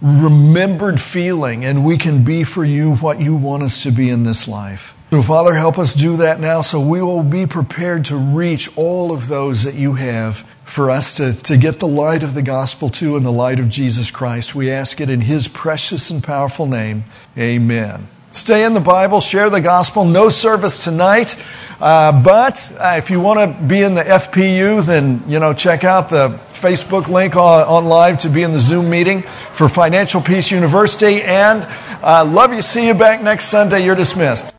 remembered 0.00 1.00
feeling 1.00 1.64
and 1.64 1.84
we 1.84 1.98
can 1.98 2.24
be 2.24 2.44
for 2.44 2.64
you 2.64 2.96
what 2.96 3.20
you 3.20 3.34
want 3.34 3.62
us 3.62 3.82
to 3.82 3.90
be 3.90 4.08
in 4.08 4.22
this 4.22 4.46
life. 4.46 4.94
So, 5.10 5.22
Father, 5.22 5.54
help 5.54 5.78
us 5.78 5.94
do 5.94 6.18
that 6.18 6.38
now 6.38 6.60
so 6.60 6.80
we 6.80 7.00
will 7.00 7.22
be 7.22 7.46
prepared 7.46 8.04
to 8.06 8.16
reach 8.16 8.76
all 8.76 9.10
of 9.10 9.26
those 9.26 9.64
that 9.64 9.74
you 9.74 9.94
have 9.94 10.46
for 10.64 10.90
us 10.90 11.14
to, 11.14 11.32
to 11.44 11.56
get 11.56 11.78
the 11.78 11.88
light 11.88 12.22
of 12.22 12.34
the 12.34 12.42
gospel 12.42 12.90
to 12.90 13.16
and 13.16 13.24
the 13.24 13.32
light 13.32 13.58
of 13.58 13.70
Jesus 13.70 14.10
Christ. 14.10 14.54
We 14.54 14.70
ask 14.70 15.00
it 15.00 15.08
in 15.08 15.22
his 15.22 15.48
precious 15.48 16.10
and 16.10 16.22
powerful 16.22 16.66
name. 16.66 17.04
Amen. 17.38 18.06
Stay 18.32 18.64
in 18.64 18.74
the 18.74 18.80
Bible, 18.80 19.22
share 19.22 19.48
the 19.48 19.62
gospel. 19.62 20.04
No 20.04 20.28
service 20.28 20.84
tonight. 20.84 21.42
Uh, 21.80 22.22
but 22.22 22.70
uh, 22.78 22.96
if 22.98 23.10
you 23.10 23.18
want 23.18 23.40
to 23.40 23.64
be 23.64 23.80
in 23.80 23.94
the 23.94 24.02
FPU, 24.02 24.84
then 24.84 25.22
you 25.26 25.38
know 25.38 25.54
check 25.54 25.84
out 25.84 26.10
the 26.10 26.38
Facebook 26.60 27.08
link 27.08 27.36
on, 27.36 27.66
on 27.66 27.86
live 27.86 28.18
to 28.18 28.28
be 28.28 28.42
in 28.42 28.52
the 28.52 28.60
Zoom 28.60 28.90
meeting 28.90 29.22
for 29.52 29.68
Financial 29.68 30.20
Peace 30.20 30.50
University. 30.50 31.22
And 31.22 31.66
uh, 32.02 32.24
love 32.24 32.52
you. 32.52 32.62
See 32.62 32.86
you 32.86 32.94
back 32.94 33.22
next 33.22 33.46
Sunday. 33.46 33.84
You're 33.84 33.96
dismissed. 33.96 34.54